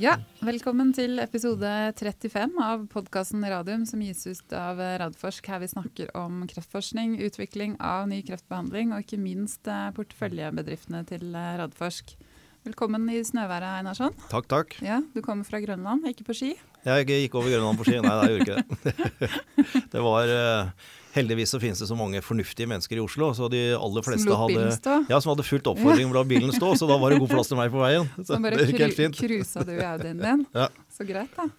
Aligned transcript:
Ja, 0.00 0.14
velkommen 0.40 0.94
til 0.96 1.20
episode 1.20 1.68
35 1.98 2.54
av 2.64 2.86
podkasten 2.88 3.42
Radium 3.44 3.82
som 3.84 4.00
gis 4.00 4.22
ut 4.24 4.54
av 4.56 4.78
Radforsk. 4.80 5.44
Her 5.52 5.60
vi 5.60 5.68
snakker 5.68 6.12
om 6.16 6.38
kreftforskning, 6.48 7.18
utvikling 7.26 7.74
av 7.84 8.06
ny 8.08 8.22
kreftbehandling 8.24 8.94
og 8.96 9.04
ikke 9.04 9.18
minst 9.20 9.68
eh, 9.68 9.90
porteføljebedriftene 9.98 11.02
til 11.10 11.26
eh, 11.36 11.50
Radforsk. 11.60 12.14
Velkommen 12.64 13.04
i 13.12 13.20
snøværet, 13.28 13.82
Einarsson. 13.82 14.16
Takk, 14.32 14.48
takk. 14.48 14.78
Ja, 14.84 15.02
Du 15.12 15.20
kommer 15.24 15.44
fra 15.44 15.60
Grønland, 15.60 16.08
ikke 16.08 16.30
på 16.30 16.38
ski? 16.38 16.54
Jeg 16.86 17.10
gikk 17.10 17.36
over 17.36 17.52
Grønland 17.52 17.82
på 17.82 17.90
ski. 17.90 18.00
Nei, 18.00 18.16
jeg 18.24 18.38
gjorde 18.38 18.48
ikke 18.48 18.88
det. 18.88 19.30
Det 19.98 20.06
var 20.08 20.32
eh, 20.32 20.88
Heldigvis 21.14 21.50
så 21.54 21.60
finnes 21.62 21.80
det 21.82 21.88
så 21.90 21.96
mange 21.98 22.20
fornuftige 22.22 22.68
mennesker 22.70 23.00
i 23.00 23.02
Oslo, 23.02 23.32
så 23.34 23.48
de 23.50 23.62
aller 23.74 24.04
fleste 24.06 24.36
hadde, 24.42 24.66
ja, 25.10 25.18
som 25.18 25.32
hadde 25.32 25.46
fulgt 25.46 25.70
oppfordringen 25.72 26.12
å 26.12 26.20
la 26.20 26.26
bilen 26.28 26.52
stå, 26.54 26.76
så 26.78 26.86
da 26.90 27.00
var 27.02 27.10
det 27.10 27.18
god 27.22 27.32
plass 27.32 27.50
til 27.50 27.58
meg 27.58 27.72
på 27.74 27.82
veien. 27.82 28.06
Så, 28.20 28.28
så 28.34 28.38
bare 28.42 28.60
det 28.60 28.70
gikk 28.70 28.84
helt 28.84 29.00
fint. 29.00 29.18
cruisa 29.18 29.66
du 29.66 29.74
Audien 29.74 30.22
din. 30.22 30.46
Ja. 30.54 30.70
Så 30.94 31.08
greit, 31.08 31.34
da. 31.34 31.50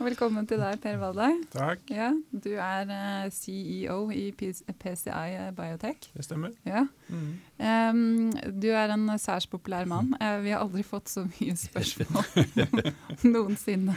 Og 0.00 0.06
velkommen 0.06 0.46
til 0.48 0.56
deg, 0.62 0.78
Per 0.80 0.94
Valdai. 0.96 1.34
Takk. 1.52 1.82
Ja, 1.92 2.06
du 2.32 2.54
er 2.54 2.88
uh, 2.88 3.26
CEO 3.36 4.06
i 4.16 4.30
PCI 4.32 5.50
Biotech. 5.58 6.06
Det 6.14 6.24
stemmer. 6.24 6.54
Ja. 6.64 6.86
Mm. 7.12 7.26
Um, 7.60 8.54
du 8.62 8.70
er 8.72 8.94
en 8.94 9.04
særs 9.20 9.44
populær 9.50 9.84
mann. 9.90 10.14
Uh, 10.16 10.38
vi 10.40 10.54
har 10.54 10.64
aldri 10.64 10.86
fått 10.88 11.12
så 11.12 11.26
mye 11.26 11.52
spørsmål 11.66 12.24
noensinne. 13.34 13.92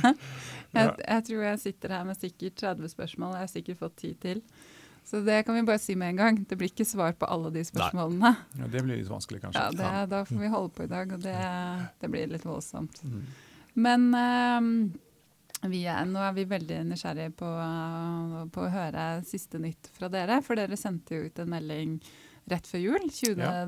Jeg, 0.75 0.91
jeg, 1.05 1.25
tror 1.29 1.47
jeg 1.47 1.63
sitter 1.63 1.95
her 1.95 2.03
med 2.09 2.19
sikkert 2.19 2.59
30 2.65 2.95
spørsmål. 2.97 3.37
Jeg 3.37 3.47
har 3.47 3.53
sikkert 3.55 3.83
fått 3.85 3.99
ti 4.03 4.11
til. 4.27 4.43
Så 5.03 5.19
det 5.25 5.41
kan 5.45 5.55
vi 5.57 5.63
bare 5.67 5.81
si 5.83 5.95
med 5.99 6.13
en 6.13 6.19
gang. 6.21 6.37
Det 6.49 6.57
blir 6.57 6.71
ikke 6.71 6.87
svar 6.87 7.15
på 7.19 7.27
alle 7.29 7.51
de 7.53 7.63
spørsmålene. 7.67 8.33
Ja, 8.59 8.67
Det 8.71 8.83
blir 8.85 8.97
litt 9.01 9.11
vanskelig, 9.11 9.41
kanskje. 9.43 9.63
Ja, 9.63 9.71
det, 9.75 10.09
Da 10.13 10.25
får 10.25 10.39
vi 10.39 10.51
holde 10.53 10.73
på 10.73 10.85
i 10.85 10.91
dag, 10.91 11.11
og 11.11 11.25
det, 11.25 11.39
det 11.99 12.11
blir 12.11 12.31
litt 12.31 12.45
voldsomt. 12.47 13.01
Mm. 13.03 13.25
Men 13.83 14.07
um, 14.13 14.69
er, 15.63 16.05
nå 16.09 16.21
er 16.23 16.35
vi 16.35 16.45
veldig 16.49 16.81
nysgjerrige 16.89 17.33
på, 17.39 17.49
på, 18.53 18.65
å 18.65 18.73
høre 18.73 19.07
siste 19.27 19.61
nytt 19.61 19.91
fra 19.95 20.09
dere. 20.11 20.41
For 20.43 20.59
dere 20.59 20.79
sendte 20.79 21.17
jo 21.17 21.27
ut 21.27 21.43
en 21.43 21.51
melding 21.51 21.97
rett 22.51 22.67
før 22.67 22.83
jul, 22.83 23.09
20.12., 23.09 23.39
ja. 23.39 23.65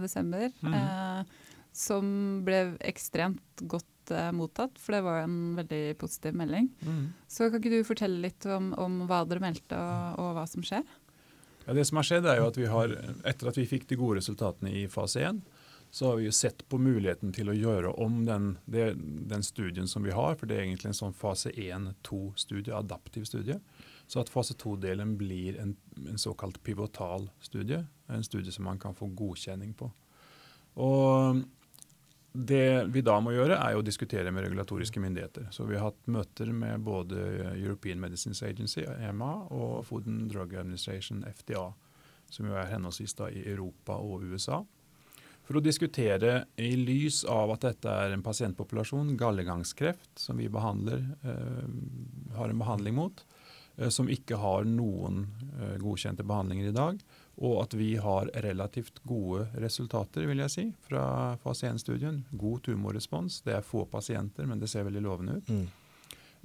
mm. 0.66 0.74
eh, 0.76 1.52
som 1.76 2.08
ble 2.48 2.60
ekstremt 2.88 3.64
godt 3.68 4.12
eh, 4.12 4.32
mottatt. 4.36 4.80
For 4.82 4.98
det 4.98 5.06
var 5.06 5.24
en 5.24 5.40
veldig 5.60 5.84
positiv 6.02 6.36
melding. 6.38 6.70
Mm. 6.84 7.08
Så 7.32 7.50
kan 7.50 7.62
ikke 7.62 7.78
du 7.78 7.88
fortelle 7.88 8.24
litt 8.28 8.48
om, 8.52 8.74
om 8.80 9.02
hva 9.10 9.24
dere 9.28 9.44
meldte, 9.44 9.80
og, 9.80 10.20
og, 10.20 10.32
hva 10.40 10.46
som 10.52 10.66
skjer? 10.66 10.84
Ja, 11.66 11.74
Det 11.74 11.86
som 11.86 11.98
har 11.98 12.06
skjedd, 12.06 12.26
er 12.30 12.42
jo 12.42 12.50
at 12.50 12.58
vi 12.58 12.68
har, 12.70 12.92
etter 13.26 13.50
at 13.50 13.58
vi 13.58 13.68
fikk 13.70 13.88
de 13.90 13.98
gode 13.98 14.20
resultatene 14.20 14.72
i 14.72 14.86
fase 14.92 15.24
1, 15.26 15.42
så 15.96 16.10
har 16.10 16.18
vi 16.20 16.26
jo 16.26 16.32
sett 16.36 16.66
på 16.70 16.78
muligheten 16.78 17.32
til 17.34 17.50
å 17.50 17.56
gjøre 17.56 17.94
om 18.04 18.26
den, 18.28 18.58
den 18.66 19.44
studien 19.44 19.88
som 19.88 20.04
vi 20.04 20.12
har. 20.12 20.36
For 20.36 20.50
det 20.50 20.58
er 20.58 20.66
egentlig 20.66 20.92
en 20.92 20.98
sånn 20.98 21.16
fase 21.16 21.54
1-2-studie, 21.56 22.74
adaptiv 22.76 23.24
studie. 23.30 23.56
Så 24.08 24.20
at 24.22 24.30
fase 24.30 24.58
2-delen 24.60 25.16
blir 25.18 25.56
en, 25.62 25.72
en, 26.04 26.20
såkalt 26.20 26.60
pivotal 26.64 27.30
studie. 27.40 27.80
En 28.12 28.28
studie 28.28 28.52
som 28.52 28.68
man 28.68 28.82
kan 28.82 28.98
få 28.98 29.08
godkjenning 29.08 29.72
på. 29.80 29.88
Og 30.84 31.42
det 32.36 32.92
vi 32.92 33.02
da 33.06 33.16
må 33.24 33.32
gjøre, 33.32 33.58
er 33.58 33.78
å 33.78 33.84
diskutere 33.86 34.32
med 34.36 34.46
regulatoriske 34.46 35.02
myndigheter. 35.02 35.48
Så 35.56 35.66
vi 35.70 35.78
har 35.78 35.90
hatt 35.90 36.12
møter 36.12 36.52
med 36.52 36.84
både 36.86 37.22
European 37.56 38.02
Medicines 38.04 38.44
Agency, 38.44 38.84
EMA, 38.84 39.32
og 39.56 39.86
Food 39.88 40.10
and 40.12 40.30
Drug 40.34 40.54
Administration, 40.60 41.24
FDA, 41.28 41.70
som 42.30 42.50
jo 42.50 42.58
er 42.58 42.72
henholdsvis 42.72 43.16
da 43.18 43.30
i 43.32 43.46
Europa 43.48 44.00
og 44.02 44.26
USA 44.28 44.64
for 45.46 45.60
å 45.60 45.64
diskutere 45.64 46.46
i 46.62 46.72
lys 46.80 47.22
av 47.30 47.54
at 47.54 47.66
dette 47.68 47.92
er 47.92 48.16
en 48.16 48.24
pasientpopulasjon, 48.26 49.14
gallegangskreft, 49.20 50.10
som 50.18 50.40
vi 50.42 50.50
behandler, 50.50 51.04
eh, 51.24 52.38
har 52.38 52.50
en 52.50 52.62
behandling 52.62 52.96
mot, 52.98 53.24
eh, 53.78 53.90
som 53.90 54.10
ikke 54.10 54.40
har 54.42 54.66
noen 54.66 55.28
eh, 55.62 55.78
godkjente 55.78 56.26
behandlinger 56.26 56.70
i 56.70 56.76
dag, 56.76 57.00
og 57.36 57.58
at 57.66 57.74
vi 57.76 57.96
har 58.00 58.30
relativt 58.46 59.02
gode 59.04 59.48
resultater 59.60 60.28
vil 60.30 60.40
jeg 60.46 60.54
si, 60.54 60.66
fra 60.88 61.06
fase 61.44 61.68
1-studien. 61.68 62.22
God 62.32 62.64
tumorrespons. 62.68 63.42
Det 63.44 63.58
er 63.58 63.66
få 63.66 63.84
pasienter, 63.92 64.48
men 64.48 64.62
det 64.62 64.70
ser 64.72 64.88
veldig 64.88 65.04
lovende 65.04 65.42
ut. 65.42 65.52
Mm. 65.52 65.66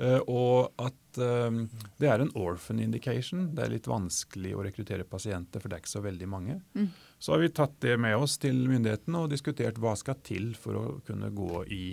Uh, 0.00 0.20
og 0.32 0.80
at 0.80 1.18
um, 1.20 1.66
det 2.00 2.08
er 2.08 2.22
en 2.22 2.32
orphan 2.38 2.80
indication. 2.80 3.50
Det 3.54 3.66
er 3.66 3.74
litt 3.74 3.88
vanskelig 3.90 4.54
å 4.56 4.64
rekruttere 4.64 5.04
pasienter, 5.04 5.60
for 5.60 5.68
det 5.68 5.76
er 5.76 5.84
ikke 5.84 5.92
så 5.92 6.04
veldig 6.04 6.28
mange. 6.30 6.56
Mm. 6.74 6.88
Så 7.20 7.34
har 7.34 7.42
vi 7.42 7.52
tatt 7.52 7.76
det 7.84 7.98
med 8.00 8.16
oss 8.16 8.38
til 8.40 8.62
myndighetene 8.64 9.20
og 9.20 9.30
diskutert 9.30 9.78
hva 9.78 9.92
skal 10.00 10.18
til 10.24 10.54
for 10.58 10.78
å 10.80 10.84
kunne 11.06 11.28
gå 11.36 11.64
i 11.76 11.84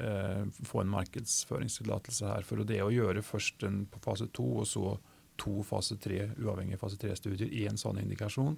uh, 0.00 0.48
få 0.64 0.82
en 0.82 0.94
markedsføringstillatelse 0.96 2.32
her. 2.32 2.48
For 2.48 2.64
det 2.66 2.80
å 2.82 2.92
gjøre 2.94 3.22
først 3.26 3.68
en 3.68 3.84
på 3.86 4.00
fase 4.02 4.30
to 4.32 4.48
og 4.64 4.70
så 4.72 4.96
to 5.42 5.64
fase 5.66 5.98
tre, 6.00 6.28
uavhengige 6.38 6.80
fase 6.80 7.00
tre-studier 7.00 7.50
i 7.50 7.66
en 7.70 7.80
sånn 7.80 8.00
indikasjon, 8.02 8.56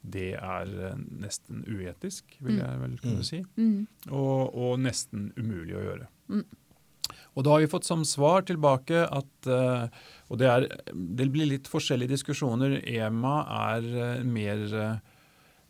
det 0.00 0.32
er 0.38 0.70
uh, 0.70 0.96
nesten 1.20 1.64
uetisk, 1.68 2.38
vil 2.40 2.56
mm. 2.56 2.62
jeg 2.62 2.80
vel 2.84 2.96
kunne 3.02 3.20
mm. 3.20 3.28
si. 3.28 3.42
Mm. 3.60 3.84
Og, 4.08 4.54
og, 4.54 4.72
nesten 4.80 5.28
umulig 5.36 5.76
å 5.76 5.84
gjøre. 5.84 6.08
Mm. 6.32 6.46
Og 7.34 7.44
da 7.44 7.52
har 7.52 7.62
vi 7.62 7.70
fått 7.70 7.88
som 7.88 8.04
svar 8.06 8.46
tilbake 8.46 9.02
at 9.04 9.50
uh, 9.50 9.90
Og 10.30 10.38
det, 10.38 10.46
er, 10.46 10.66
det, 10.94 11.26
blir 11.34 11.48
litt 11.50 11.68
forskjellige 11.70 12.14
diskusjoner. 12.14 12.78
EMA 12.86 13.36
er 13.74 13.88
uh, 13.90 14.24
mer 14.24 14.62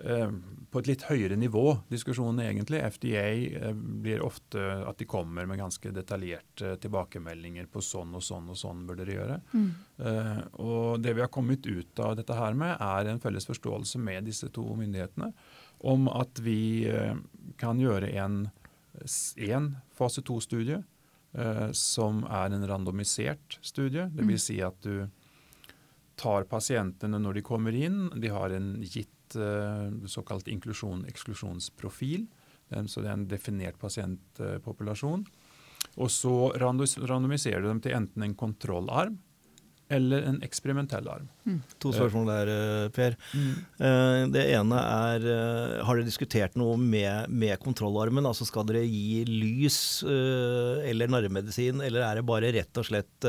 på 0.01 0.81
et 0.81 0.89
litt 0.89 1.03
høyere 1.11 1.37
nivå, 1.37 1.65
diskusjonen 1.91 2.41
egentlig. 2.47 2.81
FDA 2.95 3.73
blir 3.75 4.23
ofte 4.25 4.63
at 4.89 4.97
de 5.01 5.09
kommer 5.09 5.49
med 5.49 5.61
ganske 5.61 5.93
detaljerte 5.93 6.77
tilbakemeldinger 6.81 7.69
på 7.69 7.83
sånn 7.85 8.15
og 8.17 8.25
sånn 8.25 8.49
og 8.49 8.57
sånn 8.57 8.87
bør 8.89 9.03
dere 9.03 9.17
gjøre. 9.19 9.41
Mm. 9.53 9.71
og 10.65 11.03
det 11.05 11.13
vi 11.19 11.25
har 11.25 11.33
kommet 11.33 11.67
ut 11.67 12.01
av 12.01 12.15
dette 12.17 12.37
her 12.39 12.57
med, 12.57 12.77
er 12.81 13.11
en 13.11 13.21
felles 13.21 13.49
forståelse 13.51 14.01
med 14.01 14.31
disse 14.31 14.49
to 14.55 14.65
myndighetene 14.79 15.33
om 15.91 16.09
at 16.13 16.41
vi 16.45 16.89
kan 17.61 17.81
gjøre 17.81 18.13
en, 18.21 18.43
en 19.37 19.71
fase 19.97 20.25
to-studie 20.25 20.81
uh, 21.39 21.71
som 21.73 22.25
er 22.25 22.53
en 22.55 22.67
randomisert 22.69 23.59
studie. 23.63 24.09
Det 24.13 24.25
vil 24.25 24.39
mm. 24.39 24.45
si 24.45 24.61
at 24.65 24.81
du 24.85 25.09
tar 26.21 26.45
pasientene 26.45 27.21
når 27.21 27.39
de 27.39 27.47
kommer 27.47 27.77
inn. 27.77 28.11
De 28.21 28.33
har 28.33 28.53
en 28.53 28.75
gitt 28.85 29.13
uh, 29.39 29.91
såkalt 30.11 30.49
inklusjon-eksklusjonsprofil. 30.51 32.29
Så 32.87 33.03
det 33.03 33.09
er 33.11 33.17
en 33.17 33.27
definert 33.27 33.81
pasientpopulasjon. 33.83 35.25
Og 35.99 36.11
så 36.15 36.35
randomiserer 36.61 37.65
du 37.65 37.67
dem 37.67 37.81
til 37.83 37.97
enten 37.97 38.23
en 38.23 38.37
kontrollarm 38.39 39.17
eller 39.91 40.23
en 40.29 40.39
eksperimentell 40.47 41.09
arm. 41.11 41.27
Mm. 41.43 41.57
To 41.83 41.91
spørsmål 41.91 42.29
der, 42.31 42.51
eh, 42.55 42.89
Per. 42.95 43.17
Mm. 43.35 43.55
Eh, 43.87 44.27
det 44.37 44.45
ene 44.55 44.79
er 44.79 45.27
eh, 45.27 45.85
Har 45.85 45.97
dere 45.97 46.07
diskutert 46.07 46.55
noe 46.55 46.77
med, 46.79 47.29
med, 47.29 47.59
kontrollarmen? 47.59 48.27
Altså 48.27 48.47
Skal 48.47 48.69
dere 48.69 48.85
gi 48.87 49.25
lys 49.27 50.05
eller 50.07 51.11
narremedisin, 51.11 51.83
eller 51.83 52.07
er 52.07 52.21
det 52.21 52.27
bare 52.29 52.53
rett 52.55 52.79
og 52.79 52.87
slett 52.87 53.27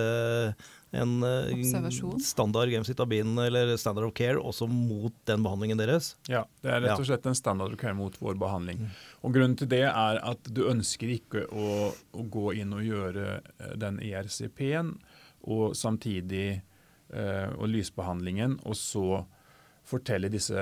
en 0.91 2.19
standard 2.19 2.69
gemcitabin 2.69 3.37
eller 3.39 3.77
standard 3.79 4.09
of 4.09 4.13
care 4.17 4.39
også 4.39 4.67
mot 4.67 5.13
den 5.29 5.43
behandlingen 5.45 5.79
deres? 5.79 6.15
Ja, 6.27 6.43
det 6.63 6.73
er 6.73 6.83
rett 6.83 6.99
og 6.99 7.07
slett 7.07 7.27
en 7.31 7.37
standard 7.37 7.75
of 7.75 7.79
care 7.79 7.95
mot 7.95 8.17
vår 8.19 8.35
behandling. 8.41 8.83
Og 9.23 9.31
Grunnen 9.35 9.55
til 9.59 9.69
det 9.71 9.85
er 9.87 10.19
at 10.19 10.51
du 10.51 10.65
ønsker 10.67 11.13
ikke 11.15 11.45
å, 11.47 11.91
å 11.95 12.27
gå 12.27 12.57
inn 12.59 12.75
og 12.75 12.83
gjøre 12.83 13.39
den 13.79 14.01
ERCP-en 14.03 14.97
og 15.47 15.77
samtidig 15.77 16.61
eh, 17.13 17.49
og 17.55 17.69
lysbehandlingen, 17.71 18.59
og 18.67 18.75
så 18.77 19.23
fortelle 19.87 20.29
disse 20.31 20.59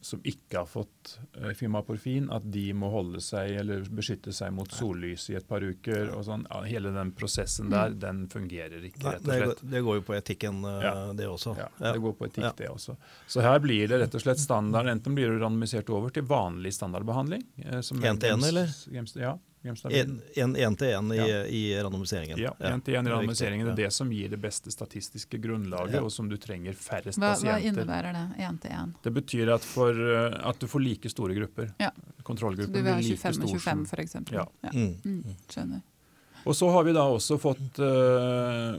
som 0.00 0.20
ikke 0.24 0.60
har 0.60 0.68
fått 0.68 1.18
eh, 1.40 1.50
fimaporfin, 1.56 2.28
at 2.34 2.44
de 2.52 2.66
må 2.76 2.90
holde 2.92 3.20
seg 3.24 3.56
eller 3.60 3.86
beskytte 3.94 4.32
seg 4.34 4.52
mot 4.54 4.70
sollys 4.72 5.28
i 5.32 5.36
et 5.38 5.48
par 5.48 5.64
uker. 5.64 6.12
og 6.14 6.24
sånn. 6.28 6.46
Ja, 6.50 6.62
Hele 6.68 6.92
den 6.94 7.12
prosessen 7.16 7.72
der, 7.72 7.94
mm. 7.94 7.98
den 8.02 8.22
fungerer 8.32 8.84
ikke, 8.84 9.04
rett 9.08 9.26
og 9.26 9.32
slett. 9.32 9.64
Det, 9.72 9.82
går 9.86 10.00
jo 10.00 10.06
på 10.06 10.16
etikken, 10.18 10.62
uh, 10.66 10.78
ja. 10.84 10.94
det 11.18 11.28
også. 11.30 11.56
Ja, 11.58 11.68
det 11.92 12.04
går 12.04 12.16
på 12.18 12.28
etikk, 12.28 12.46
ja. 12.46 12.54
det 12.62 12.70
også. 12.72 12.96
Så 13.26 13.44
her 13.44 13.60
blir 13.64 13.90
det 13.90 14.02
rett 14.04 14.18
og 14.18 14.24
slett 14.24 14.42
standard. 14.42 14.90
Enten 14.90 15.16
blir 15.18 15.32
du 15.32 15.42
randomisert 15.42 15.90
over 15.94 16.14
til 16.14 16.26
vanlig 16.28 16.74
standardbehandling. 16.78 17.44
Én 17.64 17.82
til 17.82 18.32
én, 18.32 18.48
eller? 18.52 18.72
Ja. 19.18 19.36
Én-til-én 19.64 21.12
i, 21.12 21.18
ja. 21.18 21.44
i 21.46 21.62
randomiseringen. 21.82 22.38
Ja, 22.38 22.52
én 22.70 22.82
til 22.84 22.94
én 22.94 23.08
i 23.08 23.10
randomiseringen. 23.10 23.66
Det 23.66 23.72
er 23.72 23.88
det 23.88 23.94
som 23.94 24.12
gir 24.14 24.30
det 24.30 24.38
beste 24.40 24.70
statistiske 24.70 25.40
grunnlaget, 25.42 25.96
ja. 25.98 26.02
og 26.04 26.12
som 26.14 26.28
du 26.30 26.36
trenger 26.40 26.76
færrest 26.78 27.18
hva, 27.18 27.32
pasienter. 27.34 27.58
Hva 27.58 27.72
innebærer 27.72 28.14
det, 28.14 28.46
én-til-én? 28.46 28.94
Det 29.02 29.12
betyr 29.18 29.52
at, 29.56 29.66
for, 29.66 29.98
eh, 29.98 30.38
at, 30.50 30.60
du 30.62 30.70
får 30.70 30.84
like 30.84 31.12
store 31.12 31.36
grupper. 31.40 31.72
Ja. 31.82 31.90
Kontrollgrupper 32.22 32.74
blir 32.78 33.02
like 33.02 33.18
stor. 33.18 33.34
Så 33.34 33.42
du 33.42 33.48
vil 33.48 33.56
ha 33.58 33.58
25 33.58 33.58
og 33.58 33.62
25 33.66 33.86
f.eks.? 33.90 34.18
Ja. 34.36 34.46
ja. 34.68 34.74
Mm. 34.74 34.94
Mm. 35.04 35.38
Skjønner. 35.50 35.86
Og 36.48 36.56
så 36.56 36.68
har 36.72 36.86
vi 36.86 36.94
da 36.96 37.04
også 37.10 37.36
fått 37.42 37.80
uh, 37.82 38.78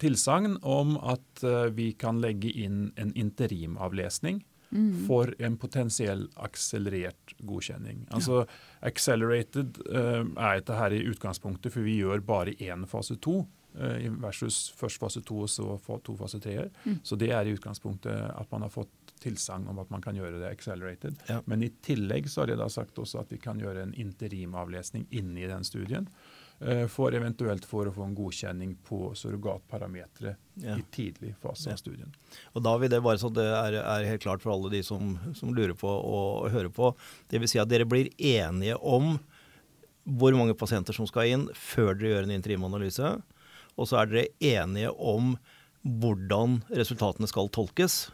tilsagn 0.00 0.56
om 0.62 0.94
at 1.02 1.42
uh, 1.42 1.66
vi 1.74 1.90
kan 1.98 2.22
legge 2.22 2.52
inn 2.54 2.92
en 2.96 3.10
interimavlesning 3.18 4.44
Mm. 4.70 5.06
for 5.06 5.30
en 5.38 5.56
potensiell 5.56 6.26
akselerert 6.36 7.32
godkjenning. 7.40 8.02
Altså 8.12 8.42
Accelerated 8.84 9.78
uh, 9.88 10.24
er 10.24 10.58
dette 10.60 10.76
her 10.76 10.92
i 10.92 11.04
utgangspunktet, 11.08 11.72
for 11.72 11.86
vi 11.86 11.98
gjør 12.02 12.20
bare 12.20 12.52
én 12.60 12.84
fase 12.86 13.16
to. 13.16 13.46
uh, 13.78 14.20
versus 14.20 14.70
først 14.76 15.00
fase 15.00 15.20
to 15.22 15.40
og 15.44 15.50
så 15.50 15.78
to 16.04 16.16
fase 16.16 16.40
treer. 16.40 16.70
Mm. 16.84 17.00
Så 17.02 17.16
det 17.16 17.30
er 17.32 17.46
i 17.46 17.54
utgangspunktet 17.56 18.12
at 18.12 18.50
man 18.52 18.66
har 18.66 18.72
fått 18.72 19.14
tilsagn 19.22 19.68
om 19.68 19.78
at 19.82 19.90
man 19.90 20.02
kan 20.02 20.16
gjøre 20.16 20.38
det 20.40 20.50
accelerated. 20.50 21.16
Ja. 21.28 21.40
Men 21.46 21.62
i 21.62 21.70
tillegg 21.84 22.28
så 22.30 22.42
har 22.42 22.52
jeg 22.52 22.60
da 22.60 22.68
sagt 22.70 22.98
også 22.98 23.22
at 23.22 23.32
vi 23.32 23.40
kan 23.42 23.60
gjøre 23.60 23.82
en 23.82 23.94
interimavlesning 23.94 25.08
inni 25.10 25.46
den 25.50 25.66
studien. 25.66 26.08
Eh, 26.60 26.86
For 26.90 27.14
eventuelt 27.14 27.64
for 27.64 27.86
å 27.86 27.92
få 27.94 28.04
en 28.06 28.14
godkjenning 28.18 28.76
på 28.88 29.12
surrogatparametere 29.16 30.36
Ja. 30.62 30.76
i 30.76 30.82
tidlig 30.90 31.34
fase 31.42 31.68
Ja. 31.68 31.72
av 31.72 31.78
studien. 31.78 32.12
Og 32.54 32.62
da 32.62 32.76
vil 32.78 32.88
det 32.90 33.02
bare 33.02 33.18
så 33.18 33.32
det 33.32 33.44
er, 33.46 33.74
er 33.82 34.04
helt 34.08 34.22
klart 34.22 34.42
for 34.42 34.52
alle 34.52 34.70
de 34.70 34.82
som, 34.82 35.18
som 35.34 35.54
lurer 35.54 35.74
på 35.74 35.88
og 35.88 36.50
hører 36.50 36.70
på. 36.70 36.94
Det 37.28 37.38
vil 37.40 37.48
si 37.48 37.58
at 37.58 37.68
dere 37.68 37.84
blir 37.86 38.10
enige 38.18 38.76
om 38.82 39.18
hvor 40.08 40.32
mange 40.34 40.54
pasienter 40.56 40.94
som 40.96 41.06
skal 41.06 41.26
inn 41.28 41.48
før 41.54 41.94
dere 41.94 42.14
gjør 42.14 42.22
en 42.24 42.36
interimanalyse. 42.40 43.22
Og 43.78 43.86
så 43.86 44.00
er 44.00 44.06
dere 44.06 44.28
enige 44.40 44.90
om 44.98 45.36
hvordan 45.84 46.62
resultatene 46.74 47.28
skal 47.30 47.48
tolkes. 47.54 48.10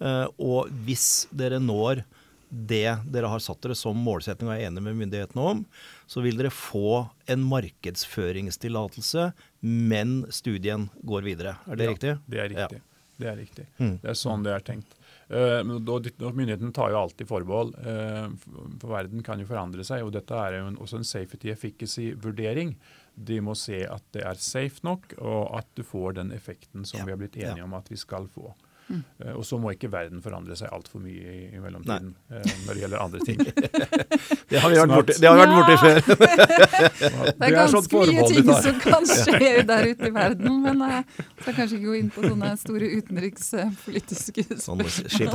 Eh, 0.00 0.26
og 0.42 0.68
hvis 0.84 1.26
dere 1.32 1.60
når 1.62 2.02
det 2.50 2.98
dere 3.10 3.26
har 3.32 3.38
satt 3.42 3.60
dere 3.64 3.74
som 3.74 3.96
målsetting 3.98 4.48
og 4.48 4.54
er 4.54 4.66
enige 4.68 4.82
med 4.86 4.96
myndighetene 5.00 5.42
om, 5.42 5.64
så 6.06 6.22
vil 6.22 6.36
dere 6.38 6.50
få 6.54 7.08
en 7.26 7.42
markedsføringstillatelse, 7.48 9.32
men 9.60 10.20
studien 10.30 10.88
går 11.02 11.22
videre. 11.26 11.56
Er 11.66 11.76
det 11.76 11.84
Ja, 11.84 11.90
riktig? 11.94 12.18
Det 12.28 12.38
er 12.38 12.48
Ja. 12.52 12.66
riktig. 12.66 12.82
Det 13.18 13.26
er 13.28 13.36
riktig. 13.36 13.66
Mm. 13.80 13.98
Det 14.02 14.10
er 14.10 14.14
sånn 14.14 14.42
det 14.44 14.52
er 14.52 14.60
tenkt. 14.60 14.94
Eh, 15.28 15.62
Myndighetene 15.64 16.72
tar 16.72 16.90
jo 16.90 16.98
alltid 17.00 17.26
forbehold, 17.26 17.74
eh, 17.78 18.28
for 18.36 18.68
for 18.78 18.88
verden 18.90 19.22
kan 19.24 19.40
jo 19.40 19.46
forandre 19.46 19.82
seg. 19.84 20.02
og 20.04 20.12
Dette 20.12 20.30
er 20.34 20.58
jo 20.60 20.66
en, 20.68 20.76
også 20.76 20.96
en 20.98 21.04
safety 21.04 21.48
efficacy-vurdering. 21.50 22.76
De 23.16 23.40
må 23.40 23.56
se 23.56 23.84
at 23.86 24.02
det 24.12 24.22
er 24.22 24.34
safe 24.34 24.80
nok, 24.84 25.14
og 25.18 25.56
at 25.58 25.66
du 25.74 25.82
får 25.82 26.14
den 26.14 26.30
effekten 26.30 26.84
som 26.86 27.00
Ja, 27.00 27.04
vi 27.06 27.10
har 27.12 27.18
blitt 27.18 27.36
enige 27.36 27.64
om 27.64 27.74
at 27.74 27.88
vi 27.88 27.96
skal 27.96 28.28
få. 28.28 28.54
Mm. 28.88 29.00
Eh, 29.24 29.32
og 29.34 29.42
så 29.48 29.58
må 29.58 29.72
ikke 29.74 29.88
verden 29.90 30.20
forandre 30.22 30.54
seg 30.58 30.70
altfor 30.70 31.00
mye 31.02 31.26
i, 31.32 31.40
i 31.56 31.60
mellomtiden 31.62 32.12
Nei. 32.30 32.42
når 32.66 32.72
det 32.76 32.82
gjelder 32.84 33.00
andre 33.02 33.20
ting. 33.26 33.38
Det 34.50 34.60
har 34.62 34.70
vi 34.70 34.76
vært 34.78 34.92
borti, 34.94 35.14
det 35.18 35.26
har 35.26 35.34
vi 35.34 35.42
vært 35.42 35.56
borti 35.56 35.74
Ja. 35.74 35.78
før. 35.82 35.96
Det 37.40 37.48
er 37.50 37.66
sånn 37.66 37.86
ganske 37.90 38.02
mye 38.12 38.26
ting 38.30 38.50
som 38.62 38.76
kan 38.84 39.08
skje 39.18 39.50
der 39.66 39.88
ute 39.90 40.06
i 40.06 40.12
verden, 40.14 40.60
men 40.62 40.84
jeg 40.86 41.04
skal 41.40 41.56
kanskje 41.58 41.78
ikke 41.80 41.88
gå 41.90 41.96
inn 41.98 42.10
på 42.14 42.22
sånne 42.28 42.50
store 42.60 42.90
utenrikspolitiske 43.00 44.44
Sånn 44.62 44.84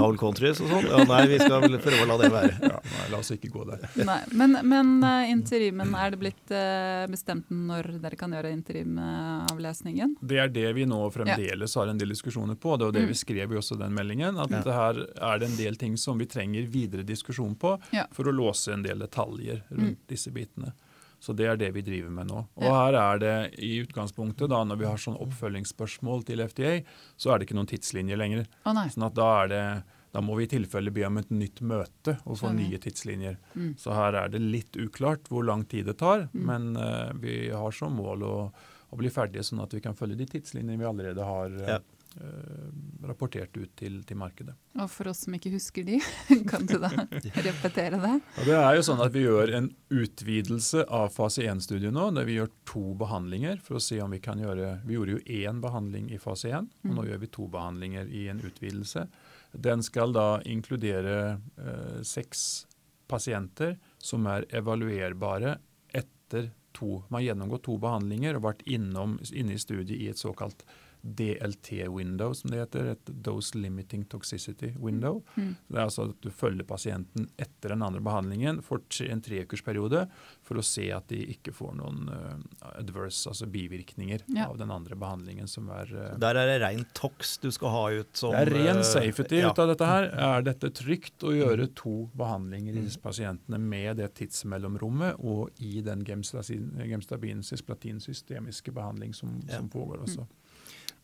all 0.01 0.15
countries 0.21 0.61
og 0.63 0.71
sånn. 0.71 0.87
Ja, 0.87 1.03
nei, 1.09 1.19
vi 1.33 1.37
skal 1.41 1.59
vel 1.65 1.75
prøve 1.83 2.05
å 2.05 2.09
la 2.09 2.17
det 2.21 2.29
være. 2.33 2.53
Ja, 2.71 2.79
nei, 2.87 3.05
la 3.11 3.19
oss 3.19 3.31
ikke 3.35 3.51
gå 3.53 3.65
der. 3.67 3.83
Nei, 4.07 4.19
men, 4.37 4.55
men 4.71 4.93
eh, 5.07 5.31
interimen, 5.33 5.91
er 5.99 6.13
det 6.15 6.21
blitt 6.23 6.53
eh, 6.55 7.03
bestemt 7.11 7.51
når 7.51 7.91
dere 8.01 8.17
kan 8.19 8.31
gjøre 8.35 8.51
interimavlesningen? 8.55 10.15
Det 10.21 10.39
er 10.45 10.51
det 10.53 10.67
vi 10.77 10.87
nå 10.89 11.01
fremdeles 11.13 11.75
har 11.77 11.91
en 11.91 11.99
del 12.01 12.15
diskusjoner 12.15 12.55
på. 12.55 12.77
Det 12.79 12.85
var 12.89 12.95
det 12.95 13.01
Mm. 13.01 13.07
vi 13.11 13.15
skrev 13.17 13.40
i 13.49 13.55
også 13.55 13.77
den 13.79 13.93
meldingen. 13.93 14.37
At 14.37 14.51
Ja. 14.51 14.61
her 14.71 14.93
er 15.21 15.39
det 15.39 15.49
en 15.49 15.57
del 15.57 15.75
ting 15.75 15.97
som 15.97 16.17
vi 16.17 16.25
trenger 16.25 16.67
videre 16.69 17.03
diskusjon 17.03 17.55
på 17.55 17.79
Ja. 17.91 18.05
for 18.11 18.23
å 18.25 18.31
låse 18.35 18.71
en 18.73 18.83
del 18.83 18.99
detaljer 18.99 19.63
rundt 19.71 19.97
Mm. 19.97 20.07
disse 20.07 20.29
bitene. 20.31 20.73
Så 21.19 21.35
det 21.35 21.45
er 21.47 21.55
det 21.55 21.73
vi 21.73 21.81
driver 21.81 22.09
med 22.09 22.27
nå. 22.27 22.47
Og 22.57 22.63
Ja. 22.63 22.85
her 22.85 22.93
er 23.15 23.19
det 23.19 23.53
i 23.59 23.83
utgangspunktet, 23.85 24.49
da 24.49 24.63
når 24.63 24.77
vi 24.77 24.85
har 24.85 24.97
sånn 24.97 25.17
oppfølgingsspørsmål 25.21 26.25
til 26.25 26.39
FDA, 26.41 26.83
så 27.17 27.33
er 27.33 27.39
det 27.39 27.47
ikke 27.47 27.55
noen 27.57 27.67
tidslinje 27.67 28.17
lenger. 28.17 28.45
Å 28.65 28.73
nei. 28.73 28.87
Sånn 28.87 29.05
at 29.05 29.13
da 29.13 29.43
er 29.43 29.47
det 29.47 29.83
da 30.13 30.19
må 30.19 30.35
vi 30.35 30.43
i 30.43 30.47
tilfelle 30.59 30.91
be 30.91 31.05
om 31.05 31.17
et 31.19 31.29
nytt 31.29 31.61
møte 31.61 32.17
og 32.27 32.35
få 32.37 32.53
nye 32.53 32.77
tidslinjer. 32.77 33.37
Mm. 33.55 33.75
Så 33.79 33.93
her 33.95 34.13
er 34.13 34.27
det 34.27 34.41
litt 34.41 34.73
uklart 34.73 35.23
hvor 35.29 35.45
lang 35.45 35.63
tid 35.63 35.85
det 35.85 35.99
tar, 35.99 36.27
Mm. 36.35 36.45
men 36.45 36.75
uh, 36.77 37.13
vi 37.13 37.47
har 37.49 37.71
som 37.71 37.95
mål 37.95 38.19
å, 38.21 38.51
å 38.91 38.97
bli 38.97 39.07
ferdige 39.07 39.39
sånn 39.39 39.61
at 39.63 39.71
vi 39.71 39.79
kan 39.79 39.93
følge 39.93 40.17
de 40.17 40.25
tidslinjene 40.25 40.77
vi 40.77 40.83
allerede 40.83 41.23
har 41.23 41.47
Uh, 41.47 41.67
Ja. 41.67 41.79
Eh, 42.19 42.67
rapportert 43.07 43.55
ut 43.57 43.71
til, 43.79 44.01
til 44.07 44.17
markedet. 44.19 44.53
Og 44.79 44.89
for 44.91 45.07
oss 45.11 45.23
som 45.25 45.33
ikke 45.37 45.51
husker 45.53 45.85
de, 45.87 45.99
kan 46.51 46.65
du 46.69 46.75
da 46.81 46.89
repetere 47.47 47.99
det? 48.01 48.13
Ja, 48.37 48.45
det 48.49 48.57
er 48.59 48.75
jo 48.79 48.85
sånn 48.87 49.01
at 49.05 49.13
Vi 49.15 49.23
gjør 49.25 49.53
en 49.57 49.69
utvidelse 49.91 50.85
av 50.87 51.09
fase 51.15 51.43
1-studiet 51.47 51.93
nå, 51.95 52.09
der 52.15 52.27
vi 52.27 52.37
gjør 52.39 52.51
to 52.69 52.83
behandlinger. 52.99 53.59
for 53.63 53.79
å 53.79 53.83
se 53.83 53.99
om 54.03 54.11
Vi 54.11 54.19
kan 54.23 54.39
gjøre, 54.39 54.81
vi 54.85 54.95
gjorde 54.97 55.17
jo 55.17 55.23
én 55.41 55.61
behandling 55.63 56.11
i 56.11 56.19
fase 56.21 56.49
1, 56.51 56.69
og 56.85 56.91
nå 56.95 57.01
Mm. 57.01 57.07
gjør 57.11 57.19
vi 57.25 57.27
to 57.37 57.47
behandlinger 57.47 58.07
i 58.11 58.27
en 58.29 58.39
utvidelse. 58.43 59.07
Den 59.53 59.81
skal 59.83 60.13
da 60.15 60.39
inkludere 60.47 61.39
eh, 61.59 62.01
seks 62.03 62.65
pasienter 63.11 63.77
som 63.99 64.25
er 64.31 64.45
evaluerbare 64.55 65.57
etter 65.93 66.51
to. 66.73 67.01
Man 67.09 67.19
har 67.19 67.25
gjennomgått 67.33 67.65
to 67.67 67.75
behandlinger 67.77 68.37
og 68.39 68.45
vært 68.45 68.61
innom, 68.71 69.17
inne 69.35 69.57
i 69.57 69.59
studiet 69.59 69.97
i 69.99 70.07
et 70.07 70.17
såkalt 70.21 70.63
DLT-window, 71.01 72.33
som 72.37 72.49
det 72.51 72.59
heter. 72.63 72.85
Et 72.95 73.05
dose 73.25 73.55
limiting 73.57 74.03
toxicity 74.05 74.71
window. 74.79 75.23
Mm. 75.35 75.55
Det 75.67 75.77
er 75.77 75.83
altså 75.85 76.01
at 76.09 76.15
Du 76.21 76.29
følger 76.29 76.63
pasienten 76.67 77.27
etter 77.41 77.69
den 77.75 77.81
andre 77.85 78.01
behandlingen 78.01 78.61
for 78.65 78.79
en 79.07 79.21
treukersperiode 79.21 80.07
for 80.43 80.55
å 80.59 80.63
se 80.65 80.89
at 80.93 81.07
de 81.09 81.21
ikke 81.35 81.51
får 81.55 81.75
noen 81.79 82.09
uh, 82.11 82.35
adverse, 82.75 83.27
altså 83.29 83.45
bivirkninger 83.51 84.19
Ja. 84.35 84.47
av 84.49 84.57
den 84.57 84.71
andre 84.71 84.95
behandlingen. 84.95 85.47
som 85.47 85.69
er... 85.69 85.85
Uh, 85.93 86.17
Der 86.21 86.35
er 86.35 86.45
det 86.47 86.59
ren 86.65 86.85
tox 86.93 87.37
du 87.41 87.51
skal 87.51 87.69
ha 87.69 87.85
ut 88.01 88.17
som 88.17 88.31
det 88.35 88.41
er 88.47 88.51
ren 88.53 88.83
safety 88.83 89.11
safety 89.11 89.35
ja. 89.41 89.49
ut 89.51 89.59
av 89.59 89.67
dette 89.71 89.85
her. 89.87 90.03
Er 90.13 90.41
dette 90.45 90.69
trygt 90.75 91.23
å 91.27 91.31
gjøre 91.35 91.67
to 91.77 92.09
behandlinger 92.17 92.73
i 92.77 92.81
disse 92.85 92.99
pasientene 93.01 93.57
med 93.61 93.97
det 94.01 94.11
tidsmellomrommet 94.19 95.15
og 95.19 95.49
i 95.63 95.81
den 95.85 96.03
gemstabin-cisplatin-systemiske 96.05 98.71
behandling 98.75 99.13
som, 99.13 99.41
Ja. 99.47 99.57
som 99.57 99.69
pågår 99.69 99.97
også? 100.05 100.27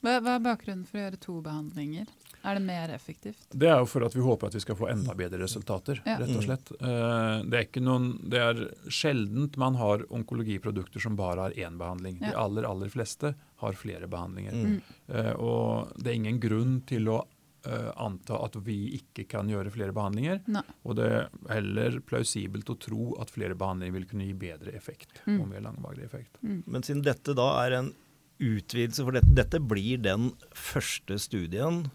Hva, 0.05 0.19
hva 0.21 0.35
er 0.38 0.44
bakgrunnen 0.45 0.85
for 0.88 0.99
å 0.99 1.05
gjøre 1.07 1.19
to 1.23 1.35
behandlinger? 1.45 2.07
Er 2.47 2.55
det 2.59 2.61
mer 2.67 2.91
effektivt? 2.94 3.47
Det 3.51 3.67
er 3.67 3.79
jo 3.81 3.88
for 3.89 4.05
at 4.05 4.13
vi 4.15 4.21
håper 4.23 4.47
at 4.51 4.55
vi 4.55 4.61
skal 4.63 4.77
få 4.79 4.88
enda 4.91 5.15
bedre 5.17 5.39
resultater, 5.41 5.99
Ja. 6.05 6.17
rett 6.21 6.35
og 6.38 6.44
slett. 6.45 6.71
Eh, 6.79 7.44
Det 7.49 7.57
er, 7.57 7.65
ikke 7.65 7.81
noen, 7.83 8.29
det 8.29 8.39
er 8.39 8.61
sjeldent 8.94 9.57
man 9.57 9.75
har 9.75 10.05
onkologiprodukter 10.13 11.01
som 11.01 11.15
bare 11.17 11.47
har 11.47 11.51
én 11.57 11.77
behandling. 11.77 12.19
De 12.19 12.31
aller, 12.35 12.63
aller 12.63 12.89
fleste 12.94 13.33
har 13.57 13.73
flere 13.73 14.07
behandlinger. 14.07 14.53
Mm. 14.53 14.81
Eh, 15.09 15.33
Og 15.33 15.91
det 15.97 16.07
er 16.11 16.15
ingen 16.21 16.39
grunn 16.39 16.81
til 16.85 17.05
å 17.09 17.25
eh, 17.65 17.91
anta 17.97 18.38
at 18.45 18.55
vi 18.63 18.77
ikke 19.01 19.27
kan 19.27 19.49
gjøre 19.49 19.71
flere 19.73 19.91
behandlinger. 19.91 20.42
Nei. 20.47 20.61
Og 20.85 20.95
det 20.95 21.04
er 21.11 21.30
heller 21.49 21.99
plausibelt 21.99 22.69
å 22.69 22.77
tro 22.80 23.16
at 23.19 23.30
flere 23.33 23.56
behandlinger 23.57 23.92
vil 23.97 24.06
kunne 24.06 24.25
gi 24.30 24.33
bedre 24.33 24.71
effekt. 24.77 25.19
Mm. 25.25 25.42
og 25.42 25.47
mer 25.49 25.61
langvarig 25.61 26.06
effekt. 26.06 26.37
Mm. 26.44 26.63
Men 26.66 26.81
siden 26.83 27.04
dette 27.04 27.33
da 27.35 27.66
er 27.66 27.73
en 27.81 27.94
utvidelse, 28.39 29.03
for 29.03 29.11
dette, 29.17 29.33
dette 29.37 29.59
blir 29.63 29.97
den 30.03 30.31
første 30.56 31.17
studien 31.19 31.85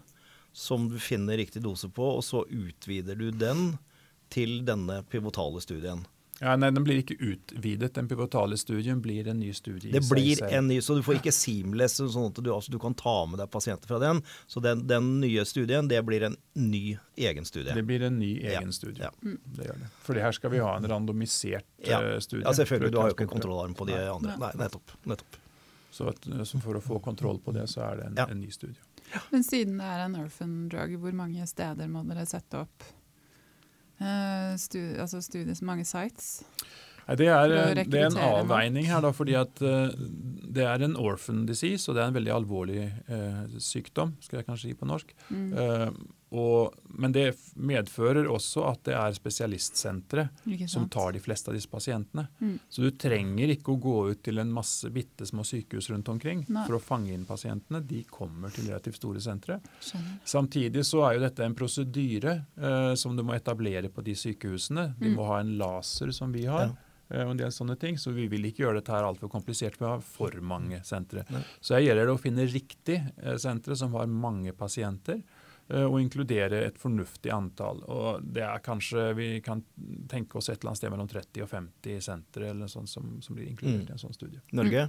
som 0.53 0.89
du 0.91 0.99
finner 1.01 1.37
riktig 1.41 1.63
dose 1.65 1.89
på, 1.89 2.11
og 2.17 2.23
så 2.23 2.43
utvider 2.49 3.15
du 3.17 3.31
den 3.31 3.77
til 4.33 4.59
denne 4.65 5.01
pivotale 5.09 5.61
studien. 5.61 6.05
Ja, 6.41 6.55
nei, 6.57 6.71
Den 6.73 6.83
blir 6.83 6.97
ikke 6.99 7.15
utvidet. 7.21 7.91
Den 7.95 8.07
pivotale 8.09 8.57
studien 8.57 8.99
blir 9.01 9.27
en 9.31 9.37
ny 9.39 9.51
studie. 9.55 9.91
Det 9.93 10.01
blir 10.09 10.41
en 10.43 10.67
ny, 10.67 10.79
Så 10.81 10.95
du 10.97 11.03
får 11.05 11.19
ikke 11.21 11.31
seamless, 11.31 11.99
sånn 12.01 12.25
at 12.31 12.41
du, 12.43 12.49
altså, 12.51 12.73
du 12.73 12.79
kan 12.81 12.95
ta 12.97 13.13
med 13.29 13.39
deg 13.39 13.51
pasienter 13.53 13.87
fra 13.87 13.99
den. 14.01 14.19
Så 14.49 14.59
den, 14.59 14.81
den 14.89 15.19
nye 15.21 15.45
studien, 15.47 15.87
det 15.87 16.01
blir 16.05 16.25
en 16.27 16.35
ny 16.57 16.97
egen 17.21 17.45
studie. 17.47 17.71
Det 17.77 17.85
blir 17.87 18.03
en 18.09 18.17
ny 18.19 18.33
Ja, 18.41 18.59
egen 18.59 18.73
studie. 18.75 19.05
ja. 19.05 19.11
Det 19.21 19.69
gjør 19.69 19.79
det. 19.85 19.91
Fordi 20.03 20.19
her 20.25 20.31
skal 20.35 20.51
vi 20.51 20.57
ha 20.65 20.73
en 20.75 20.89
randomisert 20.89 21.63
Ja. 21.85 22.01
eh, 22.01 22.19
studie. 22.19 22.43
Ja, 22.43 22.51
selvfølgelig. 22.57 22.91
Du 22.91 22.99
har 22.99 23.13
jo 23.13 23.15
ikke 23.15 23.29
kontrollarm 23.31 23.77
på 23.77 23.87
de 23.87 23.93
Nei. 23.93 24.09
andre. 24.09 24.35
Nei, 24.37 24.51
nettopp. 24.65 24.97
nettopp. 25.05 25.39
Så, 25.93 26.09
at, 26.09 26.25
så 26.49 26.57
for 26.63 26.79
å 26.79 26.81
få 26.81 26.97
kontroll 27.03 27.37
på 27.43 27.53
det, 27.53 27.67
så 27.69 27.83
er 27.85 27.99
det 27.99 28.09
en, 28.09 28.17
Ja. 28.17 28.25
en 28.31 28.41
ny 28.41 28.49
studie. 28.53 28.81
Men 29.29 29.43
siden 29.45 29.77
det 29.77 29.85
er 29.85 30.05
en 30.07 30.17
orphan 30.17 30.55
drug, 30.71 30.95
hvor 31.03 31.13
mange 31.13 31.45
steder 31.49 31.91
må 31.91 32.01
dere 32.07 32.25
sette 32.25 32.63
opp 32.63 32.87
eh, 34.01 34.55
stu, 34.57 34.79
altså 34.97 35.21
studier, 35.21 35.53
mange 35.65 35.85
sites? 35.85 36.39
Nei, 37.03 37.17
det, 37.19 37.27
er, 37.27 37.75
det 37.83 37.99
er 37.99 38.05
en 38.07 38.19
avveining 38.23 38.87
her, 38.87 39.01
da, 39.03 39.11
fordi 39.11 39.35
at 39.35 39.59
uh, 39.59 39.91
det 40.55 40.63
er 40.63 40.85
en 40.85 40.95
orphan 40.95 41.41
disease, 41.49 41.83
og 41.91 41.97
det 41.97 42.03
er 42.03 42.11
en 42.11 42.15
veldig 42.15 42.31
alvorlig 42.31 42.85
uh, 43.11 43.43
sykdom, 43.59 44.13
skal 44.23 44.39
jeg 44.39 44.47
kanskje 44.47 44.69
si 44.69 44.77
på 44.79 44.87
norsk. 44.87 45.11
Mm. 45.27 45.49
Eh, 45.51 45.89
og, 46.33 46.73
men 46.97 47.13
det 47.13 47.27
medfører 47.61 48.25
også 48.33 48.63
at 48.71 48.79
det 48.87 48.95
er 48.97 49.13
spesialistsentre 49.13 50.23
som 50.67 50.87
tar 50.89 51.13
de 51.13 51.19
fleste 51.21 51.51
av 51.51 51.57
disse 51.57 51.69
pasientene. 51.69 52.25
Mm. 52.41 52.55
Så 52.73 52.81
du 52.81 52.89
trenger 52.97 53.53
ikke 53.53 53.75
å 53.75 53.79
gå 53.83 53.95
ut 54.11 54.23
til 54.25 54.41
en 54.41 54.51
masse 54.53 54.89
bitte 54.93 55.27
små 55.29 55.45
sykehus 55.45 55.91
rundt 55.93 56.09
omkring 56.09 56.41
Nei. 56.49 56.63
for 56.65 56.79
å 56.79 56.81
fange 56.81 57.13
inn 57.13 57.25
pasientene. 57.29 57.83
De 57.85 58.01
kommer 58.09 58.49
til 58.55 58.69
relativt 58.71 58.97
store 58.97 59.21
sentre. 59.21 59.59
Skjønner. 59.79 60.15
Samtidig 60.25 60.85
så 60.89 61.03
er 61.07 61.19
jo 61.19 61.25
dette 61.27 61.45
en 61.45 61.55
prosedyre 61.59 62.33
eh, 62.57 62.93
som 62.99 63.13
du 63.17 63.21
må 63.23 63.35
etablere 63.37 63.93
på 63.93 64.01
de 64.03 64.17
sykehusene. 64.17 64.89
De 64.99 65.11
Mm. 65.13 65.15
må 65.19 65.27
ha 65.29 65.39
en 65.43 65.53
laser 65.59 66.11
som 66.15 66.31
vi 66.33 66.45
har. 66.49 66.71
Ja. 66.71 66.75
eh, 67.11 67.25
Og 67.25 67.31
en 67.31 67.37
del 67.37 67.51
sånne 67.51 67.77
ting, 67.77 67.95
så 67.97 68.11
Vi 68.15 68.27
vil 68.27 68.41
ikke 68.49 68.63
gjøre 68.63 68.79
dette 68.81 68.91
her 68.95 69.03
altfor 69.03 69.29
komplisert 69.29 69.79
med 69.79 69.87
å 69.89 69.93
ha 69.95 69.99
for 69.99 70.31
mange 70.41 70.81
sentre. 70.83 71.25
Nei. 71.29 71.43
Så 71.61 71.75
her 71.75 71.81
gjelder 71.85 72.05
det 72.07 72.13
å 72.15 72.19
finne 72.21 72.47
riktig 72.49 72.97
eh, 73.21 73.35
sentre 73.37 73.75
som 73.77 73.91
har 73.93 74.07
mange 74.07 74.51
pasienter. 74.53 75.21
Eh, 75.73 75.85
og 75.85 75.99
inkludere 76.01 76.63
et 76.67 76.79
fornuftig 76.81 77.33
antall. 77.33 77.83
Og 77.91 78.23
det 78.23 78.45
er 78.45 78.63
kanskje, 78.63 79.11
Vi 79.17 79.29
kan 79.45 79.63
tenke 80.09 80.37
oss 80.37 80.49
et 80.49 80.59
eller 80.59 80.73
annet 80.73 80.83
sted 80.83 80.93
mellom 80.93 81.09
30 81.09 81.45
og 81.45 81.49
50 81.49 82.03
sentre 82.05 82.51
eller 82.53 82.71
sånt 82.71 82.89
som, 82.89 83.17
som 83.21 83.35
blir 83.35 83.49
inkludert 83.49 83.87
mm. 83.87 83.89
i 83.89 83.97
en 83.97 84.05
sånn 84.05 84.15
studie. 84.15 84.43
Norge? 84.53 84.87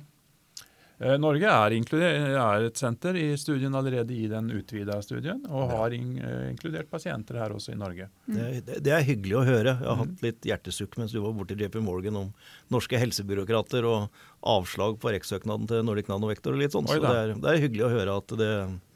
Eh, 1.02 1.16
Norge 1.18 1.50
er, 1.50 1.74
er, 1.74 2.64
et 2.68 2.78
senter 2.78 3.16
i 3.18 3.24
studien 3.38 3.74
allerede 3.74 4.14
i 4.14 4.28
den 4.30 4.52
utvida 4.54 5.00
studien, 5.02 5.40
og 5.50 5.72
har 5.72 5.94
in, 5.96 6.14
uh, 6.22 6.46
inkludert 6.52 6.90
pasienter 6.90 7.40
her 7.42 7.54
også 7.56 7.74
i 7.74 7.78
Norge. 7.80 8.06
Mm. 8.28 8.38
Det, 8.38 8.78
det, 8.78 8.92
er 8.94 9.06
hyggelig 9.08 9.40
å 9.40 9.44
høre. 9.48 9.74
Jeg 9.74 9.88
har 9.88 9.98
mm. 9.98 10.04
hatt 10.04 10.24
litt 10.24 10.48
hjertesukk 10.52 10.94
mens 11.00 11.14
du 11.14 11.18
var 11.24 11.34
borte 11.34 11.58
i 11.58 11.66
JP 11.66 11.80
Morgan 11.82 12.20
om 12.22 12.30
norske 12.72 13.00
helsebyråkrater 13.00 13.88
og 13.90 14.22
avslag 14.54 15.00
på 15.02 15.10
REX-søknaden 15.16 15.66
til 15.70 15.82
Nordic 15.88 16.10
Nanovektor 16.12 16.54
og 16.54 16.62
litt 16.62 16.76
sånn. 16.76 16.86
Så 16.86 17.00
det 17.02 17.10
er, 17.10 17.34
det 17.34 17.50
er, 17.50 17.62
hyggelig 17.66 17.88
å 17.88 17.94
høre 17.96 18.18
at 18.22 18.36
det 18.38 18.52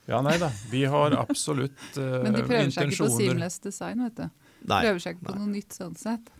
Ja, 0.08 0.22
nei 0.24 0.38
da. 0.40 0.48
Vi 0.70 0.86
har 0.88 1.12
absolutt 1.12 1.72
uh, 1.98 2.02
intensjoner. 2.02 2.22
Men 2.24 2.36
de 2.38 2.44
prøver 2.46 2.70
seg 2.72 2.92
ikke 2.92 3.04
på 3.04 3.16
seamless 3.18 3.58
design, 3.60 4.04
vet 4.06 4.22
du. 4.22 4.46
Nei. 4.68 4.78
Prøver 4.86 5.02
seg 5.04 5.16
ikke 5.18 5.26
på 5.28 5.34
noe 5.36 5.48
nytt 5.52 5.76
sånn 5.76 5.98
sett. 6.00 6.30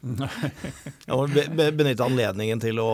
Jeg 1.09 1.13
må 1.13 1.27
be 1.29 1.69
benytte 1.77 2.07
anledningen 2.07 2.63
til 2.65 2.81
å 2.83 2.89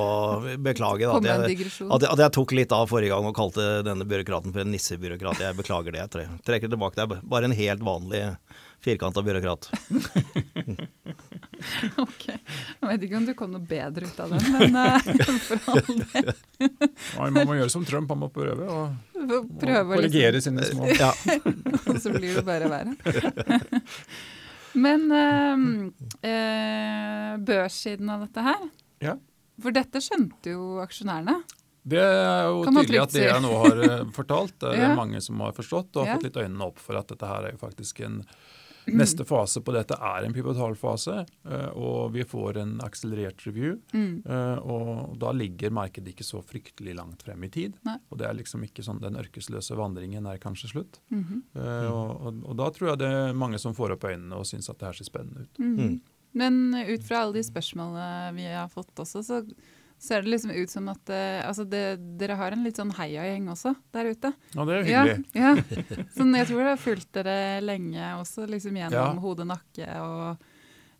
beklage 0.62 1.06
da, 1.06 1.16
at, 1.16 1.48
jeg, 1.48 1.70
at, 1.86 2.04
at, 2.10 2.20
jeg, 2.20 2.32
tok 2.36 2.52
litt 2.58 2.74
av 2.74 2.90
forrige 2.90 3.14
gang 3.14 3.26
og 3.30 3.34
kalte 3.36 3.64
denne 3.86 4.06
byråkraten 4.08 4.54
for 4.54 4.64
en 4.64 4.70
nissebyråkrat. 4.74 5.40
Jeg 5.46 5.58
beklager 5.58 5.94
det. 5.94 6.04
Jeg 6.04 6.42
trekker 6.46 6.74
tilbake. 6.74 6.98
Det 6.98 7.06
er 7.06 7.26
bare 7.32 7.48
en 7.48 7.56
helt 7.56 7.86
vanlig 7.86 8.22
firkanta 8.84 9.22
byråkrat. 9.24 9.70
ok. 11.96 12.24
Jeg 12.28 12.88
vet 12.88 13.06
ikke 13.06 13.16
om 13.16 13.26
du 13.26 13.32
kom 13.38 13.52
noe 13.54 13.64
bedre 13.64 14.08
ut 14.08 14.20
av 14.20 14.34
den, 14.34 14.44
men 14.52 14.76
uh, 14.76 14.98
for 15.46 15.58
all 15.72 16.02
del. 16.12 16.30
man 17.16 17.48
må 17.48 17.56
gjøre 17.58 17.72
som 17.72 17.86
Trump, 17.88 18.12
han 18.12 18.20
må 18.24 18.30
prøve 18.34 18.68
å 18.68 18.78
korrigere 19.14 20.36
liksom. 20.38 20.60
sine 20.60 20.68
små 20.70 20.90
ja. 21.02 21.12
Og 21.88 22.00
så 22.02 22.12
blir 22.14 22.36
det 22.38 22.44
bare 22.46 22.70
verre. 22.70 22.94
Men 24.74 25.06
uh, 25.14 25.56
uh, 26.20 27.34
børssiden 27.40 28.10
av 28.10 28.26
dette 28.26 28.48
her 28.48 28.64
ja. 29.04 29.18
For 29.62 29.70
dette 29.74 30.00
skjønte 30.02 30.50
jo 30.50 30.80
aksjonærene. 30.82 31.36
Det 31.84 32.00
er 32.00 32.48
jo 32.48 32.64
tydelig 32.64 33.00
at 33.02 33.12
det 33.12 33.26
jeg 33.26 33.42
nå 33.44 33.50
har 33.60 33.80
fortalt, 34.16 34.54
det 34.64 34.70
er 34.72 34.80
ja. 34.86 34.94
mange 34.96 35.20
som 35.22 35.38
har 35.44 35.52
forstått 35.54 35.94
og 35.94 36.08
har 36.08 36.16
fått 36.16 36.26
litt 36.30 36.38
øynene 36.40 36.66
opp 36.66 36.80
for 36.80 36.96
at 36.98 37.12
dette 37.12 37.28
her 37.28 37.44
er 37.44 37.54
jo 37.54 37.60
faktisk 37.60 38.00
en 38.06 38.22
Neste 38.92 39.24
fase 39.24 39.62
på 39.64 39.72
dette 39.74 39.96
er 39.96 40.26
en 40.26 40.34
pivotalfase, 40.34 41.24
eh, 41.48 41.68
og 41.72 42.12
vi 42.14 42.24
får 42.28 42.58
en 42.60 42.74
akselerert 42.84 43.44
review. 43.46 43.78
Mm. 43.94 44.22
Eh, 44.26 44.58
og 44.60 45.16
da 45.20 45.32
ligger 45.36 45.74
markedet 45.74 46.12
ikke 46.12 46.26
så 46.26 46.42
fryktelig 46.44 46.96
langt 46.98 47.24
frem 47.24 47.46
i 47.46 47.50
tid. 47.52 47.78
Nei. 47.86 47.96
Og 48.10 48.20
det 48.20 48.28
er 48.28 48.38
liksom 48.38 48.64
ikke 48.66 48.84
sånn 48.84 49.02
den 49.02 49.18
ørkesløse 49.20 49.78
vandringen 49.78 50.28
er 50.30 50.42
kanskje 50.42 50.72
slutt. 50.74 51.00
Mm 51.08 51.24
-hmm. 51.24 51.40
og, 51.90 52.10
og, 52.26 52.42
og, 52.44 52.56
da 52.56 52.70
tror 52.70 52.88
jeg 52.88 52.98
det 52.98 53.12
er 53.12 53.32
mange 53.32 53.58
som 53.58 53.74
får 53.74 53.96
opp 53.96 54.04
øynene 54.04 54.36
og 54.36 54.46
syns 54.46 54.70
at 54.70 54.78
det 54.78 54.86
her 54.86 54.92
ser 54.92 55.04
spennende 55.04 55.40
ut. 55.40 55.58
Mm. 55.58 55.78
mm. 55.78 56.00
Men 56.34 56.74
ut 56.74 57.04
fra 57.04 57.22
alle 57.22 57.32
de 57.32 57.42
spørsmålene 57.42 58.34
vi 58.34 58.44
har 58.50 58.68
fått 58.68 58.98
også, 58.98 59.22
så 59.22 59.42
ser 60.04 60.22
det 60.22 60.32
liksom 60.34 60.50
ut 60.52 60.70
som 60.70 60.88
at 60.92 61.12
uh, 61.12 61.40
altså 61.48 61.64
det, 61.68 61.84
dere 62.20 62.36
har 62.38 62.54
en 62.54 62.64
litt 62.66 62.78
sånn 62.80 62.92
heiagjeng 62.98 63.46
også 63.52 63.74
der 63.94 64.10
ute. 64.12 64.32
Ja, 64.54 64.66
det 64.66 64.74
er 64.74 64.88
hyggelig. 64.88 65.14
Ja, 65.32 65.52
ja. 65.94 66.08
Sånn, 66.16 66.34
jeg 66.36 66.50
tror 66.50 66.60
det 66.60 66.72
har 66.74 66.82
fulgt 66.82 67.12
dere 67.16 67.38
lenge 67.64 68.10
også, 68.18 68.48
liksom 68.50 68.76
gjennom 68.80 69.16
ja. 69.16 69.22
hode 69.22 69.46
nakke. 69.48 69.86
Og, 70.02 70.50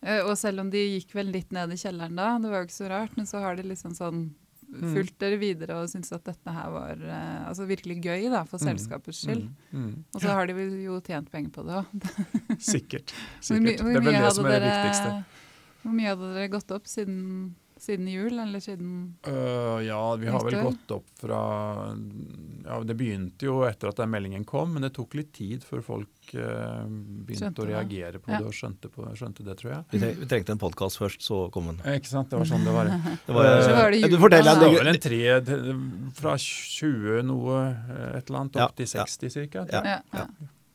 uh, 0.07 0.23
og, 0.23 0.33
selv 0.41 0.65
om 0.65 0.73
de 0.73 0.87
gikk 0.97 1.13
vel 1.19 1.35
litt 1.35 1.53
ned 1.55 1.75
i 1.75 1.81
kjelleren 1.81 2.17
da, 2.17 2.31
det 2.41 2.53
var 2.53 2.63
jo 2.63 2.71
ikke 2.71 2.79
så 2.81 2.89
rart, 2.95 3.19
men 3.19 3.29
så 3.29 3.43
har 3.45 3.59
de 3.59 3.67
liksom 3.69 3.97
sånn 3.99 4.23
mm. 4.25 4.87
fulgt 4.95 5.19
dere 5.21 5.41
videre 5.43 5.77
og 5.83 5.91
syntes 5.93 6.15
at 6.17 6.25
dette 6.31 6.55
her 6.57 6.73
var 6.73 7.03
uh, 7.05 7.43
altså 7.51 7.69
virkelig 7.69 7.99
gøy 8.01 8.31
da, 8.33 8.45
for 8.49 8.57
mm. 8.57 8.69
selskapets 8.71 9.25
skyld. 9.27 9.51
Mm. 9.69 9.83
Mm. 9.83 9.99
Og 10.15 10.25
så 10.25 10.39
har 10.39 10.49
de 10.49 10.71
jo 10.87 10.97
tjent 11.05 11.29
penger 11.35 11.53
på 11.59 11.67
det 11.69 11.83
òg. 11.83 12.09
Sikkert. 12.57 13.13
Sikkert. 13.51 13.85
det 13.85 13.99
er 13.99 14.09
vel 14.09 14.17
det 14.17 14.33
som 14.39 14.49
er 14.49 14.65
det 14.65 14.73
viktigste. 14.73 15.13
Hvor 15.85 15.93
mye 15.93 16.09
hadde 16.15 16.33
dere 16.39 16.49
gått 16.49 16.73
opp 16.73 16.89
siden 16.89 17.21
siden 17.85 18.09
jul, 18.09 18.39
eller 18.41 18.63
siden 18.63 18.93
uh, 19.29 19.81
Ja, 19.85 20.01
vi 20.21 20.31
har 20.33 20.45
vel 20.45 20.57
gått 20.65 20.95
opp 20.97 21.11
fra 21.21 21.41
ja, 22.65 22.79
Det 22.87 22.97
begynte 22.99 23.49
jo 23.49 23.61
etter 23.69 23.91
at 23.91 24.01
den 24.01 24.13
meldingen 24.13 24.47
kom, 24.49 24.73
men 24.75 24.87
det 24.87 24.95
tok 24.97 25.17
litt 25.19 25.33
tid 25.37 25.65
før 25.67 25.85
folk 25.85 26.33
uh, 26.35 26.85
begynte 26.89 27.43
skjønte 27.43 27.65
å 27.65 27.69
reagere 27.69 28.23
på 28.23 28.33
ja. 28.33 28.41
det 28.41 28.49
og 28.51 28.57
skjønte, 28.57 28.91
på, 28.93 29.07
skjønte, 29.19 29.47
det, 29.47 29.59
tror 29.61 29.75
jeg. 29.75 29.85
Vi, 29.93 30.03
treng, 30.03 30.17
vi 30.23 30.31
trengte 30.33 30.57
en 30.57 30.63
podkast 30.65 31.01
først, 31.03 31.23
så 31.27 31.45
kom 31.55 31.71
den. 31.73 31.83
Eh, 31.85 32.01
ikke 32.01 32.13
sant, 32.13 32.33
det 32.33 32.41
var 32.41 32.51
sånn 32.51 32.67
det 32.67 32.75
var. 32.75 32.91
det 33.29 33.39
var, 33.39 33.51
uh, 33.53 33.71
var 33.79 33.95
det 33.95 34.03
jul, 34.03 34.11
du 34.17 34.19
forteller, 34.25 34.61
det 34.61 34.73
var 34.73 34.81
vel 34.81 34.93
en 34.95 35.03
tre 35.09 35.23
fra 36.19 36.37
20 36.49 37.31
noe, 37.31 37.63
et 38.15 38.25
eller 38.25 38.43
annet, 38.45 38.61
opp 38.65 38.77
til 38.81 38.91
60 38.97 39.41
ca. 39.55 39.69
Ja. 39.71 40.27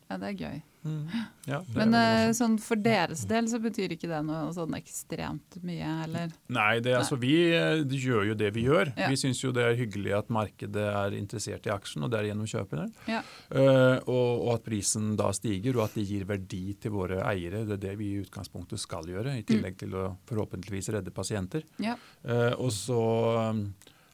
Ja. 0.10 0.18
det 0.18 0.34
er 0.34 0.38
gøy. 0.40 0.62
Mm. 0.80 1.10
Ja, 1.50 1.58
Men 1.76 1.96
er 1.98 2.30
sånn 2.38 2.56
for 2.64 2.80
deres 2.80 3.26
del 3.28 3.50
så 3.52 3.58
betyr 3.60 3.92
ikke 3.94 4.08
det 4.08 4.20
noe 4.24 4.48
sånn 4.56 4.76
ekstremt 4.78 5.58
mye, 5.66 5.90
eller? 6.06 6.32
Nei, 6.56 6.80
det, 6.84 6.94
altså, 6.96 7.18
vi 7.20 7.34
eh, 7.52 7.82
gjør 7.84 8.30
jo 8.30 8.38
det 8.40 8.52
vi 8.56 8.64
gjør. 8.68 8.94
Ja. 8.96 9.10
Vi 9.12 9.20
syns 9.20 9.42
jo 9.44 9.52
det 9.56 9.66
er 9.66 9.78
hyggelig 9.80 10.16
at 10.22 10.32
markedet 10.34 10.86
er 10.88 11.18
interessert 11.18 11.68
i 11.68 11.74
aksjen, 11.74 12.06
og 12.08 12.14
derigjennom 12.14 12.48
kjøper 12.50 12.86
den. 12.86 12.94
Ja. 13.12 13.22
Uh, 13.52 13.98
og, 14.06 14.30
og, 14.46 14.52
at 14.56 14.66
prisen 14.70 15.12
da 15.20 15.34
stiger, 15.36 15.78
og 15.78 15.90
at 15.90 16.00
det 16.00 16.08
gir 16.08 16.26
verdi 16.30 16.64
til 16.80 16.96
våre 16.96 17.20
eiere. 17.28 17.66
Det 17.68 17.76
er 17.76 17.86
det 17.90 17.96
vi 18.00 18.14
i 18.14 18.24
utgangspunktet 18.24 18.82
skal 18.82 19.10
gjøre, 19.10 19.36
i 19.36 19.46
tillegg 19.48 19.76
mm. 19.76 19.82
til 19.84 20.00
å 20.00 20.08
forhåpentligvis 20.32 20.94
redde 20.96 21.16
pasienter. 21.16 21.68
Uh, 21.84 22.56
og 22.56 22.72
så, 22.76 23.04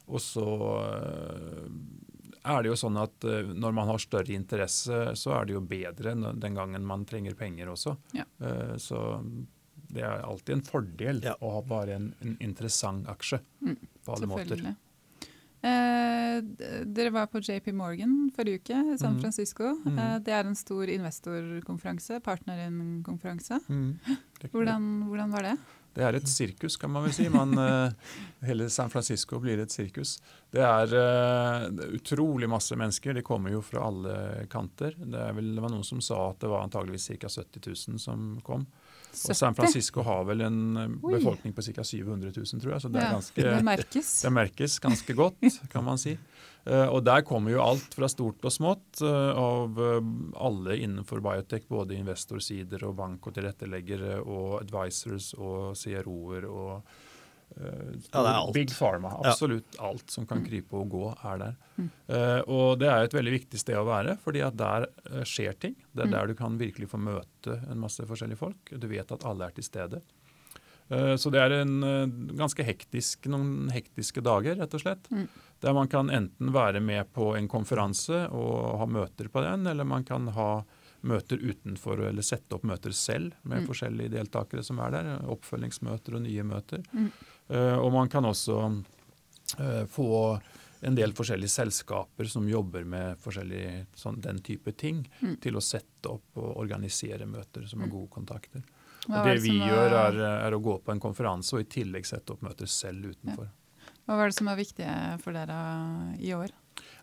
og 0.10 0.22
så 0.24 0.50
er 2.46 2.64
det 2.64 2.72
jo 2.72 2.78
sånn 2.80 3.02
at 3.02 3.28
uh, 3.28 3.52
når 3.52 3.76
man 3.78 3.92
har 3.92 4.02
større 4.04 4.36
interesse, 4.36 5.02
så 5.18 5.36
er 5.40 5.50
det 5.50 5.58
jo 5.58 5.66
bedre 5.66 6.16
den 6.16 6.58
gangen 6.58 6.88
man 6.88 7.06
trenger 7.10 7.38
penger 7.40 7.74
også. 7.74 7.96
Ja. 8.18 8.28
Uh, 8.42 8.76
så 8.82 9.02
det 9.96 10.04
er 10.04 10.26
alltid 10.26 10.58
en 10.58 10.66
fordel 10.66 11.22
ja. 11.24 11.36
å 11.40 11.58
ha 11.58 11.62
bare 11.66 12.00
en, 12.00 12.10
en 12.24 12.36
interessant 12.44 13.08
aksje 13.12 13.40
mm, 13.62 13.78
på 14.04 14.18
alle 14.18 14.30
måter. 14.30 14.66
Eh, 15.66 16.44
dere 16.86 17.10
var 17.10 17.32
på 17.32 17.40
JP 17.42 17.72
Morgan 17.74 18.28
forrige 18.36 18.60
uke 18.62 18.82
i 18.94 18.98
San 19.00 19.16
mm. 19.16 19.22
Francisco. 19.24 19.72
Mm. 19.86 19.98
Eh, 19.98 20.18
det 20.28 20.36
er 20.36 20.46
en 20.46 20.58
stor 20.58 20.92
investorkonferanse, 20.94 22.20
partnerinkonferanse. 22.26 23.60
Mm. 23.66 23.96
Hvordan, 24.52 24.86
hvordan 25.08 25.34
var 25.34 25.48
det? 25.48 25.56
Det 25.96 26.04
er 26.04 26.18
et 26.18 26.28
sirkus, 26.30 26.76
kan 26.78 26.92
man 26.92 27.06
vel 27.08 27.14
si. 27.16 27.26
Man, 27.32 27.56
uh, 27.56 28.18
hele 28.46 28.68
San 28.70 28.92
Francisco 28.92 29.40
blir 29.40 29.62
et 29.64 29.72
sirkus. 29.72 30.18
Det 30.56 30.64
er 30.64 30.94
uh, 30.96 31.66
utrolig 31.98 32.48
masse 32.48 32.78
mennesker. 32.80 33.18
De 33.18 33.24
kommer 33.26 33.52
jo 33.52 33.62
fra 33.66 33.84
alle 33.90 34.46
kanter. 34.52 34.96
Det, 34.96 35.28
vel, 35.36 35.52
det 35.58 35.64
var 35.64 35.74
noen 35.74 35.84
som 35.88 36.00
sa 36.04 36.30
at 36.30 36.40
det 36.44 36.52
var 36.52 36.64
antageligvis 36.64 37.10
ca. 37.20 37.32
70 37.32 37.66
000 37.92 38.00
som 38.00 38.28
kom. 38.46 38.64
70? 39.16 39.30
Og 39.32 39.38
San 39.40 39.56
Francisco 39.56 40.04
har 40.04 40.26
vel 40.28 40.44
en 40.44 40.60
eh, 40.80 40.96
befolkning 41.04 41.56
på 41.56 41.64
ca. 41.70 41.84
700 41.84 42.32
000, 42.36 42.62
tror 42.62 42.76
jeg. 42.76 42.82
Så 42.84 42.92
det, 42.92 43.04
ja, 43.04 43.12
ganske, 43.16 43.46
det, 43.48 43.64
merkes. 43.68 44.12
det 44.24 44.34
merkes 44.34 44.80
ganske 44.84 45.16
godt, 45.18 45.48
kan 45.74 45.86
man 45.88 46.00
si. 46.02 46.18
Eh, 46.66 46.88
og 46.90 47.04
Der 47.06 47.22
kommer 47.28 47.54
jo 47.54 47.64
alt 47.64 47.96
fra 47.96 48.10
stort 48.12 48.44
og 48.46 48.54
smått 48.54 49.02
eh, 49.06 49.32
av 49.38 49.82
eh, 49.82 50.12
alle 50.42 50.80
innenfor 50.82 51.24
biotech. 51.26 51.68
Både 51.70 51.98
investorsider 52.00 52.88
og 52.88 52.98
bank 53.00 53.28
og 53.28 53.38
tilretteleggere 53.38 54.20
og 54.24 54.62
advisors 54.64 55.34
og 55.38 55.76
CRO-er 55.80 56.50
og 56.50 56.96
ja, 58.12 58.52
Big 58.54 58.72
Pharma. 58.72 59.12
Absolutt 59.24 59.78
ja. 59.78 59.88
alt 59.90 60.12
som 60.12 60.26
kan 60.28 60.44
krype 60.46 60.76
og 60.76 60.90
gå, 60.92 61.06
er 61.24 61.40
der. 61.40 61.56
Mm. 61.76 61.88
Uh, 62.10 62.42
og 62.52 62.82
det 62.82 62.90
er 62.92 63.06
et 63.06 63.16
veldig 63.16 63.34
viktig 63.38 63.62
sted 63.62 63.80
å 63.80 63.86
være, 63.88 64.18
fordi 64.24 64.44
at 64.46 64.58
der 64.60 64.90
uh, 65.12 65.24
skjer 65.28 65.56
ting. 65.62 65.78
Det 65.92 66.06
er 66.06 66.12
mm. 66.12 66.16
der 66.18 66.32
du 66.32 66.36
kan 66.40 66.60
virkelig 66.60 66.92
få 66.92 67.00
møte 67.02 67.60
en 67.70 67.82
masse 67.82 68.04
forskjellige 68.06 68.42
folk. 68.42 68.76
Du 68.76 68.88
vet 68.92 69.16
at 69.16 69.26
alle 69.28 69.48
er 69.48 69.56
til 69.56 69.68
stede. 69.68 70.02
Uh, 70.92 71.16
så 71.20 71.32
det 71.34 71.42
er 71.42 71.60
en 71.62 71.76
ganske 72.36 72.66
hektisk, 72.66 73.30
noen 73.32 73.70
hektiske 73.74 74.24
dager, 74.26 74.60
rett 74.60 74.76
og 74.76 74.84
slett. 74.84 75.12
Mm. 75.12 75.28
Der 75.64 75.78
man 75.78 75.92
kan 75.92 76.12
enten 76.14 76.52
være 76.54 76.84
med 76.84 77.14
på 77.16 77.32
en 77.38 77.48
konferanse 77.50 78.26
og 78.36 78.82
ha 78.82 78.90
møter 78.90 79.32
på 79.32 79.46
den, 79.46 79.64
eller 79.72 79.88
man 79.88 80.04
kan 80.08 80.28
ha 80.36 80.50
møter 81.06 81.38
utenfor 81.38 82.02
eller 82.08 82.26
sette 82.26 82.58
opp 82.58 82.66
møter 82.66 82.94
selv 82.96 83.36
med 83.44 83.62
mm. 83.62 83.68
forskjellige 83.70 84.14
deltakere 84.16 84.64
som 84.66 84.82
er 84.84 84.94
der. 84.96 85.10
Oppfølgingsmøter 85.32 86.18
og 86.18 86.24
nye 86.26 86.46
møter. 86.48 86.82
Mm. 86.92 87.12
Uh, 87.52 87.78
og 87.78 87.92
man 87.94 88.10
kan 88.10 88.26
også 88.26 88.60
uh, 88.66 89.84
få 89.92 90.12
en 90.86 90.96
del 90.98 91.14
forskjellige 91.18 91.54
selskaper 91.54 92.30
som 92.30 92.48
jobber 92.50 92.86
med 92.86 93.22
sånn, 93.98 94.20
den 94.22 94.42
type 94.46 94.74
ting, 94.78 95.04
mm. 95.22 95.38
til 95.42 95.58
å 95.58 95.64
sette 95.64 96.12
opp 96.12 96.42
og 96.42 96.58
organisere 96.62 97.26
møter 97.30 97.66
som 97.70 97.82
har 97.82 97.90
mm. 97.90 97.94
gode 97.96 98.12
kontakter. 98.14 98.66
Og 99.06 99.14
det, 99.14 99.24
det 99.30 99.42
vi 99.46 99.56
gjør, 99.60 99.94
er, 99.94 100.20
er, 100.46 100.56
å 100.56 100.62
gå 100.62 100.80
på 100.82 100.94
en 100.94 101.02
konferanse 101.02 101.56
og 101.56 101.64
i 101.64 101.70
tillegg 101.70 102.06
sette 102.10 102.34
opp 102.34 102.44
møter 102.46 102.70
selv 102.70 103.14
utenfor. 103.14 103.48
Ja. 103.50 103.94
Hva 104.06 104.20
var 104.20 104.30
det 104.30 104.38
som 104.38 104.50
var 104.50 104.58
viktig 104.60 104.86
for 105.24 105.34
dere 105.34 105.58
i 106.22 106.34
år? 106.38 106.54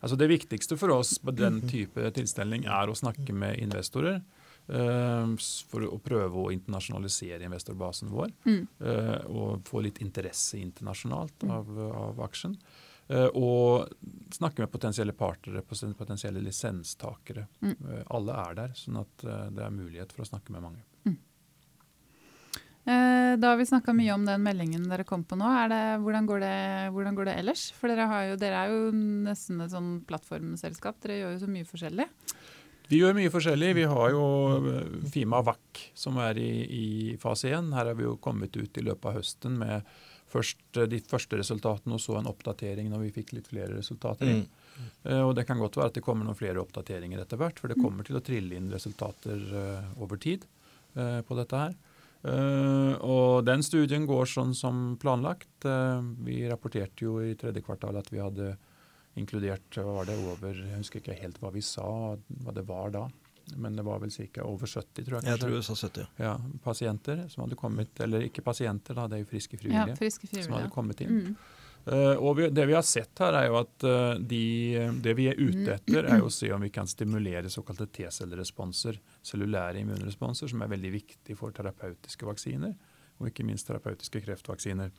Altså 0.03 0.15
Det 0.19 0.29
viktigste 0.31 0.77
for 0.79 0.93
oss 0.95 1.15
på 1.19 1.33
den 1.35 1.61
type 1.67 2.11
tilstelning 2.15 2.67
er 2.67 2.91
å 2.91 2.95
snakke 2.95 3.35
med 3.35 3.59
investorer. 3.63 4.21
Uh, 4.63 5.33
for 5.67 5.83
å 5.83 5.97
prøve 5.99 6.39
å 6.39 6.51
internasjonalisere 6.55 7.43
investorbasen 7.49 8.13
vår. 8.13 8.31
Mm. 8.47 8.61
Uh, 8.79 9.19
og 9.27 9.67
få 9.67 9.83
litt 9.83 9.99
interesse 10.05 10.61
internasjonalt 10.61 11.43
av, 11.51 11.71
av 12.07 12.23
aksjen. 12.23 12.55
Eh, 13.11 13.29
og 13.35 13.91
snakke 14.31 14.63
med 14.63 14.71
potensielle 14.71 15.13
partnere, 15.17 15.63
potensielle 15.67 16.39
lisenstakere. 16.43 17.45
Mm. 17.61 17.75
Eh, 17.75 18.01
alle 18.15 18.39
er 18.45 18.57
der, 18.61 18.75
sånn 18.79 19.01
at 19.01 19.25
eh, 19.27 19.49
det 19.53 19.65
er 19.65 19.75
mulighet 19.75 20.15
for 20.15 20.23
å 20.23 20.29
snakke 20.29 20.55
med 20.55 20.63
mange. 20.63 20.83
Eh, 22.83 23.35
Da 23.39 23.49
har 23.49 23.57
vi 23.57 23.65
snakka 23.65 23.93
mye 23.95 24.13
om 24.13 24.25
den 24.27 24.43
meldingen 24.43 24.87
dere 24.91 25.05
kom 25.07 25.23
på 25.23 25.37
nå. 25.39 25.47
Det, 25.71 25.81
hvordan, 26.03 26.25
går 26.27 26.41
det, 26.43 26.55
hvordan 26.95 27.15
går 27.15 27.29
det 27.29 27.35
ellers? 27.39 27.67
For 27.77 27.91
dere, 27.91 28.07
har 28.11 28.25
jo, 28.27 28.39
dere 28.39 28.59
er 28.59 28.73
jo 28.73 28.89
nesten 29.27 29.63
et 29.63 29.71
sånn 29.71 29.93
plattformselskap. 30.07 30.99
Dere 31.03 31.21
gjør 31.21 31.31
jo 31.35 31.43
så 31.45 31.49
mye 31.51 31.69
forskjellig. 31.69 32.07
Vi 32.89 32.99
gjør 32.99 33.15
mye 33.17 33.31
forskjellig. 33.31 33.73
Vi 33.79 33.85
har 33.89 34.09
jo 34.13 34.23
eh, 34.59 34.95
Fima 35.11 35.41
VAC 35.45 35.85
som 35.97 36.17
er 36.23 36.39
i, 36.41 36.49
i 36.63 36.87
fase 37.21 37.53
1. 37.53 37.71
Her 37.75 37.91
har 37.91 37.99
vi 37.99 38.07
jo 38.07 38.17
kommet 38.21 38.55
ut 38.57 38.77
i 38.77 38.83
løpet 38.83 39.09
av 39.09 39.21
høsten 39.21 39.55
med 39.61 39.87
først 40.33 40.81
eh, 40.81 40.89
de 40.91 40.99
første 41.07 41.39
resultatene 41.39 41.95
og 41.95 42.03
så 42.03 42.17
en 42.19 42.29
oppdatering 42.31 42.91
når 42.91 43.07
vi 43.07 43.13
fikk 43.19 43.33
litt 43.37 43.49
flere 43.51 43.77
resultater. 43.77 44.29
inn. 44.29 44.43
Mm. 44.73 44.91
Uh, 45.05 45.21
Og 45.29 45.35
det 45.37 45.45
kan 45.45 45.61
godt 45.61 45.77
være 45.77 45.93
at 45.93 45.97
det 45.99 46.05
kommer 46.05 46.25
noen 46.25 46.37
flere 46.37 46.61
oppdateringer 46.61 47.21
etter 47.21 47.37
hvert, 47.37 47.59
for 47.61 47.69
det 47.69 47.77
kommer 47.81 48.07
til 48.07 48.17
å 48.17 48.23
trille 48.25 48.57
inn 48.57 48.71
resultater 48.73 49.41
uh, 49.53 50.01
over 50.01 50.17
tid 50.17 50.47
uh, 50.97 51.21
på 51.21 51.39
dette 51.39 51.65
her. 51.65 51.81
Og 52.23 53.43
den 53.43 53.59
studien 53.67 54.05
går 54.07 54.29
sånn 54.31 54.53
som 54.55 54.93
planlagt. 54.95 55.65
Vi 56.23 56.37
rapporterte 56.47 57.03
jo 57.03 57.17
i 57.19 57.33
tredje 57.35 57.59
kvartal 57.65 57.97
at 57.99 58.07
vi 58.13 58.21
hadde 58.23 58.53
inkludert 59.19 59.77
hva 59.77 59.99
var 59.99 60.07
det 60.09 60.15
over 60.17 60.57
Jeg 60.57 60.79
husker 60.79 61.01
ikke 61.01 61.17
helt 61.19 61.37
hva 61.41 61.51
vi 61.53 61.61
sa, 61.65 61.85
hva 62.43 62.55
det 62.55 62.65
var 62.69 62.93
da. 62.95 63.07
Men 63.59 63.75
det 63.75 63.83
var 63.83 63.99
vel 63.99 64.11
ca. 64.11 64.43
over 64.43 64.67
70, 64.67 65.03
tror 65.05 65.17
jeg. 65.17 65.23
Jeg 65.23 65.23
kanskje. 65.23 65.39
tror 65.41 65.55
jeg 65.55 65.65
sa 65.67 65.75
70. 65.75 66.05
Ja, 66.23 66.37
Pasienter 66.63 67.25
som 67.29 67.43
hadde 67.43 67.57
kommet, 67.59 67.99
eller 68.05 68.23
ikke 68.23 68.43
pasienter, 68.45 68.95
da, 68.95 69.09
det 69.11 69.19
er 69.19 69.25
jo 69.25 69.29
friske 69.33 69.59
frivillige. 69.59 69.91
Ja, 69.91 69.99
friske 69.99 70.29
frivillige, 70.29 70.47
som 70.47 70.55
hadde 70.57 70.71
kommet 70.73 71.03
inn. 71.03 71.19
Mm. 71.19 71.35
Uh, 71.83 72.15
og 72.15 72.37
vi, 72.37 72.45
det 72.55 72.63
vi 72.69 72.75
har 72.77 72.85
sett 72.87 73.19
her, 73.19 73.35
er 73.35 73.49
jo 73.49 73.57
at 73.59 73.83
uh, 73.83 74.13
de, 74.15 74.43
det 75.03 75.13
vi 75.19 75.27
er 75.27 75.39
ute 75.41 75.73
etter, 75.75 76.07
er 76.07 76.21
jo 76.21 76.29
å 76.29 76.31
se 76.31 76.47
om 76.55 76.63
vi 76.63 76.71
kan 76.71 76.87
stimulere 76.87 77.51
såkalte 77.51 77.89
T-celleresponser, 77.91 79.01
cellulære 79.27 79.81
immunresponser, 79.81 80.47
som 80.53 80.63
er 80.63 80.71
veldig 80.71 80.93
viktig 80.93 81.35
for 81.35 81.55
terapeutiske 81.55 82.29
vaksiner, 82.29 82.71
og 83.19 83.27
ikke 83.27 83.43
minst 83.47 83.67
terapeutiske 83.67 84.23
kreftvaksiner. 84.23 84.95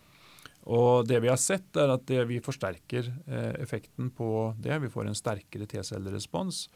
Og 0.65 1.07
det 1.09 1.21
vi 1.21 1.29
har 1.29 1.41
sett, 1.41 1.69
er 1.77 1.93
at 1.93 2.07
det, 2.09 2.23
vi 2.31 2.41
forsterker 2.45 3.11
eh, 3.27 3.55
effekten 3.61 4.11
på 4.17 4.29
det. 4.57 4.79
Vi 4.87 4.93
får 4.93 5.11
en 5.11 5.19
sterkere 5.19 5.69
T-cellerespons 5.69 6.69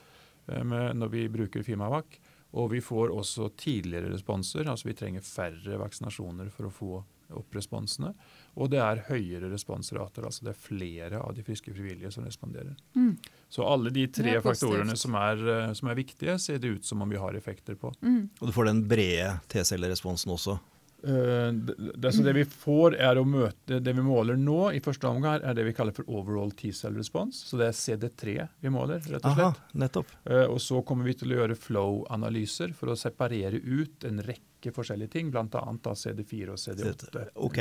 eh, 0.53 0.65
når 0.95 1.15
vi 1.15 1.29
bruker 1.33 1.65
Fimavac. 1.65 2.19
Og 2.59 2.71
vi 2.73 2.81
får 2.81 3.13
også 3.13 3.51
tidligere 3.61 4.09
responser, 4.15 4.69
altså 4.69 4.89
vi 4.89 4.97
trenger 4.97 5.25
færre 5.25 5.77
vaksinasjoner 5.83 6.49
for 6.53 6.69
å 6.69 6.73
få 6.73 6.93
opp 7.37 7.57
responsene. 7.57 8.15
Og 8.57 8.71
det 8.73 8.81
er 8.81 9.03
høyere 9.11 9.51
responsrater, 9.53 10.25
altså 10.25 10.47
det 10.47 10.55
er 10.55 10.63
flere 10.63 11.21
av 11.21 11.35
de 11.37 11.45
friske 11.45 11.75
frivillige 11.75 12.13
som 12.15 12.25
responderer. 12.25 12.73
Mm. 12.97 13.13
Så 13.53 13.67
alle 13.69 13.93
de 13.93 14.07
tre 14.13 14.39
er 14.39 14.45
faktorene 14.45 14.97
som 14.97 15.17
er, 15.21 15.45
eh, 15.53 15.75
som 15.77 15.93
er 15.93 16.01
viktige, 16.01 16.39
ser 16.41 16.61
det 16.63 16.73
ut 16.79 16.89
som 16.89 17.05
om 17.05 17.13
vi 17.13 17.21
har 17.21 17.37
effekter 17.37 17.77
på. 17.77 17.93
Mm. 18.01 18.31
Og 18.41 18.49
du 18.49 18.55
får 18.57 18.71
den 18.71 18.83
brede 18.89 19.37
T-celleresponsen 19.53 20.33
også. 20.33 20.59
Eh, 21.05 21.53
det, 21.53 21.75
det, 21.95 22.11
det 22.25 22.33
vi 22.35 22.43
får 22.45 22.97
er 22.99 23.21
å 23.21 23.23
møte 23.23 23.77
Det 23.79 23.93
vi 23.95 24.03
måler 24.03 24.35
nå 24.35 24.73
i 24.75 24.81
første 24.83 25.07
omgang, 25.07 25.39
er 25.47 25.55
det 25.55 25.63
vi 25.69 25.75
kaller 25.77 25.95
for 25.95 26.09
overall 26.11 26.51
T-cell 26.59 26.97
response. 26.99 27.45
Så 27.47 27.61
det 27.61 27.69
er 27.71 27.77
CD3 27.79 28.35
vi 28.65 28.73
måler, 28.75 28.99
rett 29.07 29.23
og 29.23 29.31
Aha, 29.31 29.53
nettopp. 29.79 30.11
Eh, 30.27 30.47
og 30.51 30.59
så 30.65 30.83
kommer 30.83 31.07
vi 31.07 31.15
til 31.21 31.35
å 31.35 31.39
gjøre 31.43 31.55
flow-analyser 31.59 32.75
for 32.75 32.91
å 32.91 32.99
separere 32.99 33.61
ut 33.63 34.05
en 34.09 34.19
rekke 34.27 34.73
forskjellige 34.75 35.13
ting, 35.15 35.31
bl.a. 35.31 35.45
CD4 35.47 36.51
og 36.57 36.59
CD8. 36.59 37.29
Ok. 37.47 37.61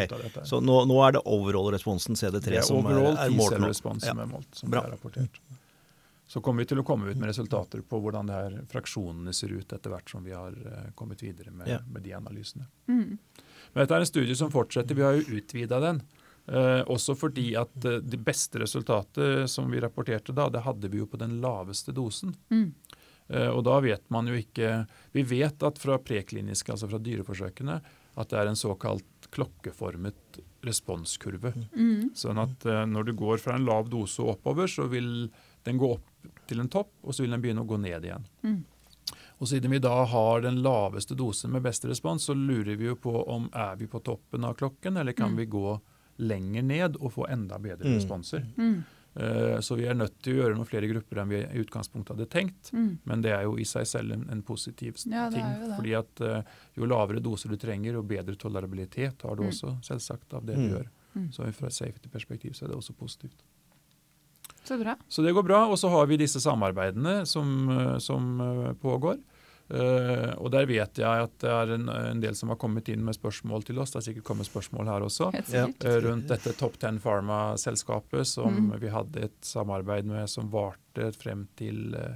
Så 0.49 0.57
nå, 0.65 0.79
nå 0.89 0.97
er 1.05 1.19
det 1.19 1.21
overall-responsen 1.29 2.17
CD3 2.17 2.41
det 2.55 2.61
er 2.63 2.65
som 2.65 2.81
er, 2.81 2.89
overall 2.89 3.21
er 3.21 3.35
målt 3.37 3.53
T-cell 3.53 3.61
nå. 3.67 3.69
response 3.75 4.07
Ja. 4.09 4.15
som 4.15 4.23
er 4.25 4.31
målt, 4.33 4.49
som 4.57 4.73
Bra. 4.73 4.81
er 4.87 4.95
rapportert. 4.97 5.37
Så 6.27 6.41
kommer 6.43 6.63
vi 6.65 6.69
til 6.73 6.81
å 6.81 6.85
komme 6.85 7.07
ut 7.07 7.17
med 7.17 7.29
resultater 7.31 7.81
på 7.87 8.01
hvordan 8.03 8.27
det 8.27 8.35
her 8.35 8.55
fraksjonene 8.67 9.31
ser 9.35 9.53
ut 9.55 9.71
etter 9.73 9.93
hvert 9.93 10.11
som 10.11 10.25
vi 10.25 10.33
har 10.35 10.51
eh, 10.51 10.89
kommet 10.95 11.23
videre 11.23 11.53
med, 11.55 11.69
Ja. 11.71 11.79
med 11.87 12.03
de 12.03 12.13
analysene. 12.17 12.67
Mm. 12.91 13.17
Men 13.73 13.81
dette 13.81 13.95
er 13.95 14.03
en 14.03 14.09
studie 14.09 14.35
som 14.35 14.51
fortsetter. 14.51 14.95
Vi 14.97 15.05
har 15.05 15.15
jo 15.15 15.37
utvida 15.39 15.79
den. 15.79 16.01
Eh, 16.47 16.83
også 16.87 17.15
fordi 17.19 17.49
at 17.59 17.85
eh, 17.85 17.99
det 18.03 18.19
beste 18.23 18.59
resultatet 18.59 19.49
som 19.51 19.71
vi 19.71 19.79
rapporterte 19.83 20.35
da, 20.35 20.49
det 20.51 20.63
hadde 20.67 20.91
vi 20.91 20.99
jo 21.01 21.07
på 21.07 21.19
den 21.19 21.39
laveste 21.43 21.91
dosen. 21.95 22.35
Mm. 22.51 22.73
Eh, 23.29 23.49
og 23.51 23.63
da 23.67 23.79
vet 23.83 24.05
man 24.09 24.27
jo 24.31 24.37
ikke 24.39 24.85
Vi 25.11 25.23
vet 25.27 25.63
at 25.67 25.79
fra 25.79 25.97
prekliniske, 25.99 26.71
altså 26.71 26.87
fra 26.87 26.99
dyreforsøkene, 27.03 27.81
at 28.17 28.29
det 28.31 28.39
er 28.39 28.47
en 28.47 28.55
såkalt 28.59 29.27
klokkeformet 29.35 30.39
responskurve. 30.65 31.51
Mm. 31.75 32.11
Sånn 32.17 32.39
at 32.41 32.65
eh, 32.65 32.85
når 32.89 33.09
du 33.09 33.13
går 33.19 33.41
fra 33.43 33.57
en 33.57 33.67
lav 33.67 33.91
dose 33.91 34.21
og 34.23 34.37
oppover, 34.37 34.71
så 34.71 34.87
vil 34.91 35.29
den 35.67 35.79
gå 35.81 35.91
opp 35.97 36.07
til 36.47 36.59
en 36.59 36.69
topp, 36.69 36.91
og 37.03 37.13
så 37.13 37.21
vil 37.23 37.31
den 37.31 37.41
begynne 37.41 37.63
å 37.65 37.67
gå 37.67 37.79
ned 37.79 38.03
igjen. 38.03 38.25
Mm. 38.43 38.63
Og 39.39 39.47
siden 39.47 39.69
vi 39.71 39.79
da 39.79 40.05
har 40.05 40.41
den 40.41 40.61
laveste 40.63 41.15
dosen 41.15 41.51
med 41.51 41.63
beste 41.63 41.87
respons, 41.87 42.25
så 42.27 42.33
lurer 42.35 42.75
vi 42.77 42.85
jo 42.89 42.95
på 42.95 43.13
om 43.29 43.49
er 43.53 43.75
vi 43.77 43.85
på 43.87 44.01
toppen 44.03 44.43
av 44.43 44.55
klokken, 44.57 44.97
eller 44.97 45.13
kan 45.13 45.31
Mm. 45.31 45.37
vi 45.37 45.45
gå 45.45 45.79
lenger 46.19 46.63
ned 46.63 46.95
og 46.99 47.11
få 47.13 47.27
enda 47.29 47.57
bedre 47.59 47.85
Mm. 47.85 47.97
responser. 47.99 48.45
Mm. 48.57 48.83
Eh, 49.15 49.59
Så 49.61 49.75
vi 49.75 49.85
er 49.85 49.93
nødt 49.95 50.19
til 50.21 50.33
å 50.35 50.43
gjøre 50.43 50.55
noen 50.55 50.65
flere 50.67 50.87
grupper 50.91 51.17
enn 51.21 51.29
vi 51.29 51.37
i 51.41 51.63
utgangspunktet 51.63 52.15
hadde 52.17 52.29
tenkt. 52.29 52.71
Mm. 52.73 52.97
Men 53.05 53.21
det 53.21 53.31
er 53.31 53.43
jo 53.43 53.55
i 53.57 53.63
seg 53.63 53.83
selv 53.87 54.11
en, 54.13 54.27
en 54.29 54.41
positiv 54.43 54.95
Ja, 55.09 55.29
ting. 55.29 55.43
fordi 55.75 55.93
at 55.97 56.21
uh, 56.21 56.43
jo 56.75 56.85
lavere 56.85 57.19
doser 57.21 57.49
du 57.49 57.57
trenger, 57.57 57.93
jo 57.93 58.03
bedre 58.03 58.35
tolerabilitet 58.35 59.21
har 59.23 59.35
du 59.35 59.43
Mm. 59.43 59.49
også, 59.49 59.81
selvsagt, 59.83 60.33
av 60.33 60.45
det 60.45 60.55
Mm. 60.57 60.69
du 60.69 60.75
gjør. 60.75 60.87
Mm. 61.15 61.31
Så 61.33 61.53
fra 61.53 61.67
et 61.67 61.73
safety-perspektiv 61.73 62.51
så 62.53 62.63
er 62.65 62.67
det 62.67 62.77
også 62.77 62.93
positivt. 62.95 63.41
Så 64.67 64.77
bra. 64.81 64.97
Så 65.07 65.23
det 65.23 65.31
går 65.37 65.45
bra. 65.47 65.63
Og 65.71 65.79
så 65.79 65.89
har 65.93 66.05
vi 66.11 66.19
disse 66.19 66.41
samarbeidene 66.43 67.21
som, 67.29 67.55
eh, 67.71 67.97
som 68.03 68.29
eh, 68.43 68.71
pågår. 68.83 69.17
Uh, 69.67 70.31
og 70.39 70.47
der 70.53 70.63
vet 70.63 70.95
jeg 70.95 71.23
at 71.25 71.33
det 71.43 71.49
er 71.51 71.73
en, 71.75 71.89
en 71.91 72.21
del 72.23 72.31
som 72.39 72.47
har 72.53 72.55
kommet 72.55 72.87
inn 72.87 73.01
med 73.03 73.17
spørsmål 73.17 73.65
til 73.67 73.81
oss. 73.83 73.91
Det 73.91 73.97
er 73.99 74.05
sikkert 74.05 74.23
kommet 74.29 74.47
spørsmål 74.47 74.87
her 74.87 75.03
også. 75.03 75.27
Ja. 75.51 75.65
eh, 75.67 75.97
Rundt 76.05 76.29
dette 76.31 76.53
Top 76.55 76.77
Ten 76.79 77.01
Pharma-selskapet 77.03 78.23
som 78.31 78.47
Mm. 78.47 78.69
vi 78.79 78.87
hadde 78.93 79.25
et 79.27 79.35
samarbeid 79.43 80.07
med 80.07 80.29
som 80.31 80.47
varte 80.53 81.09
frem 81.19 81.43
til 81.59 81.91
uh, 81.99 82.15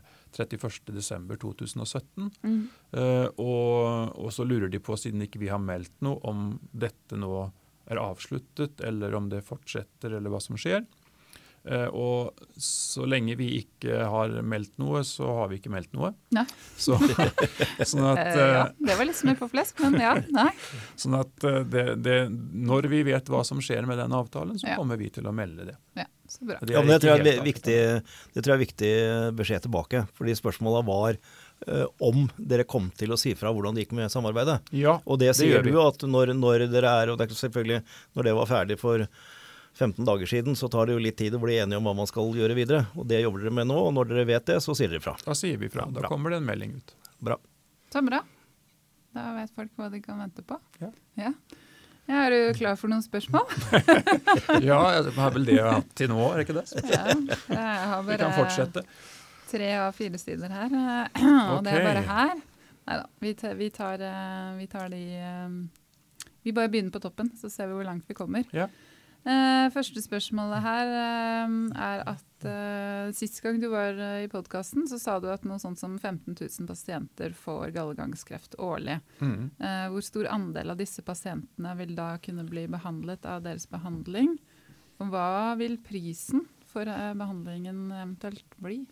31.12.2017. 1.02 2.32
Mm. 2.44 2.62
Uh, 2.96 3.28
og, 3.36 4.16
og 4.16 4.32
så 4.34 4.46
lurer 4.48 4.70
de 4.72 4.80
på, 4.80 4.96
siden 5.00 5.22
ikke 5.26 5.42
vi 5.42 5.52
har 5.52 5.62
meldt 5.62 5.94
noe, 6.06 6.20
om 6.28 6.54
dette 6.72 7.20
nå 7.20 7.50
er 7.92 8.00
avsluttet, 8.00 8.80
eller 8.88 9.16
om 9.18 9.28
det 9.32 9.44
fortsetter, 9.44 10.16
eller 10.18 10.32
hva 10.32 10.40
som 10.42 10.56
skjer. 10.60 10.86
Eh, 11.62 11.88
og 11.94 12.40
så 12.58 13.06
lenge 13.06 13.36
vi 13.38 13.48
ikke 13.60 14.00
har 14.10 14.32
meldt 14.42 14.72
noe, 14.82 15.04
så 15.06 15.28
har 15.42 15.52
vi 15.52 15.60
ikke 15.60 15.70
meldt 15.70 15.92
noe. 15.94 16.10
Nei. 16.34 16.46
Så, 16.74 16.96
sånn 17.92 18.08
at, 18.10 18.22
Eh, 18.22 18.40
ja, 18.40 18.64
eh, 18.66 18.72
det 18.88 18.96
var 18.98 19.06
litt 19.06 19.20
smør 19.20 19.38
på 19.44 19.50
flesk, 19.52 19.82
men 19.86 20.00
ja. 20.02 20.16
Nei. 20.34 20.48
sånn 20.98 21.20
at 21.20 21.46
det, 21.70 21.84
det, 22.02 22.16
når 22.32 22.88
vi 22.90 23.04
vet 23.12 23.30
hva 23.30 23.44
som 23.46 23.62
skjer 23.62 23.86
med 23.90 24.02
den 24.02 24.16
avtalen, 24.18 24.58
så 24.58 24.72
Ja. 24.72 24.80
kommer 24.82 24.98
vi 24.98 25.10
til 25.14 25.28
å 25.30 25.34
melde 25.36 25.68
det. 25.70 25.76
Ja, 26.00 26.08
så 26.32 26.48
bra. 26.50 26.58
Det 26.66 26.74
Ja, 26.74 26.82
men 26.82 26.96
det 26.96 27.00
tror, 27.04 27.22
jeg 27.22 27.38
er 27.38 27.46
viktig, 27.46 27.78
det 28.34 28.42
tror 28.42 28.54
jeg 28.56 28.58
er 28.58 28.66
viktig 28.66 28.92
beskjed 29.38 29.66
tilbake. 29.68 30.02
Fordi 30.18 30.34
spørsmålet 30.40 30.88
var 30.90 31.18
eh, 31.68 31.86
om 32.02 32.24
dere 32.38 32.66
kom 32.66 32.90
til 32.98 33.14
å 33.14 33.20
si 33.22 33.36
fra 33.38 33.52
hvordan 33.54 33.76
det 33.78 33.86
gikk 33.86 33.94
med 34.00 34.10
samarbeidet. 34.14 34.62
Ja, 34.74 34.98
Og 35.06 35.20
det 35.22 35.30
Det 35.34 35.36
sier 35.44 35.60
gjør 35.60 35.64
du 35.70 35.72
jo 35.76 35.86
at 35.88 36.02
når, 36.10 36.34
når 36.34 36.66
dere 36.74 36.96
er 37.04 37.14
Og 37.14 37.20
det 37.22 37.30
er 37.30 37.38
selvfølgelig 37.38 37.84
når 38.18 38.24
det 38.32 38.34
var 38.40 38.50
ferdig 38.50 38.80
for 38.82 39.06
15 39.78 40.06
dager 40.06 40.28
siden, 40.28 40.56
så 40.60 40.68
tar 40.70 40.86
det 40.90 40.94
jo 40.98 41.02
litt 41.02 41.18
tid 41.18 41.34
å 41.38 41.40
bli 41.42 41.56
enige 41.62 41.78
om 41.80 41.86
hva 41.88 41.94
man 41.96 42.08
skal 42.10 42.34
gjøre 42.36 42.56
videre. 42.58 42.84
Og 43.00 43.08
det 43.08 43.22
jobber 43.24 43.46
dere 43.46 43.54
med 43.62 43.70
nå, 43.72 43.78
og 43.88 43.94
når 43.96 44.10
dere 44.12 44.26
vet 44.28 44.46
det, 44.52 44.58
så 44.62 44.76
sier 44.78 44.92
dere 44.92 45.02
fra. 45.04 45.16
da 45.26 45.34
sier 45.38 45.58
vi 45.62 45.70
fra. 45.72 45.86
Ja, 45.88 45.92
Da 45.96 46.02
bra. 46.04 46.10
kommer 46.12 46.30
det 46.34 46.42
en 46.42 46.46
melding 46.50 46.76
ut. 46.78 46.94
Bra. 47.24 47.38
Så 47.94 48.02
bra. 48.06 48.20
Da 49.16 49.30
vet 49.36 49.52
folk 49.56 49.72
hva 49.80 49.90
de 49.92 50.02
kan 50.04 50.20
vente 50.20 50.44
på. 50.48 50.60
Ja. 50.84 50.92
Ja. 51.20 51.32
Ja, 52.10 52.26
er 52.26 52.32
du 52.34 52.58
klar 52.58 52.76
for 52.76 52.90
noen 52.92 53.04
spørsmål? 53.06 53.46
Ja, 54.66 54.78
jeg 54.98 55.14
har 55.16 55.32
vel 55.36 55.46
det 55.48 55.56
jeg 55.56 55.64
har 55.64 55.78
hatt 55.80 55.92
til 55.96 56.10
nå, 56.12 56.20
er 56.32 56.40
det 56.42 56.46
ikke 56.48 56.56
det? 56.58 56.66
Ja, 56.92 57.04
jeg 57.48 57.90
har 57.92 58.02
Vi 58.08 58.18
kan 58.18 58.32
bare 58.32 58.38
fortsette. 58.40 58.84
tre 59.52 59.70
av 59.80 59.92
fire 59.96 60.20
sider 60.20 60.52
her, 60.52 60.74
og 61.54 61.62
det 61.64 61.76
er 61.78 61.86
bare 61.86 62.04
her. 62.08 62.34
Nei 62.90 62.98
da, 62.98 63.06
vi, 63.22 63.32
vi, 63.60 63.70
tar, 63.72 64.02
eh, 64.02 64.50
vi 64.58 64.66
tar 64.68 64.90
de 64.90 65.02
eh, 65.22 65.54
Vi 66.44 66.52
bare 66.58 66.72
begynner 66.74 66.92
på 66.96 67.00
toppen, 67.04 67.30
så 67.38 67.48
ser 67.54 67.70
vi 67.70 67.78
hvor 67.78 67.86
langt 67.88 68.08
vi 68.10 68.18
kommer. 68.18 68.44
Ja. 68.56 68.66
Eh, 69.22 69.68
første 69.70 70.02
spørsmålet 70.02 70.64
her 70.66 70.92
uh, 70.96 71.58
er 71.78 72.04
at 72.10 72.46
uh, 72.48 73.12
sist 73.14 73.38
gang 73.46 73.60
du 73.62 73.68
var 73.70 74.00
i 74.24 74.30
podkasten, 74.32 74.88
så 74.90 74.98
sa 75.02 75.20
du 75.22 75.28
at 75.30 75.46
noe 75.46 75.62
sånt 75.62 75.78
som 75.82 76.00
15 76.00 76.34
000 76.40 76.70
pasienter 76.70 77.36
får 77.38 77.76
gallegangskreft 77.76 78.58
årlig. 78.58 78.98
Mm. 79.22 79.52
Hvor 79.94 80.06
stor 80.06 80.32
andel 80.34 80.74
av 80.74 80.82
disse 80.82 81.06
pasientene 81.06 81.76
vil 81.78 81.94
da 81.98 82.16
kunne 82.24 82.48
bli 82.50 82.66
behandlet 82.72 83.28
av 83.30 83.46
deres 83.46 83.70
behandling? 83.70 84.40
Og 85.02 85.10
hva 85.10 85.54
vil 85.58 85.80
prisen 85.82 86.46
for 86.70 86.88
eh, 86.88 87.14
behandlingen 87.18 87.90
eventuelt 87.90 88.58
bli? 88.62 88.84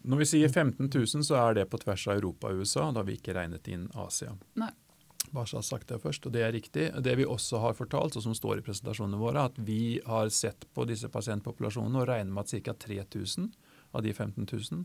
Når 0.00 0.22
vi 0.22 0.28
sier 0.32 0.48
15 0.48 0.88
000, 0.88 1.24
så 1.26 1.36
er 1.38 1.60
det 1.60 1.68
på 1.70 1.78
tvers 1.82 2.06
av 2.08 2.18
Europa 2.18 2.50
og 2.50 2.62
USA. 2.62 2.88
Da 2.88 3.02
har 3.02 3.08
vi 3.08 3.18
ikke 3.20 3.36
regnet 3.36 3.68
inn 3.70 3.86
Asia. 3.94 4.32
Nei. 4.60 4.72
Bare 5.32 5.46
så 5.46 5.56
jeg 5.56 5.62
har 5.62 5.68
sagt 5.68 5.88
det 5.88 6.00
først, 6.02 6.26
og 6.26 6.32
det 6.34 6.42
er 6.42 6.52
riktig. 6.52 6.88
Det 7.02 7.16
vi 7.16 7.24
også 7.24 7.60
har 7.62 7.74
fortalt, 7.78 8.16
og 8.18 8.22
som 8.24 8.34
står 8.34 8.58
i 8.58 8.64
presentasjonene 8.66 9.18
våre, 9.20 9.44
at 9.46 9.58
vi 9.62 10.00
har 10.06 10.28
sett 10.34 10.64
på 10.74 10.84
disse 10.90 11.08
pasientpopulasjonene 11.08 12.00
og 12.02 12.08
regner 12.08 12.32
med 12.34 12.42
at 12.48 12.64
ca. 12.64 12.72
3000 12.74 13.52
av 13.94 14.02
de 14.02 14.12
15 14.12 14.46
000 14.50 14.84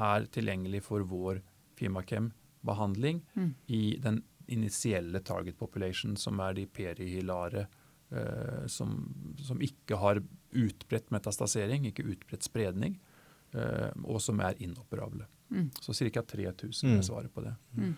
er 0.00 0.24
tilgjengelig 0.32 0.82
for 0.82 1.04
vår 1.04 1.42
Fimakem-behandling 1.76 3.22
Mm. 3.34 3.54
i 3.66 3.96
den 4.00 4.22
initielle 4.48 5.20
target 5.20 5.58
population, 5.58 6.16
som 6.16 6.40
er 6.40 6.54
de 6.54 6.66
perihilare 6.66 7.66
eh, 8.12 8.66
som, 8.66 8.96
som 9.38 9.60
ikke 9.60 9.96
har 9.96 10.20
utbredt 10.52 11.10
metastasering, 11.10 11.86
ikke 11.88 12.04
utbredt 12.04 12.42
spredning, 12.44 12.98
eh, 13.54 13.90
og 14.04 14.20
som 14.20 14.40
er 14.40 14.54
inoperable. 14.60 15.26
Mm. 15.50 15.70
Så 15.80 15.94
ca. 15.94 16.22
3000 16.22 16.88
Mm. 16.90 16.98
er 16.98 17.02
svaret 17.02 17.32
på 17.34 17.42
det. 17.44 17.54
Mm. 17.76 17.96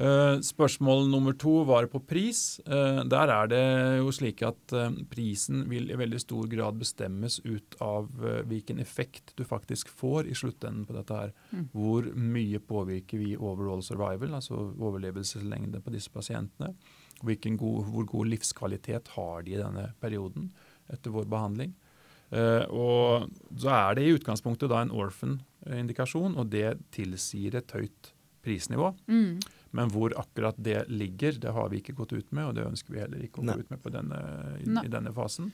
Eh, 0.00 0.38
spørsmål 0.40 1.10
nummer 1.12 1.34
to 1.36 1.58
var 1.68 1.84
på 1.92 2.00
pris. 2.00 2.60
Eh, 2.64 3.02
der 3.04 3.32
er 3.34 3.50
det 3.52 3.64
jo 4.00 4.12
slik 4.16 4.40
at 4.46 4.72
eh, 4.72 4.94
prisen 5.10 5.66
vil 5.68 5.90
i 5.92 5.98
veldig 6.00 6.20
stor 6.22 6.46
grad 6.48 6.78
bestemmes 6.80 7.36
ut 7.44 7.76
av 7.84 8.08
hvilken 8.48 8.80
effekt 8.80 9.34
du 9.36 9.44
faktisk 9.44 9.90
får 9.92 10.30
i 10.30 10.38
sluttenden 10.38 10.86
på 10.88 10.96
dette 10.96 11.18
her. 11.18 11.34
Mm. 11.52 11.66
Hvor 11.74 12.08
mye 12.16 12.62
påvirker 12.64 13.20
vi 13.20 13.36
overall 13.36 13.84
survival, 13.84 14.38
altså 14.40 14.56
overlevelseslengde 14.72 15.82
på 15.84 15.92
disse 15.92 16.12
pasientene. 16.12 16.72
God, 17.20 17.84
hvor 17.92 18.08
god 18.08 18.32
livskvalitet 18.32 19.12
har 19.18 19.42
de 19.44 19.52
i 19.52 19.60
denne 19.60 19.90
perioden 20.00 20.48
etter 20.88 21.12
vår 21.12 21.28
behandling. 21.28 21.76
Eh, 22.30 22.64
og 22.72 23.28
så 23.58 23.74
er 23.74 23.98
det 23.98 24.06
i 24.06 24.16
utgangspunktet 24.16 24.70
da 24.70 24.80
en 24.80 24.94
orphan-indikasjon, 24.94 26.38
og 26.40 26.48
det 26.54 26.78
tilsier 26.94 27.58
et 27.58 27.76
høyt 27.76 28.14
prisnivå. 28.40 28.94
Mm. 29.10 29.40
Men 29.76 29.90
hvor 29.94 30.14
akkurat 30.18 30.56
det 30.58 30.88
ligger, 30.90 31.36
det 31.42 31.52
har 31.54 31.68
vi 31.70 31.78
ikke 31.82 31.94
gått 31.94 32.12
ut 32.16 32.32
med, 32.34 32.48
og 32.50 32.56
det 32.58 32.64
ønsker 32.66 32.94
vi 32.96 33.02
heller 33.04 33.22
ikke 33.22 33.42
å 33.42 33.44
Nei. 33.46 33.54
gå 33.54 33.66
ut 33.66 33.70
med 33.70 33.82
på 33.84 33.92
denne, 33.94 34.18
i, 34.58 34.66
i 34.66 34.90
denne 34.90 35.12
fasen. 35.14 35.52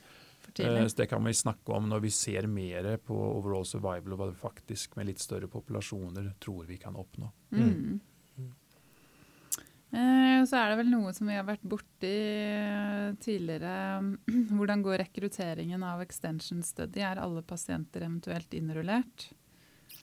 Eh, 0.56 0.86
så 0.86 0.96
det 1.02 1.08
kan 1.10 1.24
vi 1.26 1.34
snakke 1.34 1.74
om 1.76 1.88
når 1.90 2.00
vi 2.06 2.10
ser 2.14 2.46
mer 2.48 2.88
på 3.04 3.16
overall 3.16 3.66
survival 3.68 4.14
og 4.14 4.20
hva 4.20 4.28
det 4.30 4.38
faktisk 4.40 4.96
med 4.96 5.10
litt 5.10 5.20
større 5.20 5.50
populasjoner 5.52 6.30
tror 6.40 6.64
vi 6.68 6.78
kan 6.80 6.96
oppnå. 6.96 7.28
Mm. 7.52 7.98
Eh, 9.96 10.44
Så 10.46 10.56
er 10.58 10.70
det 10.70 10.78
vel 10.80 10.90
noe 10.90 11.12
som 11.16 11.28
vi 11.28 11.36
har 11.36 11.46
vært 11.46 11.64
borti 11.66 12.12
eh, 12.12 13.12
tidligere. 13.22 14.16
Hvordan 14.56 14.84
går 14.84 15.02
rekrutteringen 15.04 15.84
av 15.86 16.02
extension 16.04 16.62
study? 16.66 17.00
Er 17.04 17.20
alle 17.22 17.42
pasienter 17.46 18.04
eventuelt 18.06 18.54
innrullert? 18.56 19.30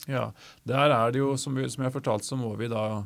Ja, 0.08 0.32
Der 0.64 0.90
er 0.92 1.12
det 1.12 1.20
jo, 1.22 1.34
som, 1.40 1.54
vi, 1.56 1.68
som 1.70 1.82
jeg 1.84 1.90
har 1.90 1.94
fortalt, 1.98 2.24
så 2.26 2.36
må 2.36 2.50
vi 2.60 2.68
da 2.72 3.04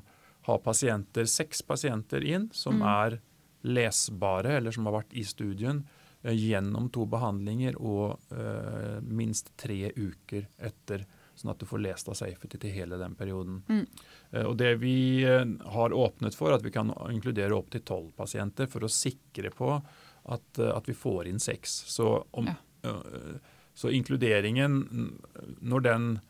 ha 0.48 0.58
pasienter, 0.64 1.28
seks 1.28 1.62
pasienter 1.62 2.24
inn 2.24 2.48
som 2.52 2.80
Mm. 2.80 2.86
er 2.88 3.20
lesbare, 3.68 4.56
eller 4.58 4.70
som 4.74 4.86
har 4.86 5.00
vært 5.02 5.14
i 5.18 5.24
studien 5.26 5.84
eh, 6.22 6.34
gjennom 6.34 6.88
to 6.94 7.04
behandlinger 7.06 7.76
og 7.78 8.18
uh, 8.32 8.98
minst 9.02 9.50
tre 9.58 9.90
uker 9.94 10.46
etter, 10.58 11.04
sånn 11.38 11.50
at 11.52 11.58
du 11.60 11.66
får 11.66 11.82
lest 11.82 12.08
av 12.10 12.16
safety 12.18 12.58
til 12.58 12.72
hele 12.74 12.98
den 12.98 13.14
perioden. 13.18 13.60
Mm. 13.68 13.84
Uh, 14.32 14.44
og 14.48 14.56
det 14.58 14.72
vi 14.82 15.24
uh, 15.26 15.44
har 15.74 15.94
åpnet 15.94 16.34
for, 16.38 16.54
at 16.54 16.62
vi 16.66 16.72
kan 16.74 16.90
inkludere 17.10 17.54
opp 17.54 17.70
til 17.74 17.82
tolv 17.86 18.10
pasienter 18.18 18.66
for 18.70 18.86
å 18.86 18.90
sikre 18.90 19.50
på 19.54 19.72
at, 20.28 20.58
at 20.58 20.88
vi 20.88 20.94
får 20.94 21.28
inn 21.30 21.38
seks. 21.42 21.84
Så, 21.90 22.24
om, 22.32 22.46
Ja. 22.46 22.92
så 23.74 23.90
inkluderingen, 23.94 24.82
når 25.60 25.80
den 25.86 26.20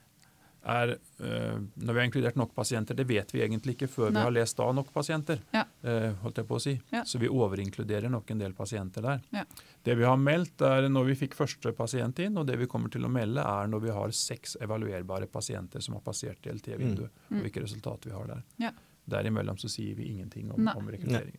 er 0.68 0.90
eh, 0.92 1.58
Når 1.76 1.92
vi 1.94 1.98
har 1.98 2.06
inkludert 2.08 2.36
nok 2.36 2.52
pasienter, 2.54 2.94
det 2.98 3.06
vet 3.08 3.32
vi 3.34 3.40
egentlig 3.44 3.74
ikke 3.76 3.88
før 3.88 4.10
Nei. 4.12 4.20
vi 4.20 4.24
har 4.26 4.34
lest 4.36 4.60
av 4.60 4.74
nok 4.76 4.92
pasienter. 4.92 5.40
Ja. 5.54 5.64
eh, 5.82 6.12
holdt 6.22 6.36
jeg 6.42 6.46
på 6.50 6.58
å 6.58 6.60
si. 6.62 6.74
Ja. 6.92 7.02
Så 7.08 7.18
vi 7.22 7.28
overinkluderer 7.32 8.08
nok 8.12 8.30
en 8.30 8.38
del 8.42 8.52
pasienter 8.54 9.02
der. 9.02 9.22
Ja. 9.32 9.44
Det 9.84 9.96
vi 9.98 10.04
har 10.04 10.16
meldt 10.20 10.60
er 10.68 10.88
når 10.92 11.08
vi 11.10 11.14
fikk 11.24 11.34
første 11.38 11.72
pasient 11.72 12.18
inn, 12.20 12.36
og 12.38 12.46
det 12.46 12.58
vi 12.60 12.66
kommer 12.70 12.92
til 12.92 13.04
å 13.08 13.12
melde 13.12 13.40
er 13.40 13.66
når 13.72 13.80
vi 13.86 13.90
har 13.96 14.10
seks 14.12 14.56
evaluerbare 14.60 15.26
pasienter 15.32 15.80
som 15.80 15.94
har 15.98 16.04
passert 16.06 16.42
DLT-vinduet, 16.44 17.10
Mm. 17.30 17.38
og 17.38 17.44
hvilke 17.48 17.62
resultater 17.64 18.10
vi 18.10 18.16
har 18.16 18.26
der. 18.26 18.42
Ja. 18.58 18.70
Derimellom 19.08 19.56
så 19.58 19.68
sier 19.72 19.94
vi 19.96 20.10
ingenting 20.12 20.50
om, 20.52 20.64
Nei. 20.64 20.74
om 20.76 20.88
rekruttering. 20.88 21.36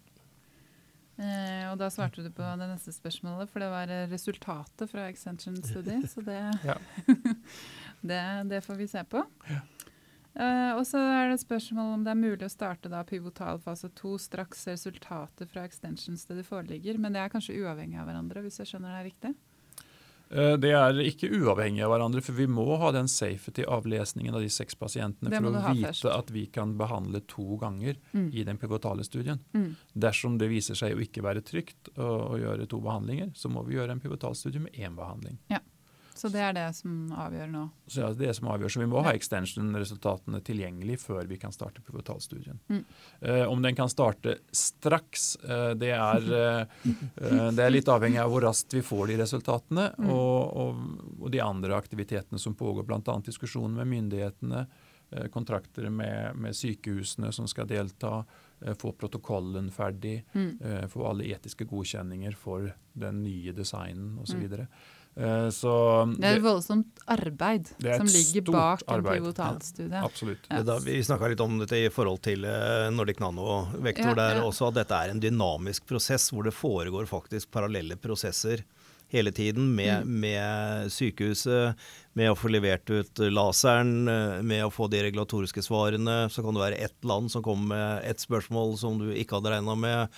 Eh, 1.20 1.66
og 1.68 1.78
da 1.82 1.90
svarte 1.92 2.24
du 2.24 2.30
på 2.32 2.46
det 2.58 2.68
neste 2.70 2.94
spørsmålet, 2.96 3.50
for 3.52 3.60
det 3.60 3.68
var 3.70 3.92
resultatet 4.08 4.88
fra 4.90 5.10
extension 5.12 5.58
study. 5.62 5.98
Så 6.08 6.24
det, 6.24 6.38
Ja. 6.64 6.78
det, 8.02 8.22
det 8.50 8.62
får 8.66 8.76
vi 8.80 8.88
se 8.88 9.04
på. 9.04 9.24
Ja. 9.50 9.60
Uh, 10.40 10.78
og 10.78 10.86
så 10.88 11.00
er 11.02 11.28
det 11.28 11.40
et 11.40 11.44
spørsmål 11.44 11.96
om 11.98 12.04
det 12.06 12.12
er 12.14 12.20
mulig 12.22 12.46
å 12.46 12.52
starte 12.54 12.88
da 12.88 13.02
pivotalfase 13.04 13.90
2 13.98 14.12
straks 14.24 14.68
resultatet 14.70 15.50
fra 15.52 15.66
extension-stedet 15.68 16.46
foreligger. 16.48 16.98
Men 17.02 17.12
det 17.14 17.20
er 17.26 17.32
kanskje 17.34 17.58
uavhengig 17.60 18.00
av 18.00 18.08
hverandre, 18.08 18.44
hvis 18.46 18.62
jeg 18.62 18.70
skjønner 18.72 18.94
det 18.94 19.00
er 19.02 19.08
riktig? 19.10 19.34
Eh, 20.30 20.54
Det 20.62 20.70
er 20.78 21.00
ikke 21.02 21.32
uavhengig 21.34 21.82
av 21.84 21.90
hverandre, 21.92 22.22
for 22.24 22.38
vi 22.38 22.46
må 22.48 22.78
ha 22.78 22.92
den 22.96 23.10
safety-avlesningen 23.10 24.36
av 24.38 24.46
de 24.46 24.52
seks 24.54 24.78
pasientene 24.78 25.34
for 25.34 25.50
å 25.50 25.74
vite 25.74 25.90
først. 25.90 26.06
at 26.20 26.30
vi 26.32 26.46
kan 26.46 26.78
behandle 26.78 27.20
to 27.28 27.58
ganger 27.58 27.98
Mm. 28.14 28.30
i 28.34 28.44
den 28.44 28.58
pivotale 28.58 29.04
studien. 29.04 29.40
Mm. 29.54 29.76
Dersom 29.98 30.38
det 30.38 30.48
viser 30.50 30.76
seg 30.78 30.96
å 30.96 31.02
ikke 31.02 31.24
være 31.26 31.42
trygt 31.42 31.90
å, 31.98 32.32
å 32.32 32.40
gjøre 32.40 32.68
to 32.70 32.80
behandlinger, 32.80 33.34
så 33.34 33.50
må 33.50 33.66
vi 33.66 33.76
gjøre 33.76 33.92
en 33.98 34.00
pivotalstudie 34.00 34.62
med 34.62 34.72
én 34.74 34.96
behandling. 34.96 35.40
Så 36.16 36.28
det 36.34 36.42
er 36.44 36.54
det 36.54 36.66
som 36.76 37.12
avgjør 37.16 37.48
nå. 37.52 37.62
Så 37.88 38.02
det 38.02 38.26
er 38.26 38.28
det 38.28 38.36
som 38.36 38.50
avgjør. 38.52 38.72
Så 38.74 38.82
vi 38.82 38.88
må 38.92 39.04
ha 39.06 39.14
extension-resultatene 39.16 40.42
tilgjengelig 40.44 41.00
før 41.00 41.28
vi 41.30 41.38
kan 41.40 41.54
starte 41.56 41.82
pivotalstudien. 41.86 42.60
Mm. 42.70 42.82
Eh, 43.22 43.46
om 43.48 43.62
den 43.62 43.76
kan 43.76 43.90
starte 43.90 44.38
straks, 44.52 45.36
eh, 45.44 45.72
det, 45.80 45.92
er, 45.96 46.28
eh, 46.36 46.92
eh, 47.24 47.52
det 47.56 47.64
er 47.66 47.72
litt 47.74 47.88
avhengig 47.88 48.20
av 48.20 48.32
hvor 48.34 48.44
raskt 48.50 48.74
vi 48.76 48.82
får 48.82 49.08
de 49.14 49.18
resultatene, 49.24 49.90
Mm. 50.00 50.10
og, 50.12 50.58
og, 50.58 50.78
og 51.22 51.32
de 51.32 51.40
andre 51.42 51.76
aktivitetene 51.76 52.40
som 52.40 52.56
pågår, 52.56 52.84
bl.a. 52.88 53.20
diskusjoner 53.26 53.84
med 53.84 53.88
myndighetene, 53.96 54.68
kontrakter 55.34 55.88
med, 55.90 56.36
med 56.38 56.54
sykehusene 56.54 57.32
som 57.34 57.48
skal 57.50 57.66
delta, 57.66 58.20
få 58.78 58.92
protokollen 58.94 59.72
ferdig, 59.74 60.20
Mm. 60.36 60.86
få 60.92 61.08
alle 61.10 61.26
etiske 61.34 61.66
godkjenninger 61.66 62.36
for 62.38 62.68
den 62.94 63.24
nye 63.24 63.52
designen 63.52 64.20
osv. 64.22 64.44
Mm. 64.46 64.68
Eh, 65.18 65.50
så 65.52 65.72
Det 66.18 66.24
er 66.30 66.38
et 66.38 66.44
voldsomt 66.46 67.02
arbeid 67.10 67.68
Det 67.82 67.90
er 67.92 67.98
som 67.98 68.08
ligger 68.08 68.46
bak 68.54 68.84
en 68.88 69.04
pivotalstudie. 69.04 69.92
Ja, 69.98 70.04
Absolutt. 70.06 70.46
Ja. 70.50 70.62
Da, 70.64 70.78
vi 70.80 71.00
snakka 71.04 71.28
litt 71.34 71.42
om 71.44 71.58
dette 71.60 71.76
i 71.76 71.90
forhold 71.92 72.22
til 72.24 72.46
eh, 72.48 72.90
Nordic 72.94 73.20
Nano-vektor 73.20 74.14
Ja, 74.14 74.20
der 74.22 74.42
også, 74.46 74.70
at 74.70 74.80
dette 74.80 74.96
er 74.96 75.10
en 75.12 75.20
dynamisk 75.24 75.86
prosess 75.90 76.30
hvor 76.32 76.44
det 76.48 76.54
foregår 76.56 77.10
faktisk 77.10 77.52
parallelle 77.52 77.98
prosesser 78.00 78.64
hele 79.10 79.32
tiden 79.34 79.72
med, 79.76 80.04
Mm. 80.06 80.20
med 80.22 80.92
sykehuset, 80.94 81.74
med 82.14 82.30
å 82.30 82.36
få 82.38 82.48
levert 82.54 82.86
ut 82.94 83.18
laseren, 83.34 84.08
eh, 84.08 84.42
med 84.46 84.64
å 84.64 84.70
få 84.72 84.88
de 84.88 85.02
regulatoriske 85.02 85.64
svarene. 85.66 86.30
Så 86.30 86.44
kan 86.46 86.54
det 86.54 86.62
være 86.62 86.78
ett 86.86 87.04
land 87.04 87.32
som 87.32 87.42
kommer 87.42 87.68
med 87.74 88.04
ett 88.06 88.20
spørsmål 88.22 88.78
som 88.78 89.00
du 89.00 89.10
ikke 89.12 89.40
hadde 89.42 89.50
regna 89.58 89.76
med. 89.76 90.10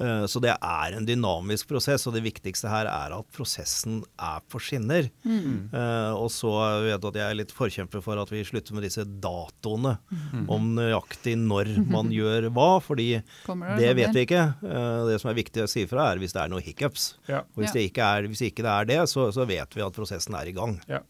Eh, 0.00 0.24
Så 0.26 0.40
det 0.42 0.50
er 0.56 0.94
en 0.96 1.06
dynamisk 1.06 1.68
prosess, 1.70 2.06
og 2.08 2.14
det 2.16 2.24
viktigste 2.24 2.66
her 2.68 2.88
er 2.90 3.12
at 3.14 3.28
prosessen 3.30 4.00
er 4.18 4.40
på 4.50 4.58
skinner. 4.58 5.06
Mm. 5.22 5.70
Eh, 5.72 6.12
og 6.18 6.26
så 6.34 6.50
vet 6.82 7.00
du 7.00 7.06
at 7.12 7.14
jeg 7.20 7.28
er 7.30 7.38
litt 7.38 7.52
forkjemper 7.54 8.02
for 8.02 8.18
at 8.18 8.32
vi 8.34 8.42
slutter 8.42 8.74
med 8.74 8.82
disse 8.88 9.04
datoene 9.06 9.94
Mm. 10.34 10.48
om 10.50 10.74
nøyaktig 10.74 11.36
når 11.38 11.70
man 11.94 12.10
gjør 12.10 12.50
hva, 12.50 12.80
fordi 12.82 13.08
det, 13.20 13.22
det 13.46 13.54
sånn 13.54 13.96
vet 14.02 14.14
vi 14.18 14.24
ikke. 14.26 14.42
Eh, 14.66 15.06
det 15.12 15.20
som 15.22 15.30
er 15.30 15.38
viktig 15.38 15.62
å 15.62 15.70
si 15.70 15.86
fra, 15.86 16.10
er 16.10 16.18
hvis 16.18 16.34
det 16.34 16.42
er 16.42 16.50
noen 16.50 16.62
hiccups. 16.66 17.14
Ja. 17.30 17.44
Og 17.54 17.62
hvis, 17.62 17.70
Ja. 17.70 17.78
det 17.78 17.86
ikke 17.92 18.10
er, 18.18 18.28
hvis 18.34 18.42
ikke 18.50 18.62
det 18.66 18.74
er 18.74 18.84
det, 18.90 19.00
så, 19.14 19.30
så 19.30 19.46
vet 19.46 19.70
vi 19.78 19.82
at 19.86 19.94
prosessen 19.94 20.34
er 20.34 20.50
i 20.50 20.56
gang. 20.58 20.80
Ja. 20.90 21.00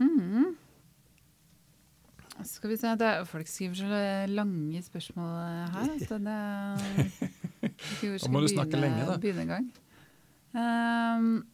Mhm. 0.00 0.56
Skal 2.48 2.70
vi 2.72 2.76
se, 2.80 2.86
er, 2.96 3.24
Folk 3.28 3.48
skriver 3.50 3.74
så 3.74 4.00
lange 4.30 4.82
spørsmål 4.82 5.30
her. 5.74 5.92
Så 6.06 6.18
det, 6.22 6.34
er, 6.36 6.76
Da 8.24 8.30
må 8.32 8.40
du 8.44 8.48
snakke 8.48 8.74
begynne- 8.76 8.80
lenge, 8.86 9.06
da. 9.06 9.16
Begynne 9.22 9.46
gang. 9.50 9.70
Um, 10.50 11.44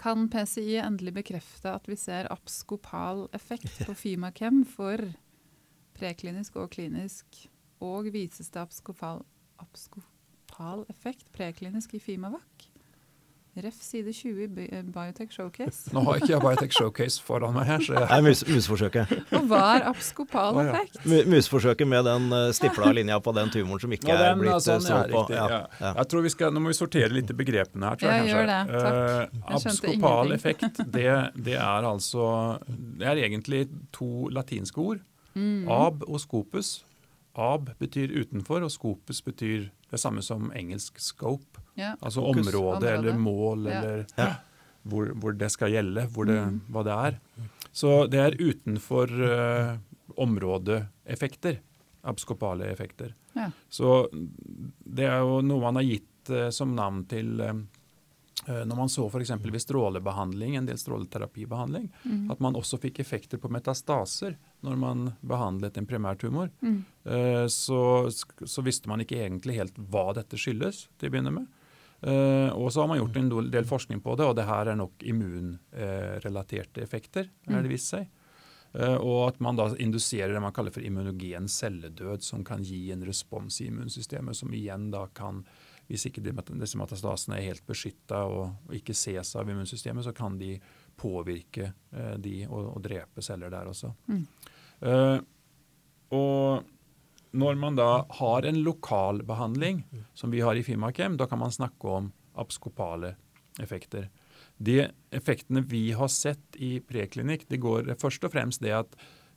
kan 0.00 0.28
PCI 0.32 0.78
endelig 0.80 1.12
bekrefte 1.18 1.74
at 1.74 1.88
vi 1.90 1.96
ser 2.00 2.28
abskopal 2.32 3.26
effekt 3.36 3.82
på 3.84 3.94
Fimakem 3.94 4.62
for 4.64 4.96
preklinisk 5.94 6.56
og 6.56 6.70
klinisk, 6.72 7.26
og 7.84 8.08
vises 8.14 8.48
det 8.50 8.62
abskopal, 8.62 9.20
abskopal 9.60 10.86
effekt 10.88 11.28
preklinisk 11.36 11.94
i 11.94 12.00
Fimavac? 12.02 12.70
Ref 13.54 13.76
side 13.86 14.10
20 14.10 14.48
i 14.66 14.80
Biotech 14.90 15.30
Showcase. 15.30 15.92
Nå 15.94 16.00
har 16.08 16.16
ikke 16.18 16.32
jeg 16.32 16.40
Biotech 16.42 16.72
Showcase 16.74 17.22
foran 17.22 17.52
meg 17.54 17.68
her, 17.68 17.78
så 17.86 17.92
Det 17.94 18.00
jeg 18.02 18.18
er 18.18 18.24
mus, 18.26 18.40
musforsøket. 18.50 19.12
Og 19.38 19.44
hva 19.50 19.60
er 19.76 19.84
abskopal 19.92 20.58
ja. 20.58 20.64
effekt? 20.72 20.98
Mu- 21.06 21.28
Musforsøket 21.36 21.86
med 21.86 22.02
den 22.08 22.26
uh, 22.34 22.48
stipla 22.56 22.90
linja 22.96 23.20
på 23.22 23.34
den 23.36 23.52
tumoren 23.54 23.78
som 23.84 23.94
ikke 23.94 24.10
Ja, 24.10 24.16
er 24.32 24.40
blitt 24.40 24.56
altså, 24.56 24.74
uh, 24.74 24.82
den 24.82 24.90
er 24.90 25.06
strålt 25.06 25.28
på. 25.30 25.36
Ja, 25.36 25.44
ja. 25.52 25.60
ja. 25.84 25.92
Jeg 26.00 26.08
tror 26.10 26.24
vi 26.26 26.32
skal, 26.34 26.52
Nå 26.56 26.64
må 26.64 26.72
vi 26.72 26.78
sortere 26.80 27.10
litt 27.14 27.30
i 27.30 27.36
begrepene 27.44 27.92
her. 27.92 28.00
tror 28.02 28.10
Ja, 28.10 28.16
jeg 28.16 28.24
kanskje. 28.24 28.40
gjør 28.40 28.50
det. 28.50 28.58
Takk. 28.74 28.98
Eh, 28.98 29.38
Jeg 29.38 29.60
abskopal 29.60 30.34
effekt, 30.38 30.82
det, 30.98 31.06
det 31.50 31.54
er 31.60 31.88
altså 31.92 32.26
Det 32.66 33.06
er 33.12 33.22
egentlig 33.28 33.62
to 33.94 34.10
latinske 34.34 34.78
ord. 34.82 34.98
Mm. 35.38 35.68
Ab 35.70 36.02
og 36.08 36.18
scopus. 36.22 36.80
ab 37.34 37.70
betyr 37.78 38.12
utenfor, 38.18 38.62
og 38.62 38.70
scopus 38.70 39.22
betyr 39.26 39.68
det 39.94 40.00
er 40.00 40.04
samme 40.08 40.22
som 40.26 40.50
engelsk 40.58 40.98
scope. 41.00 41.62
Ja. 41.78 41.94
Altså 42.02 42.20
Fokus. 42.22 42.48
område, 42.50 42.76
Område. 42.76 42.92
eller 42.98 43.18
mål 43.18 43.66
Ja. 43.70 43.78
eller 43.80 44.06
Ja. 44.18 44.28
hvor, 44.86 45.12
hvor 45.14 45.32
det 45.38 45.50
skal 45.54 45.70
gjelde, 45.72 46.06
hvor 46.12 46.26
det, 46.26 46.38
Mm. 46.44 46.60
hva 46.70 46.82
det 46.84 46.92
er. 46.92 47.20
Så 47.72 48.08
det 48.10 48.20
er 48.20 48.36
utenfor 48.38 49.10
uh, 49.10 49.78
områdeeffekter. 50.64 51.58
Abskopale 52.04 52.66
effekter. 52.70 53.14
Ja. 53.34 53.50
Så 53.70 54.08
det 54.84 55.06
er 55.08 55.20
jo 55.24 55.40
noe 55.40 55.60
man 55.60 55.76
har 55.80 55.86
gitt 55.88 56.30
uh, 56.30 56.50
som 56.50 56.74
navn 56.76 57.04
til 57.08 57.40
eh, 57.40 57.54
når 58.44 58.76
man 58.76 58.88
så 58.92 59.06
f.eks. 59.08 59.30
ved 59.40 59.60
strålebehandling, 59.62 60.56
en 60.58 60.66
del 60.66 60.76
stråleterapibehandling, 60.76 61.90
Mm. 62.04 62.30
at 62.30 62.40
man 62.40 62.54
også 62.54 62.78
fikk 62.78 62.98
effekter 63.00 63.38
på 63.40 63.48
metastaser 63.48 64.36
når 64.64 64.80
man 64.80 65.04
behandlet 65.20 65.76
en 65.78 65.88
primærtumor. 65.88 66.50
Mm. 66.64 66.78
Eh, 67.04 67.44
så, 67.52 67.82
så 68.10 68.64
visste 68.64 68.90
man 68.90 69.04
ikke 69.04 69.20
egentlig 69.20 69.58
helt 69.60 69.78
hva 69.92 70.10
dette 70.16 70.40
skyldes 70.40 70.86
til 70.98 71.10
å 71.10 71.14
begynne 71.14 71.34
med. 71.34 71.52
Eh, 72.04 72.50
og 72.52 72.72
så 72.72 72.82
har 72.82 72.90
man 72.90 72.98
gjort 72.98 73.16
en 73.16 73.30
del- 73.50 73.64
forskning 73.64 74.00
på 74.04 74.16
det, 74.16 74.26
og 74.28 74.36
det 74.36 74.48
her 74.48 74.68
er 74.72 74.76
nok 74.76 75.04
immunrelaterte 75.04 76.82
effekter, 76.84 77.30
er 77.48 77.62
det 77.64 77.72
vist 77.72 77.94
seg. 77.94 78.08
Eh, 78.74 78.96
og 78.96 79.30
at 79.30 79.40
man 79.40 79.56
da 79.56 79.70
induserer 79.80 80.34
det 80.34 80.42
man 80.42 80.52
kaller 80.52 80.74
for 80.74 80.84
immunogen 80.84 81.48
celledød, 81.48 82.22
som 82.22 82.44
kan 82.44 82.64
gi 82.64 82.90
en 82.92 83.06
respons 83.06 83.60
i 83.62 83.70
immunsystemet, 83.70 84.36
som 84.36 84.52
igjen 84.52 84.90
da 84.92 85.06
kan 85.14 85.44
hvis 85.84 86.06
ikke 86.08 86.22
disse 86.24 86.78
metastasene 86.80 87.36
er 87.36 87.50
helt 87.50 87.66
beskytta 87.68 88.22
og, 88.24 88.70
ikke 88.72 88.94
ses 88.96 89.34
av 89.36 89.50
immunsystemet, 89.52 90.06
så 90.06 90.14
kan 90.16 90.38
de 90.40 90.54
påvirke 90.96 91.74
de 92.16 92.38
og, 92.46 92.70
og 92.70 92.80
drepe 92.86 93.20
celler 93.22 93.52
der 93.52 93.68
også. 93.68 93.90
Mm. 94.08 94.22
Eh, 94.84 95.18
og 96.14 97.34
når 97.34 97.56
man 97.58 97.78
da 97.78 98.04
har 98.20 98.46
en 98.46 98.60
lokal 98.62 99.24
behandling, 99.26 99.82
som 100.14 100.30
vi 100.30 100.42
har 100.44 100.56
i 100.56 100.62
Fimakem, 100.62 101.16
da 101.18 101.26
kan 101.26 101.40
man 101.40 101.54
snakke 101.54 101.88
om 101.90 102.12
abskopale 102.38 103.14
effekter. 103.62 104.10
De 104.56 104.84
effektene 105.10 105.64
vi 105.66 105.88
har 105.92 106.08
sett 106.08 106.56
i 106.62 106.78
preklinikk, 106.80 107.48
det 107.48 107.62
går 107.62 107.90
først 107.98 108.26
og 108.26 108.34
fremst 108.34 108.62
det 108.62 108.74
at 108.76 108.94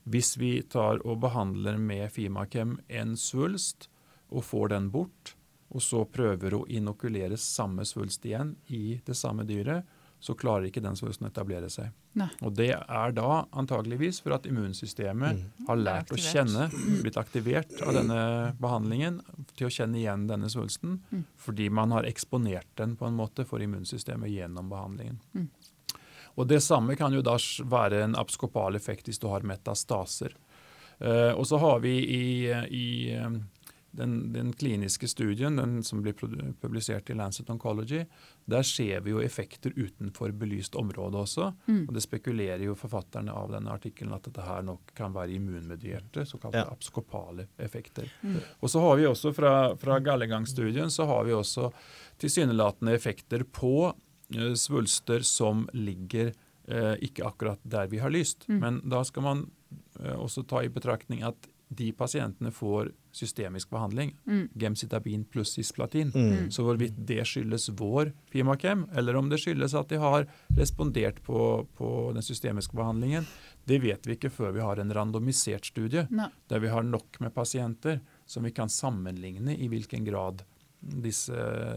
hvis 0.08 0.38
vi 0.40 0.62
tar 0.64 1.02
og 1.04 1.20
behandler 1.26 1.80
med 1.82 2.12
Fimakem 2.14 2.78
en 2.88 3.18
svulst 3.20 3.90
og 4.30 4.46
får 4.46 4.72
den 4.76 4.92
bort, 4.94 5.34
og 5.68 5.84
så 5.84 6.06
prøver 6.08 6.56
å 6.56 6.66
inokulere 6.72 7.38
samme 7.42 7.84
svulst 7.86 8.24
igjen 8.26 8.54
i 8.72 9.00
det 9.06 9.18
samme 9.20 9.44
dyret, 9.48 9.84
så 10.20 10.34
klarer 10.38 10.70
ikke 10.70 10.84
den 10.86 10.96
svulsten 10.98 11.28
å 11.28 11.32
etablere 11.32 11.70
seg. 11.70 11.92
Nei. 12.18 12.28
Og 12.42 12.56
det 12.58 12.72
er 12.74 13.12
da 13.14 13.44
antageligvis 13.54 14.20
for 14.26 14.34
at 14.38 14.48
immunsystemet 14.50 15.44
har 15.68 15.78
lært 15.78 16.14
å 16.14 16.18
kjenne, 16.18 16.68
blitt 17.04 17.20
aktivert 17.22 17.76
av 17.86 17.94
denne 17.94 18.20
behandlingen 18.58 19.20
til 19.54 19.68
å 19.70 19.74
kjenne 19.74 20.00
igjen 20.02 20.26
denne 20.30 20.50
svulsten, 20.50 20.98
Mm. 21.12 21.24
fordi 21.38 21.70
man 21.70 21.92
har 21.94 22.08
eksponert 22.10 22.68
den 22.76 22.96
på 22.98 23.06
en 23.08 23.16
måte 23.16 23.46
for 23.46 23.62
immunsystemet 23.62 24.34
gjennom 24.34 24.70
behandlingen. 24.70 25.20
Mm. 25.36 25.50
Og 26.38 26.48
Det 26.48 26.62
samme 26.62 26.96
kan 26.96 27.14
jo 27.14 27.22
da 27.22 27.38
være 27.66 28.04
en 28.04 28.16
abskopal 28.16 28.76
effekt 28.76 29.08
hvis 29.10 29.20
du 29.20 29.28
har 29.28 29.42
metastaser. 29.42 30.34
Uh, 31.02 31.34
og 31.38 31.46
så 31.46 31.58
har 31.62 31.80
vi 31.80 31.94
i, 32.02 32.50
i 32.74 33.14
eh, 33.14 33.30
den, 33.98 34.32
den 34.34 34.52
kliniske 34.54 35.08
studien 35.10 35.58
den 35.58 35.80
som 35.84 36.02
blir 36.06 36.14
publisert 36.62 37.10
i 37.10 37.16
Lancet 37.18 37.50
Oncology, 37.50 38.04
der 38.46 38.64
ser 38.68 39.02
vi 39.06 39.12
jo 39.16 39.22
effekter 39.24 39.74
utenfor 39.76 40.32
belyst 40.38 40.76
område 40.80 41.18
også. 41.24 41.50
Mm. 41.68 41.84
Og 41.88 41.94
Det 41.98 42.04
spekulerer 42.06 42.64
jo 42.68 42.76
forfatterne 42.78 43.34
av 43.34 43.52
denne 43.56 43.74
artikkelen 43.74 44.14
at 44.16 44.28
dette 44.30 44.46
her 44.46 44.62
nok 44.68 44.94
kan 44.98 45.16
være 45.16 45.36
immunmedierte, 45.38 46.26
såkalte 46.30 46.62
Ja. 46.64 46.68
abskopale 46.72 47.48
effekter. 47.58 48.10
Mm. 48.22 48.40
Og 48.62 48.70
så 48.70 48.80
har 48.86 48.96
vi 48.98 49.06
også 49.10 49.34
fra, 49.36 49.54
fra 49.76 50.00
Gallegang-studien 50.00 50.90
så 50.94 51.06
har 51.10 51.24
vi 51.26 51.34
også 51.34 51.72
tilsynelatende 52.22 52.94
effekter 52.96 53.44
på 53.44 53.94
eh, 54.36 54.54
svulster 54.54 55.26
som 55.26 55.68
ligger 55.74 56.34
eh, 56.68 56.96
ikke 57.02 57.26
akkurat 57.26 57.60
der 57.64 57.88
vi 57.88 57.98
har 58.04 58.10
lyst. 58.14 58.48
Mm. 58.50 58.60
Men 58.60 58.82
da 58.90 59.04
skal 59.08 59.24
man 59.24 59.46
også 60.00 60.44
ta 60.48 60.64
i 60.64 60.70
betraktning 60.70 61.24
at 61.28 61.48
de 61.70 61.90
pasientene 61.92 62.48
får 62.56 62.94
systemisk 63.12 63.70
behandling, 63.70 64.14
Mm. 64.26 64.50
gemcitabin 64.56 65.26
pluss 65.26 65.52
cisplatin. 65.58 66.12
Mm. 66.16 66.50
Så 66.52 66.64
hvorvidt 66.64 66.96
det 67.06 67.26
skyldes 67.28 67.70
vår 67.76 68.14
Fimakem, 68.32 68.86
eller 68.96 69.16
om 69.20 69.28
det 69.30 69.40
skyldes 69.42 69.74
at 69.76 69.90
de 69.90 69.98
har 70.00 70.28
respondert 70.56 71.20
på, 71.24 71.68
på 71.76 72.14
den 72.14 72.24
systemiske 72.24 72.74
behandlingen, 72.78 73.26
det 73.66 73.82
vet 73.84 74.08
vi 74.08 74.16
ikke 74.16 74.32
før 74.32 74.54
vi 74.56 74.62
har 74.64 74.80
en 74.80 74.94
randomisert 74.96 75.66
studie 75.66 76.08
Nei. 76.10 76.30
der 76.48 76.60
vi 76.64 76.70
har 76.72 76.84
nok 76.88 77.20
med 77.20 77.34
pasienter 77.36 78.00
som 78.26 78.44
vi 78.48 78.52
kan 78.52 78.70
sammenligne 78.70 79.58
i 79.58 79.68
hvilken 79.68 80.06
grad 80.08 80.44
disse, 80.80 81.34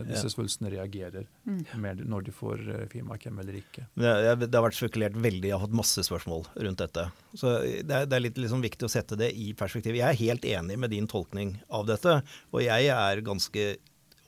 disse 0.07 0.27
Ja. 0.29 0.31
svulstene 0.31 0.71
reagerer 0.71 1.27
Mm. 1.47 1.65
med 1.81 2.03
når 2.07 2.25
de 2.25 2.33
får 2.33 2.61
eh, 2.69 2.87
Fimakem 2.93 3.39
eller 3.41 3.55
ikke. 3.55 3.87
Det, 3.97 4.47
det 4.51 4.55
har 4.55 4.67
vært 4.69 4.77
spekulert 4.79 5.17
veldig, 5.17 5.49
jeg 5.49 5.57
har 5.59 5.67
fått 5.67 5.75
masse 5.77 6.05
spørsmål 6.05 6.45
rundt 6.57 6.79
dette. 6.79 7.07
Så 7.35 7.55
Det 7.83 7.91
er, 7.91 8.07
det 8.07 8.13
er 8.17 8.21
litt 8.21 8.37
liksom 8.39 8.63
viktig 8.63 8.85
å 8.87 8.93
sette 8.93 9.17
det 9.17 9.33
i 9.35 9.53
perspektiv. 9.55 9.97
Jeg 9.97 10.09
er 10.09 10.21
helt 10.21 10.45
enig 10.45 10.79
med 10.79 10.91
din 10.91 11.07
tolkning 11.09 11.57
av 11.71 11.87
dette, 11.87 12.23
og 12.53 12.61
jeg 12.63 12.87
er 12.93 13.21
ganske 13.27 13.77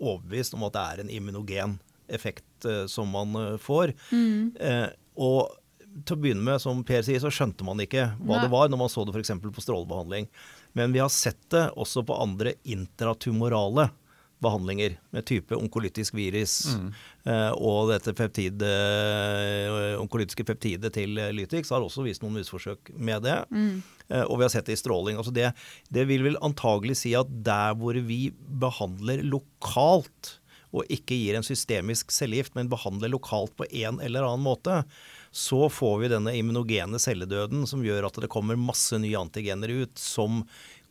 overbevist 0.01 0.55
om 0.55 0.65
at 0.65 0.73
det 0.73 0.85
er 0.87 1.01
en 1.05 1.11
immunogen 1.11 1.79
effekt 2.09 2.65
uh, 2.67 2.87
som 2.91 3.09
man 3.09 3.37
uh, 3.37 3.57
får. 3.59 3.93
Mm. 4.11 4.57
Uh, 4.59 4.89
og 5.17 5.53
til 6.05 6.17
å 6.17 6.21
begynne 6.21 6.43
med, 6.43 6.59
som 6.61 6.83
Per 6.85 7.03
sier, 7.05 7.21
så 7.21 7.31
skjønte 7.31 7.63
man 7.65 7.79
ikke 7.85 8.17
hva 8.19 8.39
Nei. 8.39 8.43
det 8.47 8.51
var 8.51 8.69
når 8.73 8.79
man 8.81 8.89
så 8.91 9.05
det 9.05 9.13
f.eks. 9.15 9.31
på 9.45 9.63
strålebehandling. 9.63 10.27
Men 10.73 10.93
vi 10.93 10.99
har 11.05 11.11
sett 11.13 11.41
det 11.53 11.67
også 11.77 12.03
på 12.09 12.17
andre 12.17 12.55
intratumorale 12.65 13.91
behandlinger 14.43 14.97
med 15.15 15.27
type 15.29 15.55
onkolytisk 15.57 16.17
virus 16.19 16.55
Mm. 16.73 16.89
eh, 17.31 17.53
og 17.55 17.93
dette 17.93 18.13
peptid, 18.19 18.63
eh, 18.67 19.95
onkolytiske 20.01 20.45
peptidet 20.49 20.93
til 20.97 21.15
Lytix 21.35 21.71
har 21.71 21.85
også 21.85 22.05
vist 22.07 22.23
noen 22.25 22.41
musforsøk 22.41 22.93
med 22.99 23.23
det. 23.27 23.39
Mm. 23.51 23.83
Eh, 24.11 24.25
og 24.27 24.39
vi 24.39 24.47
har 24.47 24.53
sett 24.53 24.67
det 24.67 24.77
i 24.77 24.83
stråling. 24.83 25.17
Altså 25.17 25.33
det, 25.35 25.53
det 25.93 26.07
vil 26.11 26.27
vel 26.27 26.39
antagelig 26.43 26.99
si 27.05 27.15
at 27.19 27.31
der 27.47 27.75
hvor 27.79 27.97
vi 28.07 28.33
behandler 28.63 29.23
lokalt, 29.25 30.39
og 30.73 30.89
ikke 30.89 31.17
gir 31.19 31.37
en 31.37 31.45
systemisk 31.45 32.11
cellegift, 32.15 32.55
men 32.57 32.71
behandler 32.73 33.13
lokalt 33.13 33.53
på 33.59 33.67
en 33.71 34.01
eller 34.01 34.25
annen 34.25 34.47
måte, 34.47 34.83
så 35.33 35.67
får 35.73 35.99
vi 36.03 36.13
denne 36.13 36.35
immunogene 36.37 37.01
celledøden 37.01 37.65
som 37.69 37.83
gjør 37.85 38.07
at 38.09 38.21
det 38.21 38.31
kommer 38.33 38.59
masse 38.61 38.99
nye 39.01 39.17
antigener 39.17 39.73
ut 39.73 39.97
som 39.99 40.43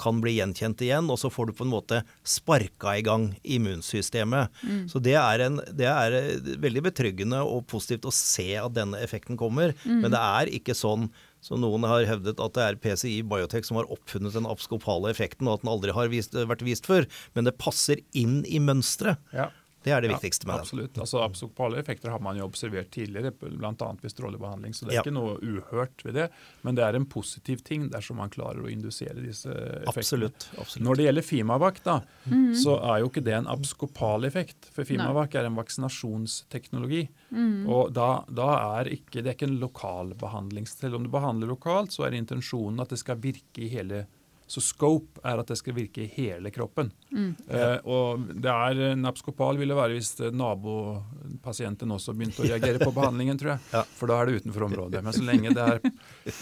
kan 0.01 0.17
bli 0.17 0.33
gjenkjent 0.39 0.81
igjen, 0.81 1.09
og 1.13 1.19
så 1.21 1.29
får 1.29 1.51
du 1.51 1.53
på 1.59 1.65
en 1.67 1.73
måte 1.75 1.99
sparka 2.25 2.95
i 2.97 3.03
gang 3.05 3.27
immunsystemet. 3.43 4.49
Så 4.89 4.97
det 5.03 5.13
er, 5.13 5.43
en, 5.45 5.59
det 5.77 5.85
er 5.85 6.15
eh, 6.17 6.55
veldig 6.63 6.87
betryggende 6.89 7.43
og 7.45 7.67
positivt 7.69 8.09
å 8.09 8.15
se 8.15 8.49
at 8.57 8.73
denne 8.73 8.97
effekten 9.05 9.37
kommer, 9.37 9.75
men 10.01 10.09
det 10.09 10.23
er 10.41 10.49
ikke 10.57 10.73
sånn 10.77 11.11
så 11.41 11.57
noen 11.57 11.87
har 11.89 12.05
hevdet 12.05 12.37
at 12.37 12.53
det 12.53 12.65
er 12.65 12.77
PCI 12.77 13.15
Biotech 13.25 13.65
som 13.65 13.79
har 13.79 13.89
oppfunnet 13.89 14.35
den 14.37 14.45
abskopale 14.45 15.09
effekten, 15.09 15.49
og 15.49 15.57
at 15.57 15.63
den 15.63 15.71
aldri 15.73 15.95
har 15.97 16.11
vist, 16.13 16.37
vært 16.37 16.61
vist 16.61 16.85
før. 16.85 17.07
Men 17.33 17.47
det 17.47 17.57
passer 17.57 18.03
inn 18.13 18.43
i 18.45 18.61
mønsteret. 18.61 19.17
Ja. 19.33 19.47
Det 19.83 19.91
er 19.95 20.01
det 20.01 20.11
Ja, 20.11 20.17
viktigste 20.17 20.45
med 20.45 20.55
den. 20.55 20.61
Absolutt. 20.61 20.97
Altså, 21.01 21.21
absokpale 21.25 21.79
effekter 21.81 22.11
har 22.13 22.19
man 22.21 22.37
jo 22.37 22.45
observert 22.45 22.91
tidligere, 22.93 23.31
bl.a. 23.33 23.71
ved 24.01 24.11
strålebehandling. 24.13 24.73
Så 24.77 24.85
det 24.85 24.93
er 24.93 24.97
Ja. 24.99 25.01
ikke 25.01 25.13
noe 25.15 25.39
uhørt 25.41 26.03
ved 26.05 26.13
det. 26.13 26.29
Men 26.63 26.75
det 26.75 26.83
er 26.85 26.95
en 26.95 27.05
positiv 27.05 27.63
ting 27.63 27.89
dersom 27.89 28.17
man 28.17 28.29
klarer 28.29 28.61
å 28.61 28.69
indusere 28.69 29.15
disse 29.25 29.49
effektene. 29.49 29.87
Absolutt. 29.97 30.47
absolutt. 30.59 30.85
Når 30.85 30.95
det 30.97 31.05
gjelder 31.07 31.21
Fimavac, 31.25 31.83
da, 31.83 32.01
Mm. 32.29 32.53
så 32.53 32.77
er 32.83 32.99
jo 33.01 33.09
ikke 33.09 33.23
det 33.23 33.33
en 33.33 33.47
abskopal 33.47 34.23
effekt. 34.25 34.69
For 34.71 34.83
Fimavac 34.83 35.33
er 35.35 35.45
en 35.45 35.55
vaksinasjonsteknologi. 35.55 37.07
Mm. 37.31 37.67
Og 37.67 37.91
da, 37.93 38.23
da 38.29 38.49
er 38.81 38.89
ikke, 38.91 39.21
det 39.23 39.27
er 39.27 39.35
ikke 39.35 39.49
en 39.49 39.59
lokal 39.59 40.13
behandling. 40.19 40.67
Selv 40.67 40.95
om 40.95 41.03
du 41.03 41.09
behandler 41.09 41.47
lokalt, 41.47 41.91
så 41.95 42.05
er 42.05 42.11
intensjonen 42.17 42.79
at 42.81 42.89
det 42.89 42.99
skal 42.99 43.17
virke 43.17 43.65
i 43.65 43.69
hele 43.69 44.05
Så 44.51 44.59
scope 44.65 45.21
er 45.23 45.39
at 45.39 45.47
det 45.47 45.55
skal 45.61 45.75
virke 45.77 46.03
i 46.03 46.09
hele 46.11 46.51
kroppen. 46.51 46.89
Mm. 47.15 47.29
Eh, 47.47 47.77
og 47.87 48.25
det 48.43 48.51
er 48.51 48.97
Napskopal 48.99 49.55
ville 49.61 49.77
være 49.77 49.95
hvis 49.95 50.09
eh, 50.25 50.33
nabopasienten 50.35 51.93
også 51.95 52.11
begynte 52.17 52.43
å 52.43 52.47
reagere 52.49 52.81
på 52.83 52.91
behandlingen, 52.95 53.39
tror 53.39 53.53
jeg. 53.53 53.61
Ja. 53.77 53.83
For 53.95 54.11
da 54.11 54.17
er 54.19 54.27
det 54.27 54.41
utenfor 54.41 54.65
området. 54.67 55.01
Men 55.05 55.15
så 55.15 55.23
lenge 55.23 55.53
det 55.55 55.63
er 55.63 55.79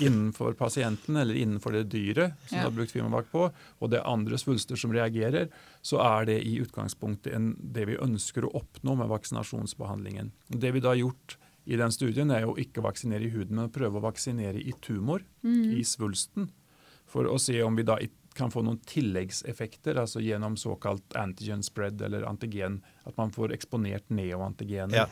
innenfor 0.08 0.56
pasienten 0.58 1.20
eller 1.22 1.38
innenfor 1.38 1.76
det 1.78 1.84
dyret 1.94 2.34
som 2.50 2.58
Ja. 2.58 2.64
du 2.64 2.70
har 2.72 2.78
brukt 2.80 2.96
firmavakt 2.96 3.30
på, 3.32 3.44
og 3.80 3.92
det 3.94 4.00
er 4.00 4.10
andre 4.10 4.40
svulster 4.42 4.80
som 4.80 4.92
reagerer, 4.96 5.50
så 5.86 6.02
er 6.02 6.26
det 6.32 6.40
i 6.50 6.58
utgangspunktet 6.64 7.36
en, 7.38 7.52
det 7.62 7.86
vi 7.92 8.00
ønsker 8.02 8.48
å 8.48 8.54
oppnå 8.64 8.98
med 9.00 9.12
vaksinasjonsbehandlingen. 9.14 10.32
Det 10.50 10.74
vi 10.74 10.82
da 10.84 10.96
har 10.96 11.02
gjort 11.04 11.38
i 11.70 11.78
den 11.78 11.92
studien, 11.94 12.32
er 12.34 12.48
jo 12.48 12.56
ikke 12.58 12.82
å 12.82 12.88
vaksinere 12.90 13.28
i 13.28 13.34
huden, 13.34 13.54
men 13.60 13.68
å 13.70 13.74
prøve 13.74 14.00
å 14.02 14.08
vaksinere 14.10 14.58
i 14.58 14.74
tumor, 14.82 15.22
Mm. 15.44 15.78
i 15.78 15.84
svulsten, 15.88 16.50
for 17.10 17.30
å 17.30 17.38
se 17.42 17.58
om 17.66 17.76
vi 17.78 17.86
da 17.88 17.98
kan 18.38 18.54
få 18.54 18.64
noen 18.64 18.80
tilleggseffekter, 18.88 19.98
altså 20.00 20.22
gjennom 20.24 20.56
såkalt 20.60 21.16
antigen 21.18 21.64
spread 21.66 22.02
eller 22.06 22.28
antigen, 22.30 22.80
at 23.10 23.18
man 23.18 23.34
får 23.36 23.56
eksponert 23.58 24.08
neoantigener. 24.14 25.06
Ja. 25.06 25.10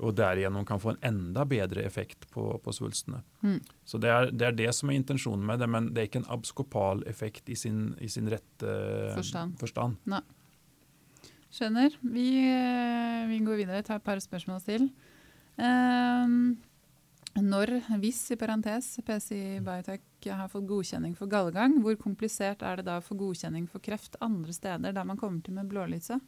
og 0.00 0.14
derigjennom 0.16 0.64
kan 0.64 0.80
få 0.80 0.94
en 0.94 1.02
enda 1.04 1.42
bedre 1.44 1.82
effekt 1.84 2.22
på, 2.32 2.54
på 2.64 2.72
svulstene. 2.72 3.18
Mm. 3.44 3.58
Så 3.84 3.98
det 4.00 4.08
er, 4.08 4.30
det 4.32 4.46
er, 4.46 4.54
det 4.56 4.70
som 4.72 4.88
er 4.88 4.96
intensjonen 4.96 5.44
med 5.44 5.60
det, 5.60 5.68
men 5.68 5.90
det 5.92 6.00
er 6.00 6.08
ikke 6.08 6.22
en 6.22 6.30
abskopal 6.32 7.02
effekt 7.10 7.52
i 7.52 7.56
sin, 7.58 7.90
i 8.00 8.08
sin 8.08 8.30
rette 8.32 8.76
Forstand. 9.18 9.58
forstand. 9.60 9.98
Skjønner. 11.52 11.98
Vi, 12.00 12.26
eh, 12.48 13.28
vi 13.28 13.42
går 13.44 13.60
videre. 13.60 13.82
Tar 13.84 14.00
et 14.00 14.06
par 14.06 14.24
spørsmål 14.24 14.62
til. 14.64 14.88
Ehm, 15.60 16.56
når, 17.38 17.76
hvis 18.02 18.24
i 18.34 18.36
parentes 18.36 18.96
PCI 19.06 19.60
Biotech 19.62 20.26
har 20.34 20.50
fått 20.50 20.66
godkjenning 20.66 21.14
for 21.18 21.30
gallegang, 21.30 21.78
hvor 21.84 21.94
komplisert 22.00 22.64
er 22.66 22.80
det 22.80 22.88
da 22.88 22.98
å 22.98 23.04
få 23.04 23.14
godkjenning 23.20 23.68
for 23.70 23.82
kreft 23.84 24.18
andre 24.24 24.52
steder 24.52 24.96
der 24.96 25.06
man 25.06 25.20
kommer 25.20 25.40
til 25.44 25.54
med 25.54 25.70
blålyset? 25.70 26.18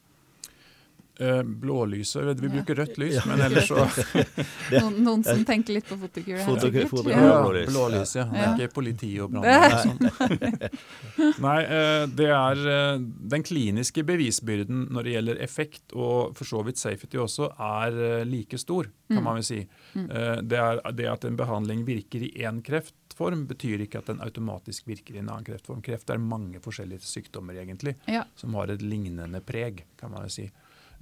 Eh, 1.21 1.43
blålyset 1.45 2.41
Vi 2.41 2.47
Ja. 2.49 2.53
bruker 2.55 2.75
rødt 2.75 2.97
lys, 2.99 3.15
Ja. 3.15 3.23
men 3.27 3.41
ellers 3.41 3.69
så 3.69 3.77
Noen, 4.81 4.95
noen 5.05 5.25
som 5.25 5.45
tenker 5.45 5.75
litt 5.77 5.85
på 5.87 5.99
fotokur 6.01 6.39
her, 6.39 6.47
Fotokur, 6.47 6.87
sikkert. 6.89 7.11
Ja. 7.13 7.21
Ja, 7.21 7.43
blålys. 7.45 7.69
blålys, 7.69 8.15
ja. 8.17 8.25
Det 8.25 8.41
er 8.41 8.55
ikke 8.57 8.75
politi 8.75 9.11
og 9.21 9.31
brann. 9.31 9.45
Nei, 11.43 11.59
eh, 11.65 12.07
det 12.17 12.29
er 12.33 12.63
eh, 12.73 12.97
den 13.35 13.45
kliniske 13.47 14.05
bevisbyrden 14.09 14.87
når 14.93 15.05
det 15.07 15.15
gjelder 15.17 15.43
effekt, 15.45 15.93
og 15.95 16.35
for 16.39 16.49
så 16.49 16.63
vidt 16.67 16.81
safety 16.81 17.21
også, 17.21 17.51
er 17.61 18.25
like 18.29 18.59
stor, 18.59 18.89
kan 19.09 19.19
Mm. 19.21 19.25
man 19.25 19.35
vel 19.35 19.45
si. 19.45 19.61
Mm. 19.95 20.11
Eh, 20.11 20.37
Det, 20.43 20.59
er, 20.59 20.81
det 20.93 21.07
at 21.13 21.25
en 21.29 21.37
behandling 21.37 21.85
virker 21.85 22.23
i 22.25 22.33
én 22.43 22.63
kreftform, 22.65 23.47
betyr 23.47 23.81
ikke 23.85 23.99
at 23.99 24.07
den 24.07 24.21
automatisk 24.25 24.87
virker 24.89 25.15
i 25.15 25.19
en 25.19 25.29
annen 25.29 25.45
kreftform. 25.45 25.83
Kreft 25.85 26.09
er 26.11 26.19
mange 26.19 26.59
forskjellige 26.61 27.01
sykdommer 27.05 27.55
egentlig, 27.61 27.97
Ja. 28.09 28.25
som 28.35 28.55
har 28.55 28.71
et 28.71 28.81
lignende 28.81 29.41
preg, 29.45 29.85
kan 29.99 30.11
man 30.11 30.23
jo 30.23 30.29
si. 30.29 30.51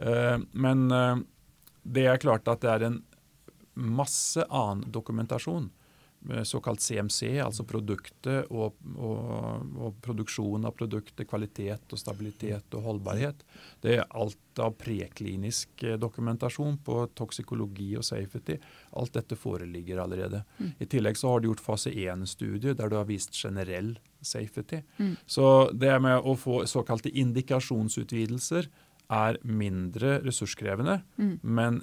Eh, 0.01 0.39
Men 0.53 0.91
eh, 0.91 1.17
det 1.83 2.07
er 2.07 2.23
klart 2.23 2.49
at 2.49 2.65
det 2.65 2.73
er 2.73 2.89
en 2.89 3.03
masse 3.75 4.45
annen 4.49 4.91
dokumentasjon. 4.93 5.71
eh, 6.31 6.43
Såkalt 6.43 6.81
CMC, 6.81 7.39
altså 7.41 7.65
produktet 7.65 8.51
og, 8.51 8.77
og, 8.97 9.71
og 9.77 9.95
produksjon 10.05 10.65
av 10.69 10.75
produktet, 10.77 11.29
kvalitet 11.29 11.93
og 11.93 12.01
stabilitet 12.01 12.77
og 12.77 12.85
holdbarhet. 12.85 13.45
Det 13.81 13.97
er 13.99 14.09
alt 14.11 14.61
av 14.61 14.75
preklinisk 14.77 15.85
dokumentasjon 16.03 16.77
på 16.85 16.99
toksikologi 17.17 17.95
og 17.97 18.05
safety. 18.05 18.59
Alt 18.93 19.15
dette 19.17 19.39
foreligger 19.39 20.03
allerede. 20.03 20.43
Mm. 20.59 20.75
I 20.79 20.87
tillegg 20.87 21.17
så 21.17 21.33
har 21.33 21.41
du 21.41 21.49
gjort 21.49 21.65
fase 21.65 21.91
1-studie 21.93 22.75
der 22.77 22.89
du 22.93 22.97
har 22.99 23.09
vist 23.09 23.33
generell 23.33 23.95
safety. 24.21 24.83
Mm. 24.99 25.17
Så 25.25 25.71
det 25.73 25.97
med 26.05 26.21
å 26.21 26.37
få 26.37 26.67
såkalte 26.69 27.09
indikasjonsutvidelser 27.09 28.69
er 29.11 29.39
mindre 29.43 30.21
ressurskrevende. 30.23 31.01
Mm. 31.19 31.33
Men 31.43 31.81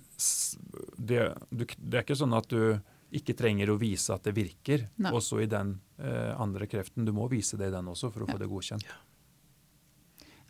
det, 0.98 1.34
du, 1.52 1.66
det 1.78 2.00
er 2.00 2.06
ikke 2.06 2.16
sånn 2.20 2.36
at 2.38 2.48
du 2.52 2.80
ikke 3.18 3.36
trenger 3.40 3.70
å 3.72 3.78
vise 3.80 4.12
at 4.16 4.24
det 4.28 4.34
virker 4.36 4.88
Nei. 5.00 5.12
også 5.16 5.42
i 5.44 5.48
den 5.52 5.78
eh, 6.00 6.34
andre 6.40 6.68
kreften. 6.68 7.06
Du 7.08 7.14
må 7.16 7.28
vise 7.32 7.56
det 7.60 7.70
i 7.70 7.76
den 7.76 7.88
også 7.88 8.10
for 8.12 8.24
å 8.24 8.28
Ja. 8.28 8.34
få 8.36 8.40
det 8.42 8.50
godkjent. 8.52 8.84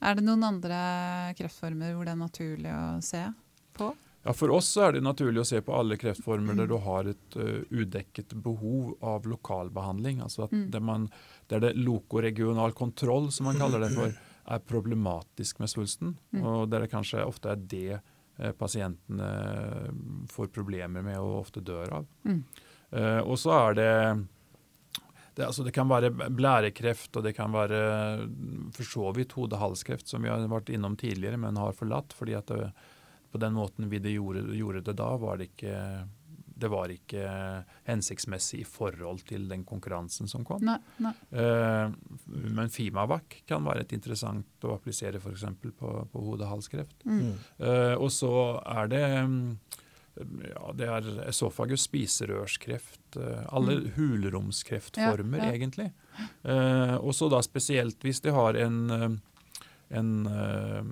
Er 0.02 0.16
det 0.18 0.24
noen 0.28 0.44
andre 0.46 0.80
kreftformer 1.38 1.96
hvor 1.98 2.06
det 2.06 2.14
er 2.14 2.22
naturlig 2.22 2.74
å 2.74 3.02
se 3.02 3.24
på? 3.78 3.92
Ja, 4.28 4.34
For 4.36 4.52
oss 4.52 4.68
så 4.76 4.88
er 4.88 4.98
det 4.98 5.04
naturlig 5.06 5.40
å 5.42 5.48
se 5.48 5.62
på 5.64 5.74
alle 5.74 5.96
kreftformer 5.98 6.54
Mm. 6.54 6.58
der 6.58 6.68
du 6.68 6.78
har 6.84 7.08
et 7.08 7.38
uh, 7.38 7.62
udekket 7.72 8.34
behov 8.44 8.98
av 9.02 9.24
lokalbehandling. 9.26 10.20
Altså 10.22 10.44
at 10.46 10.52
Mm. 10.52 10.70
det, 10.72 10.82
man, 10.82 11.10
der 11.48 11.60
det 11.62 11.76
lokoregional 11.78 12.74
kontroll, 12.74 13.32
som 13.32 13.46
man 13.46 13.56
kaller 13.58 13.80
det 13.80 13.94
for, 13.96 14.14
er 14.48 14.64
problematisk 14.64 15.60
med 15.60 15.72
svulsten. 15.72 16.16
Mm. 16.32 16.46
Og 16.46 16.72
der 16.72 16.86
det 16.86 16.92
kanskje 16.94 17.26
ofte 17.26 17.52
er 17.52 17.62
det 17.74 18.00
eh, 18.00 18.54
pasientene 18.58 19.28
eh, 19.28 19.92
får 20.32 20.52
problemer 20.56 21.06
med 21.06 21.20
og 21.20 21.44
ofte 21.44 21.64
dør 21.66 22.00
av. 22.00 22.10
Mm. 22.28 22.42
Eh, 22.92 23.22
og 23.22 23.38
så 23.42 23.56
er 23.58 23.80
det 23.80 23.94
det, 25.38 25.46
altså 25.46 25.62
det 25.68 25.72
kan 25.76 25.90
være 25.90 26.10
blærekreft, 26.34 27.12
og 27.20 27.26
det 27.28 27.36
kan 27.38 27.54
være 27.54 27.80
for 28.74 28.90
så 28.90 29.12
vidt 29.14 29.36
hode-halskreft, 29.38 30.08
som 30.10 30.24
vi 30.26 30.32
har 30.32 30.42
vært 30.50 30.72
innom 30.74 30.96
tidligere, 30.98 31.38
men 31.38 31.60
har 31.62 31.78
forlatt. 31.78 32.16
fordi 32.18 32.34
at 32.34 32.50
det, 32.50 32.72
på 33.32 33.38
den 33.38 33.54
måten 33.54 33.90
vi 33.92 34.00
det 34.02 34.16
gjorde, 34.16 34.48
gjorde 34.58 34.82
det 34.88 34.96
da, 34.98 35.12
var 35.22 35.38
det 35.38 35.52
ikke 35.52 35.76
det 36.58 36.70
var 36.74 36.90
ikke 36.90 37.22
hensiktsmessig 37.88 38.60
i 38.64 38.68
forhold 38.68 39.22
til 39.30 39.48
den 39.50 39.64
konkurransen 39.68 40.28
som 40.32 40.44
kom. 40.48 40.64
Nei, 40.66 40.78
nei. 41.04 41.14
Eh, 41.32 41.92
men 42.58 42.72
Fimavac 42.74 43.42
kan 43.48 43.64
være 43.68 43.86
et 43.86 43.94
interessant 43.98 44.66
å 44.68 44.74
applisere 44.76 45.22
f.eks. 45.22 45.46
på, 45.78 45.92
på 46.12 46.24
hode-halskreft. 46.32 47.06
Mm. 47.06 47.20
Mm. 47.28 47.36
Eh, 47.60 47.94
og 47.98 48.10
så 48.16 48.32
er 48.66 48.90
det 48.94 49.04
mm, 49.28 49.44
ja, 50.50 50.72
det 50.74 50.88
er 50.90 51.08
esofagus, 51.30 51.84
spiserørskreft, 51.92 53.18
eh, 53.22 53.44
alle 53.54 53.76
Mm. 53.84 53.92
hulromskreftformer 54.00 55.38
Ja, 55.44 55.46
ja. 55.46 55.52
egentlig. 55.54 55.92
Eh, 56.44 56.96
og 56.98 57.14
så 57.14 57.30
da 57.30 57.42
spesielt 57.46 58.00
hvis 58.02 58.22
de 58.26 58.32
har 58.34 58.58
en, 58.58 59.22
en 59.90 60.28
uh, 60.28 60.84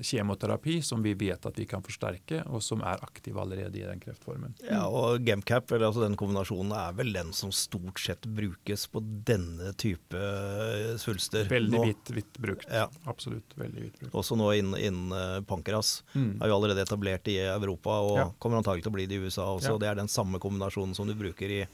kjemoterapi 0.00 0.78
som 0.82 1.02
vi 1.02 1.14
vet 1.18 1.46
at 1.46 1.58
vi 1.58 1.66
kan 1.66 1.82
forsterke, 1.82 2.42
og 2.46 2.62
som 2.62 2.82
er 2.86 3.02
aktiv 3.02 3.36
allerede 3.40 3.80
i 3.80 3.86
den 3.86 4.02
kreftformen. 4.02 4.54
Ja, 4.68 4.84
og 4.86 5.24
Gemcap, 5.26 5.72
eller 5.72 5.88
altså 5.88 6.04
den 6.04 6.16
kombinasjonen, 6.20 6.74
er 6.76 6.94
vel 6.98 7.12
den 7.16 7.32
som 7.34 7.52
stort 7.54 7.98
sett 8.02 8.26
brukes 8.26 8.86
på 8.92 9.02
denne 9.26 9.72
type 9.80 10.18
eh, 10.18 10.94
svulster. 11.00 11.48
Veldig 11.50 11.82
hvitt 11.82 11.94
vidt, 11.94 12.14
vidt 12.16 12.40
brukt. 12.42 12.68
Ja. 12.70 12.86
Absolutt 13.10 13.56
veldig 13.58 13.86
vidt 13.88 13.98
brukt. 14.02 14.14
Også 14.14 14.38
nå 14.38 14.50
innen, 14.58 14.78
inn 14.78 15.14
eh, 15.14 15.40
pankras. 15.48 15.96
Mm. 16.14 16.36
Er 16.42 16.50
jo 16.52 16.58
allerede 16.58 16.84
etablert 16.86 17.28
i 17.32 17.38
Europa 17.44 17.98
og 18.04 18.16
Ja. 18.18 18.28
kommer 18.38 18.60
antagelig 18.60 18.84
til 18.86 18.92
å 18.92 18.96
bli 18.98 19.06
det 19.10 19.18
i 19.18 19.24
USA 19.26 19.48
også. 19.50 19.74
Ja. 19.74 19.78
Det 19.82 19.88
er 19.90 20.00
den 20.02 20.10
samme 20.12 20.38
kombinasjonen 20.42 20.94
som 20.94 21.08
du 21.10 21.14
bruker 21.18 21.50
i, 21.50 21.64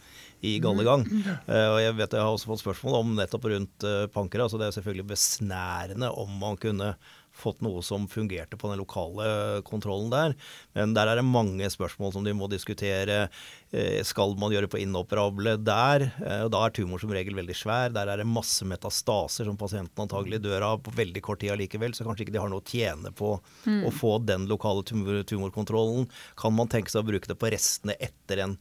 i 0.41 0.59
gallegang. 0.63 1.07
Eh, 1.51 1.69
og 1.71 1.79
jeg 1.83 1.97
vet 1.99 2.15
jeg 2.17 2.23
har 2.25 2.33
også 2.35 2.51
fått 2.53 2.63
spørsmål 2.63 3.01
om 3.01 3.15
nettopp 3.19 3.49
rundt 3.51 3.87
uh, 3.87 4.07
Så 4.11 4.55
og 4.55 4.61
det 4.61 4.69
er 4.69 4.77
selvfølgelig 4.77 5.09
besnærende 5.13 6.11
om 6.11 6.31
man 6.41 6.57
kunne 6.61 6.95
fått 7.41 7.63
noe 7.65 7.83
som 7.85 8.07
fungerte 8.11 8.59
på 8.59 8.71
den 8.71 8.81
lokale 8.81 9.63
kontrollen 9.67 10.11
der. 10.13 10.35
Men 10.77 10.95
der 10.97 11.11
er 11.11 11.21
det 11.21 11.27
mange 11.27 11.69
spørsmål 11.73 12.13
som 12.15 12.27
de 12.27 12.35
må 12.37 12.49
diskutere. 12.51 13.29
Eh, 13.71 14.01
skal 14.07 14.35
man 14.41 14.53
gjøre 14.53 14.71
på 14.71 14.81
inoperable 14.83 15.57
der? 15.63 16.09
Eh, 16.21 16.43
og 16.47 16.53
da 16.55 16.65
er 16.67 16.75
tumor 16.77 17.03
som 17.03 17.15
regel 17.15 17.39
veldig 17.39 17.57
svær. 17.57 17.95
Der 17.95 18.11
er 18.11 18.21
det 18.21 18.29
masse 18.29 18.67
metastaser 18.69 19.49
som 19.49 19.59
pasienten 19.61 20.05
antagelig 20.05 20.43
dør 20.45 20.67
av 20.73 20.83
på 20.85 20.95
veldig 20.97 21.23
kort 21.25 21.43
tid 21.45 21.55
allikevel, 21.55 21.95
så 21.97 22.07
kanskje 22.07 22.27
ikke 22.27 22.37
de 22.37 22.43
har 22.43 22.53
noe 22.53 22.65
å 22.65 22.67
tjene 22.67 23.15
på 23.15 23.39
Mm. 23.61 23.85
å 23.87 23.91
få 23.93 24.19
den 24.25 24.47
lokale 24.49 24.83
tumor 24.83 25.23
tumorkontrollen. 25.25 26.09
Kan 26.37 26.55
man 26.55 26.69
tenke 26.69 26.91
seg 26.91 27.05
å 27.05 27.09
bruke 27.09 27.29
det 27.29 27.39
på 27.39 27.51
restene 27.53 27.95
etter 28.01 28.43
en 28.45 28.59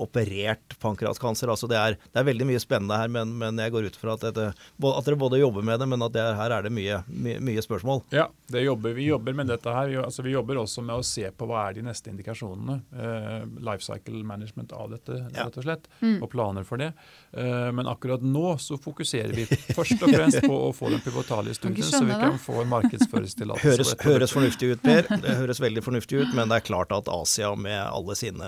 operert 0.00 0.76
pankraskancer. 0.82 1.50
Altså 1.52 1.68
det, 1.70 1.80
det 2.10 2.20
er 2.20 2.26
veldig 2.28 2.46
mye 2.48 2.62
spennende 2.62 2.98
her, 3.00 3.10
men, 3.12 3.34
men 3.40 3.60
jeg 3.60 3.74
går 3.74 3.90
ut 3.90 3.98
fra 4.00 4.16
at, 4.16 4.24
dette, 4.28 4.50
at 4.54 5.06
dere 5.06 5.20
både 5.20 5.40
jobber 5.40 5.66
med 5.66 5.80
det, 5.82 5.88
men 5.90 6.04
at 6.06 6.14
det, 6.14 6.24
her 6.38 6.54
er 6.56 6.66
det 6.66 6.72
mye, 6.74 7.00
mye, 7.10 7.40
mye 7.50 7.64
spørsmål. 7.64 8.02
Ja, 8.14 8.28
det 8.50 8.64
jobber, 8.64 8.94
vi 8.96 9.08
jobber 9.08 9.36
med 9.36 9.50
dette 9.52 9.74
her. 9.74 9.90
Vi, 9.90 9.98
altså, 10.00 10.24
vi 10.26 10.34
jobber 10.34 10.62
også 10.62 10.84
med 10.86 11.00
å 11.00 11.06
se 11.06 11.26
på 11.30 11.48
hva 11.50 11.66
er 11.68 11.78
de 11.78 11.86
neste 11.86 12.12
indikasjonene. 12.12 12.80
Uh, 12.94 13.46
life 13.70 13.84
cycle 13.86 14.24
management 14.26 14.74
av 14.76 14.90
dette, 14.96 15.20
Ja. 15.34 15.46
rett 15.46 15.60
og 15.60 15.66
slett. 15.66 15.88
Mm. 16.00 16.18
Og 16.22 16.30
planer 16.32 16.66
for 16.66 16.80
det. 16.80 16.92
Uh, 17.36 17.70
men 17.76 17.88
akkurat 17.90 18.22
nå 18.24 18.56
så 18.62 18.78
fokuserer 18.80 19.34
vi 19.36 19.46
først 19.78 20.02
og 20.02 20.14
fremst 20.14 20.42
på 20.46 20.60
å 20.68 20.72
få 20.76 20.90
den 20.92 21.02
pivotale 21.04 21.54
studien, 21.56 21.86
så 21.86 22.02
vi 22.04 22.16
kan 22.16 22.38
få 22.40 22.62
en 22.64 22.72
markedsføringstillatelse. 22.72 23.70
Høres, 23.70 23.94
høres 24.06 24.34
fornuftig 24.36 24.74
ut, 24.74 24.82
Per. 24.84 25.08
Det 25.24 25.36
høres 25.36 25.60
veldig 25.60 25.82
fornuftig 25.84 26.22
ut, 26.22 26.34
men 26.36 26.50
det 26.50 26.60
er 26.60 26.64
klart 26.64 26.92
at 26.96 27.08
Asia 27.12 27.52
med 27.58 27.78
alle 27.82 28.16
sine 28.18 28.46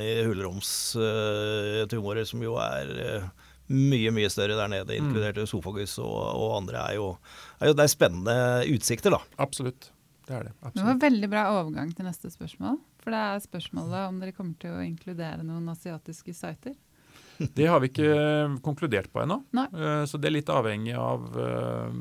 eh, 0.00 0.22
hulromstumorer, 0.54 2.24
som 2.28 2.42
jo 2.44 2.54
er 2.60 2.92
eh, 3.04 3.26
mye, 3.74 4.10
mye 4.14 4.28
større 4.30 4.56
der 4.58 4.68
nede, 4.68 4.94
Mm. 5.00 5.08
inkludert 5.08 5.38
øsofagus 5.40 5.98
og, 5.98 6.14
og 6.36 6.56
andre, 6.62 6.82
er 6.90 6.94
jo, 6.98 7.16
er 7.60 7.68
jo 7.72 7.74
Det 7.74 7.84
er 7.84 7.92
spennende 7.94 8.36
utsikter, 8.74 9.10
da. 9.10 9.20
Absolutt. 9.38 9.90
Det 10.26 10.34
er 10.38 10.44
det. 10.48 10.52
Det 10.74 10.84
var 10.84 10.94
veldig 11.02 11.28
bra 11.28 11.42
overgang 11.60 11.90
til 11.96 12.04
neste 12.06 12.30
spørsmål. 12.32 12.78
For 13.02 13.10
det 13.12 13.18
er 13.20 13.42
spørsmålet 13.44 14.08
om 14.08 14.20
dere 14.20 14.32
kommer 14.32 14.54
til 14.58 14.70
å 14.72 14.80
inkludere 14.84 15.42
noen 15.44 15.68
asiatiske 15.68 16.32
sider. 16.34 16.74
Det 17.58 17.66
har 17.66 17.80
vi 17.82 17.88
ikke 17.90 18.60
konkludert 18.62 19.10
på 19.12 19.20
ennå. 19.24 19.40
Eh, 19.58 20.04
Så 20.06 20.16
det 20.20 20.28
er 20.30 20.36
litt 20.38 20.48
avhengig 20.48 20.94
av 20.96 21.24
eh, 21.34 21.92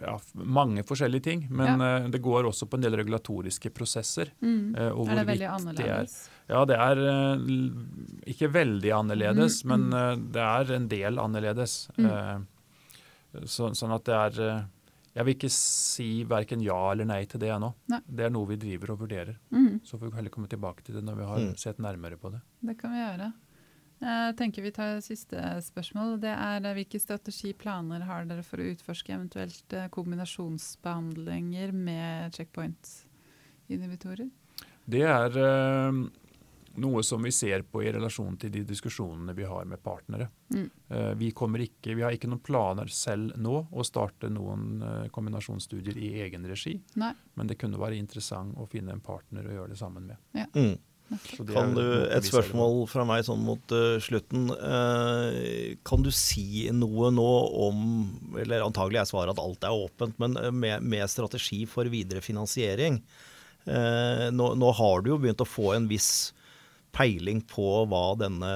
ja, 0.00 0.14
mange 0.34 0.82
forskjellige 0.88 1.22
ting. 1.22 1.46
Men 1.52 1.78
ja. 1.80 2.08
det 2.08 2.22
går 2.24 2.48
også 2.48 2.66
på 2.66 2.78
en 2.78 2.86
del 2.86 2.96
regulatoriske 2.96 3.70
prosesser. 3.70 4.32
Mm. 4.40 4.74
eh, 4.74 4.90
og 4.90 5.08
Er 5.12 5.20
det 5.20 5.26
veldig 5.28 5.50
annerledes? 5.54 5.76
det 5.76 5.90
er-? 5.94 6.39
Ja, 6.50 6.64
det 6.66 6.76
er 6.82 6.98
eh, 7.06 7.44
ikke 8.32 8.48
veldig 8.52 8.90
annerledes, 8.96 9.60
Mm, 9.64 9.70
men 9.70 9.84
mm. 9.90 9.94
eh, 10.00 10.16
det 10.34 10.42
er 10.42 10.72
en 10.76 10.88
del 10.90 11.18
annerledes. 11.22 11.76
Mm. 11.96 12.06
Eh, 12.10 12.38
Så, 13.46 13.68
sånn 13.78 13.92
at 13.94 14.02
det 14.08 14.14
er 14.18 14.64
Jeg 15.14 15.24
vil 15.26 15.34
ikke 15.36 15.50
si 15.54 16.24
verken 16.26 16.60
ja 16.62 16.78
eller 16.92 17.04
nei 17.06 17.24
til 17.30 17.38
det 17.42 17.48
ennå. 17.54 17.72
Det 18.06 18.24
er 18.26 18.30
noe 18.34 18.46
vi 18.46 18.56
driver 18.56 18.92
og 18.94 18.98
vurderer. 19.04 19.36
Mm. 19.50 19.80
Så 19.86 19.98
får 19.98 20.10
vi 20.10 20.16
heller 20.18 20.30
komme 20.34 20.48
tilbake 20.50 20.82
til 20.86 20.94
det 20.98 21.02
når 21.06 21.16
vi 21.18 21.24
har 21.30 21.38
Mm. 21.38 21.56
sett 21.58 21.78
nærmere 21.78 22.16
på 22.18 22.30
det. 22.32 22.40
Det 22.62 22.76
kan 22.78 22.90
vi 22.94 22.98
gjøre. 22.98 23.32
Jeg 24.00 24.36
tenker 24.36 24.62
vi 24.62 24.70
tar 24.70 25.00
siste 25.04 25.36
spørsmål. 25.62 26.20
Det 26.20 26.30
er 26.34 26.60
Hvilke 26.74 26.98
strategiplaner 27.02 28.02
har 28.06 28.24
dere 28.24 28.42
for 28.42 28.56
å 28.62 28.70
utforske 28.74 29.12
eventuelt 29.14 29.72
eh, 29.74 29.88
kombinasjonsbehandlinger 29.88 31.72
med 31.72 32.32
checkpoint-inhibitorer? 32.32 34.30
Det 34.90 35.02
er 35.06 35.36
eh, 35.38 35.92
noe 36.80 37.02
som 37.06 37.22
vi 37.22 37.32
ser 37.34 37.64
på 37.68 37.82
i 37.84 37.92
relasjon 37.92 38.36
til 38.40 38.52
de 38.54 38.64
diskusjonene 38.68 39.34
vi 39.36 39.46
har 39.48 39.68
med 39.68 39.82
partnere. 39.84 40.28
Mm. 40.54 40.66
Eh, 40.88 41.12
vi, 41.20 41.30
ikke, 41.30 41.94
vi, 41.94 42.02
har 42.02 42.16
ikke 42.16 42.30
noen 42.30 42.42
planer 42.44 42.90
selv 42.92 43.36
nå 43.40 43.64
å 43.70 43.86
starte 43.86 44.30
noen 44.32 44.82
eh, 44.82 45.08
kombinasjonsstudier 45.14 45.98
i 46.00 46.12
egen 46.26 46.46
regi. 46.48 46.78
Nei. 47.00 47.12
Men 47.38 47.50
det 47.50 47.58
kunne 47.60 47.80
være 47.80 47.98
interessant 48.00 48.58
å 48.58 48.68
finne 48.70 48.96
en 48.96 49.04
partner 49.04 49.46
å 49.46 49.58
gjøre 49.58 49.74
det 49.74 49.80
sammen 49.80 50.08
med. 50.10 50.22
Ja. 50.36 50.48
Mm. 50.54 50.78
Kan 51.50 51.72
du, 51.74 51.82
Et 52.06 52.26
spørsmål 52.26 52.84
fra 52.86 53.02
meg 53.08 53.24
sånn 53.26 53.40
mot 53.42 53.72
uh, 53.74 53.98
slutten. 54.02 54.46
Uh, 54.54 55.74
kan 55.86 56.04
du 56.06 56.10
si 56.14 56.68
noe 56.70 57.10
nå 57.10 57.30
om 57.66 57.80
Eller 58.38 58.62
antagelig 58.62 59.00
er 59.02 59.08
svaret 59.10 59.34
at 59.34 59.42
alt 59.42 59.66
er 59.66 59.74
åpent, 59.74 60.14
men 60.22 60.38
med, 60.54 60.86
med 60.86 61.10
strategi 61.10 61.64
for 61.70 61.90
videre 61.90 62.22
finansiering. 62.22 63.00
Uh, 63.66 64.30
nå, 64.30 64.52
nå 64.54 64.70
har 64.78 65.02
du 65.02 65.10
jo 65.10 65.18
begynt 65.20 65.42
å 65.42 65.48
få 65.48 65.74
en 65.74 65.90
viss 65.90 66.30
peiling 66.96 67.42
på 67.50 67.68
hva 67.90 68.04
denne 68.20 68.50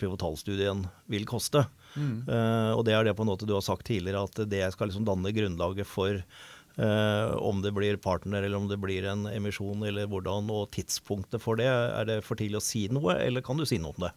pivotalstudien 0.00 0.84
vil 1.10 1.26
koste. 1.28 1.64
Mm. 1.96 2.22
Uh, 2.28 2.72
og 2.76 2.84
det 2.86 2.94
er 2.94 3.06
det 3.06 3.16
på 3.18 3.26
en 3.26 3.32
måte 3.32 3.48
du 3.48 3.56
har 3.56 3.64
sagt 3.66 3.88
tidligere, 3.88 4.24
at 4.28 4.42
det 4.50 4.62
skal 4.74 4.90
liksom 4.90 5.06
danne 5.08 5.32
grunnlaget 5.34 5.88
for 5.88 6.20
uh, 6.20 7.28
om 7.42 7.62
det 7.64 7.74
blir 7.76 8.00
partner 8.02 8.46
eller 8.46 8.60
om 8.60 8.68
det 8.70 8.80
blir 8.82 9.08
en 9.10 9.26
emisjon, 9.32 9.82
eller 9.86 10.10
hvordan, 10.10 10.50
og 10.54 10.70
tidspunktet 10.76 11.42
for 11.42 11.60
det. 11.60 11.68
Er 11.70 12.08
det 12.08 12.20
for 12.26 12.40
tidlig 12.40 12.60
å 12.60 12.64
si 12.64 12.86
noe, 12.92 13.18
eller 13.18 13.44
kan 13.46 13.60
du 13.60 13.66
si 13.68 13.80
noe 13.82 13.96
om 13.96 14.06
det? 14.06 14.14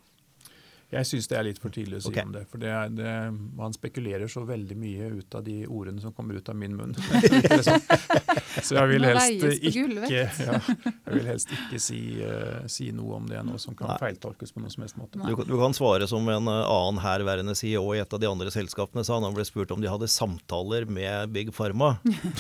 Jeg 0.94 1.10
syns 1.10 1.30
det 1.32 1.38
er 1.39 1.46
litt 1.48 1.60
for 1.62 1.74
tidlig 1.74 2.00
å 2.00 2.04
si 2.06 2.12
okay. 2.12 2.26
om 2.28 2.34
det. 2.36 2.44
For 2.52 2.62
det 2.62 2.70
er, 2.70 2.91
det, 2.94 3.14
man 3.58 3.74
spekulerer 3.76 4.30
så 4.32 4.44
veldig 4.48 4.78
mye 4.80 5.10
ut 5.18 5.38
av 5.38 5.46
de 5.46 5.64
ordene 5.66 6.04
som 6.04 6.14
kommer 6.16 6.38
ut 6.38 6.50
av 6.50 6.58
min 6.60 6.76
munn. 6.78 6.94
så 8.66 8.78
jeg 8.78 8.91
vil 8.91 9.08
helst 9.08 9.46
ikke, 9.70 10.22
ja, 10.44 10.60
jeg 10.60 11.16
vil 11.18 11.30
helst 11.30 11.54
ikke 11.56 11.82
si, 11.82 12.02
uh, 12.22 12.64
si 12.72 12.91
noe 12.96 13.18
om 13.20 13.30
det 13.30 13.41
nå 13.46 13.58
som 13.62 13.78
kan 13.78 13.94
Nei. 13.94 14.00
feiltolkes 14.02 14.54
på 14.54 14.64
noen 14.64 14.74
som 14.74 14.86
helst 14.86 15.00
måte. 15.00 15.22
Du, 15.22 15.36
kan- 15.39 15.50
du 15.50 15.56
kan 15.60 15.76
svare 15.78 16.08
som 16.10 16.28
en 16.30 16.52
eh, 16.52 16.62
annen 16.64 17.02
herværende 17.04 17.56
CEO 17.58 17.86
i 17.96 18.02
et 18.04 18.14
av 18.14 18.22
de 18.22 18.30
andre 18.30 18.54
selskapene 18.54 19.06
sa 19.06 19.20
han 19.24 19.36
ble 19.36 19.46
spurt 19.48 19.72
om 19.74 19.82
de 19.84 19.91
hadde 19.91 20.10
samtaler 20.12 20.86
med 20.89 21.34
Big 21.34 21.54
Pharma. 21.56 21.96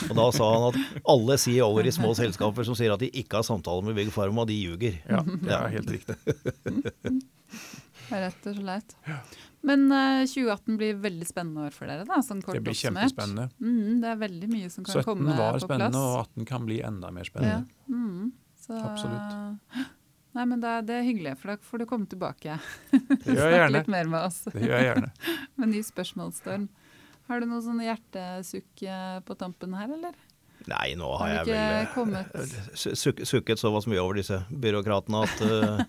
Og 0.09 0.15
da 0.17 0.29
sa 0.35 0.49
han 0.55 0.69
at 0.71 1.03
alle 1.15 1.37
CEO-er 1.41 1.89
i 1.89 1.95
små 1.95 2.13
selskaper 2.17 2.67
som 2.67 2.77
sier 2.77 2.93
at 2.93 3.03
de 3.03 3.11
ikke 3.23 3.39
har 3.39 3.47
samtaler 3.47 3.85
med 3.87 3.97
Big 3.97 4.11
Pharma, 4.13 4.45
de 4.49 4.57
ljuger. 4.57 4.99
Ja, 5.09 5.23
det 5.23 5.55
er 5.57 5.77
helt 5.77 5.95
riktig. 5.97 6.17
Rett 8.11 8.47
og 8.51 8.55
slett. 8.59 8.95
Men 9.63 9.85
uh, 9.91 10.25
2018 10.27 10.77
blir 10.77 10.97
veldig 10.99 11.27
spennende 11.29 11.67
år 11.69 11.71
for 11.75 11.87
dere, 11.87 12.03
da, 12.09 12.17
sånn 12.25 12.41
kort 12.43 12.57
Det 12.57 12.63
blir 12.65 12.75
kjempespennende. 12.75 13.45
Mm, 13.63 14.01
det 14.03 14.09
er 14.11 14.17
veldig 14.25 14.49
mye 14.51 14.69
som 14.73 14.83
kan 14.83 14.97
17 14.99 15.05
komme 15.07 15.35
var 15.37 15.55
på 15.57 15.63
spennende, 15.67 15.91
plass. 15.95 16.19
og 16.19 16.39
18 16.43 16.49
kan 16.51 16.65
bli 16.67 16.81
enda 16.83 17.11
mer 17.15 17.23
Ja. 17.23 17.31
spennende. 17.31 17.67
mhm. 17.87 18.31
Så, 18.63 18.77
Absolutt. 18.79 19.89
Nei, 20.35 20.45
men 20.49 20.61
det 20.63 20.69
det 20.87 20.95
er 20.97 21.03
hyggelig, 21.05 21.33
for 21.37 21.51
da 21.53 21.57
får 21.61 21.79
du 21.83 21.85
komme 21.85 22.07
tilbake. 22.09 22.55
Det 22.91 23.35
gjør 23.35 23.49
jeg 23.51 23.59
gjerne. 23.59 23.73
litt 23.75 23.89
mer 23.91 24.07
med 24.09 24.19
oss 24.25 24.37
Det 24.47 24.61
gjør 24.63 24.79
jeg 24.79 24.87
gjerne. 24.87 25.09
med 25.61 25.69
ny 25.69 25.81
spørsmålsstorm. 25.83 26.67
Har 27.29 27.39
du 27.39 27.45
noe 27.47 27.61
sånn 27.63 27.79
hjertesukk 27.83 28.83
eh, 28.83 29.19
på 29.27 29.35
tampen 29.39 29.75
her, 29.77 29.91
eller? 29.95 30.15
Nei, 30.71 30.93
nå 30.99 31.09
Har 31.19 31.27
har 31.27 31.49
jeg 31.49 31.89
vel 31.91 32.15
eh, 32.17 32.57
suk 33.03 33.23
sukket 33.27 33.61
såpass 33.61 33.87
mye 33.89 34.01
over 34.01 34.19
disse 34.19 34.39
byråkratene 34.49 35.23
at 35.27 35.43
eh, 35.45 35.81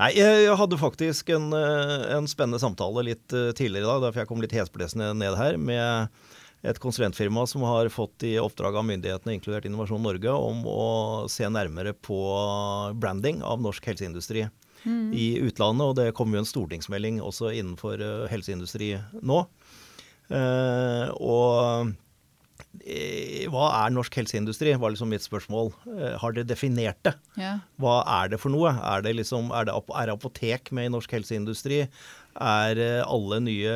Nei, 0.00 0.10
jeg, 0.16 0.50
hadde 0.60 0.78
faktisk 0.80 1.32
en, 1.34 1.50
eh, 1.56 2.04
en 2.16 2.28
spennende 2.30 2.60
samtale 2.62 3.04
litt 3.10 3.26
tidligere 3.30 3.84
i 3.84 3.88
dag, 3.88 4.04
derfor 4.06 4.22
jeg 4.22 4.30
kom 4.30 4.44
litt 4.44 4.54
hesblesende 4.56 5.12
ned 5.18 5.36
her, 5.40 5.58
med 5.60 6.08
et 6.66 6.78
konsulentfirma 6.80 7.46
som 7.48 7.64
har 7.64 7.88
fått 7.92 8.26
i 8.28 8.34
oppdrag 8.40 8.76
av 8.76 8.84
myndighetene, 8.84 9.38
inkludert 9.38 9.64
Innovasjon 9.64 10.02
Norge, 10.04 10.32
om 10.32 10.60
å 10.68 10.88
se 11.32 11.48
nærmere 11.48 11.94
på 11.96 12.18
branding 13.00 13.40
av 13.46 13.62
norsk 13.64 13.92
helseindustri 13.92 14.48
Mm. 14.80 15.10
i 15.12 15.34
utlandet. 15.44 15.84
Og 15.84 15.96
det 15.98 16.12
kommer 16.16 16.38
jo 16.38 16.40
en 16.40 16.48
stortingsmelding 16.48 17.18
også 17.20 17.50
innenfor 17.52 18.00
helseindustri 18.32 18.94
nå. 19.20 19.42
Og 21.20 21.90
hva 23.52 23.66
er 23.84 23.92
norsk 23.94 24.14
helseindustri, 24.20 24.72
var 24.80 24.92
liksom 24.94 25.10
mitt 25.12 25.24
spørsmål. 25.24 25.72
Eh, 25.96 26.16
har 26.22 26.32
dere 26.36 26.48
definert 26.48 26.98
det? 27.06 27.14
Ja. 27.40 27.56
Hva 27.80 28.00
er 28.20 28.32
det 28.32 28.40
for 28.42 28.52
noe? 28.54 28.72
Er 28.76 29.04
det, 29.06 29.16
liksom, 29.18 29.50
er 29.56 29.68
det 29.68 29.74
er 29.76 30.12
apotek 30.14 30.72
med 30.76 30.88
i 30.88 30.92
norsk 30.94 31.12
helseindustri? 31.16 31.82
Er 32.40 32.78
eh, 32.78 33.00
alle 33.10 33.40
nye 33.42 33.72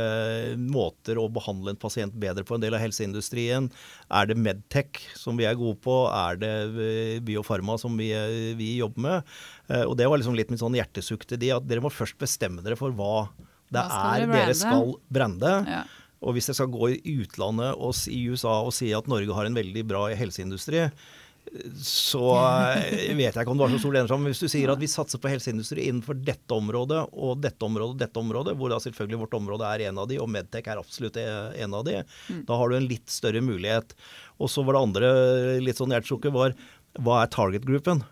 måter 0.70 1.18
å 1.18 1.26
behandle 1.34 1.74
en 1.74 1.80
pasient 1.80 2.14
bedre 2.22 2.44
på 2.46 2.54
en 2.56 2.62
del 2.62 2.76
av 2.78 2.82
helseindustrien? 2.84 3.70
Er 4.14 4.30
det 4.30 4.36
Medtech 4.38 5.02
som 5.18 5.36
vi 5.40 5.46
er 5.48 5.58
gode 5.58 5.80
på? 5.84 5.96
Er 6.14 6.38
det 6.40 6.52
eh, 6.74 7.16
biofarma 7.24 7.78
som 7.82 7.96
vi, 7.98 8.12
eh, 8.14 8.52
vi 8.58 8.76
jobber 8.78 9.06
med? 9.08 9.34
Eh, 9.68 9.82
Og 9.88 9.96
det 9.98 10.06
var 10.10 10.22
liksom 10.22 10.38
litt 10.38 10.50
mitt 10.54 10.62
sånn 10.62 10.76
hjertesukk 10.78 11.26
til 11.26 11.42
de, 11.42 11.50
at 11.56 11.66
dere 11.66 11.82
må 11.84 11.90
først 11.92 12.18
bestemme 12.22 12.62
dere 12.64 12.78
for 12.78 12.94
hva 12.94 13.26
det 13.74 13.80
Hva 13.90 14.00
er 14.14 14.26
dere 14.26 14.30
dere 14.30 14.54
brande? 14.54 14.54
skal 14.62 14.96
brande. 15.10 15.54
ja. 15.72 15.84
Og 16.24 16.36
hvis 16.36 16.48
jeg 16.50 16.58
skal 16.58 16.72
gå 16.72 16.94
i 16.94 17.18
utlandet 17.20 17.76
og 17.76 17.92
i 18.10 18.24
USA 18.32 18.62
og 18.64 18.72
si 18.76 18.90
at 18.96 19.10
Norge 19.10 19.36
har 19.36 19.48
en 19.48 19.58
veldig 19.58 19.84
bra 19.88 20.06
helseindustri, 20.16 20.86
så 21.84 22.22
eh, 22.80 23.12
vet 23.14 23.34
jeg 23.36 23.44
ikke 23.44 23.52
om 23.52 23.58
det 23.58 23.66
var 23.66 23.74
så 23.74 23.80
stor 23.82 23.98
om. 24.16 24.22
Men 24.24 24.32
hvis 24.32 24.42
du 24.42 24.48
sier 24.50 24.72
at 24.72 24.80
vi 24.80 24.88
satser 24.90 25.20
på 25.20 25.30
helseindustri 25.30 25.84
innenfor 25.86 26.16
dette 26.16 26.56
området 26.56 27.02
og 27.12 27.42
dette 27.44 27.66
området 27.66 27.94
og 27.94 28.00
dette 28.00 28.22
området, 28.22 28.54
hvor 28.58 28.72
da 28.72 28.80
selvfølgelig 28.82 29.20
vårt 29.26 29.36
område 29.38 29.68
er 29.68 29.84
en 29.90 30.00
av 30.02 30.08
de, 30.10 30.18
og 30.22 30.30
Medtech 30.32 30.70
er 30.70 30.80
absolutt 30.80 31.20
en 31.20 31.76
av 31.76 31.84
de, 31.86 32.00
da 32.48 32.58
har 32.58 32.70
du 32.72 32.78
en 32.78 32.88
litt 32.88 33.12
større 33.12 33.44
mulighet. 33.44 33.92
Og 34.40 34.50
så 34.50 34.64
var 34.64 34.76
det 34.78 34.86
andre 34.88 35.12
litt 35.62 35.78
sånn 35.78 35.94
hjertesukket 35.94 36.34
var 36.34 36.56
hva 37.02 37.24
er 37.24 37.30
target-gruppen? 37.34 38.04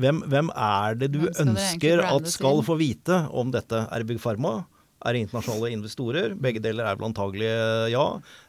Hvem, 0.00 0.18
hvem 0.28 0.50
er 0.52 0.96
det 1.00 1.08
du 1.14 1.22
ønsker 1.24 2.02
at 2.04 2.28
skal 2.28 2.60
få 2.64 2.76
vite 2.80 3.22
om 3.32 3.52
dette? 3.52 3.86
Er 3.88 4.02
det 4.02 4.10
Big 4.12 4.20
Pharma? 4.20 4.58
Er 5.04 5.12
det 5.12 5.20
internasjonale 5.26 5.70
investorer? 5.76 6.32
Begge 6.40 6.62
deler 6.64 6.86
er 6.88 6.96
vel 6.96 7.06
antagelig 7.10 7.48
eh, 7.50 7.90
ja. 7.92 8.04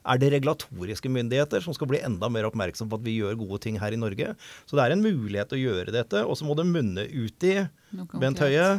Er 0.08 0.20
det 0.22 0.30
regulatoriske 0.32 1.12
myndigheter 1.12 1.64
som 1.66 1.76
skal 1.76 1.90
bli 1.92 2.00
enda 2.06 2.30
mer 2.32 2.48
oppmerksom 2.48 2.88
på 2.92 3.00
at 3.00 3.04
vi 3.04 3.18
gjør 3.20 3.36
gode 3.42 3.60
ting 3.66 3.80
her 3.82 3.92
i 3.92 4.00
Norge? 4.00 4.34
Så 4.66 4.78
det 4.80 4.86
er 4.86 4.96
en 4.96 5.04
mulighet 5.04 5.52
å 5.52 5.60
gjøre 5.60 5.92
dette. 5.96 6.24
Og 6.24 6.38
så 6.40 6.48
må 6.48 6.56
det 6.56 6.68
munne 6.70 7.04
ut 7.12 7.44
i 7.50 7.58
Bent. 8.16 8.40
Høie, 8.40 8.70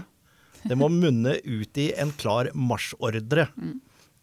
det 0.67 0.79
må 0.81 0.89
munne 0.91 1.37
ut 1.45 1.79
i 1.85 1.91
en 2.01 2.11
klar 2.17 2.49
marsjordre 2.57 3.51
Mm. 3.57 3.77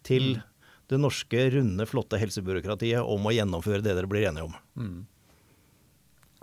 til 0.04 0.42
det 0.90 0.98
norske, 1.00 1.46
runde, 1.54 1.86
flotte 1.88 2.18
helsebyråkratiet 2.20 3.00
om 3.00 3.24
å 3.24 3.32
gjennomføre 3.32 3.80
det 3.80 3.94
dere 3.96 4.10
blir 4.10 4.26
enige 4.28 4.50
om. 4.50 4.58
Mm. 4.76 4.98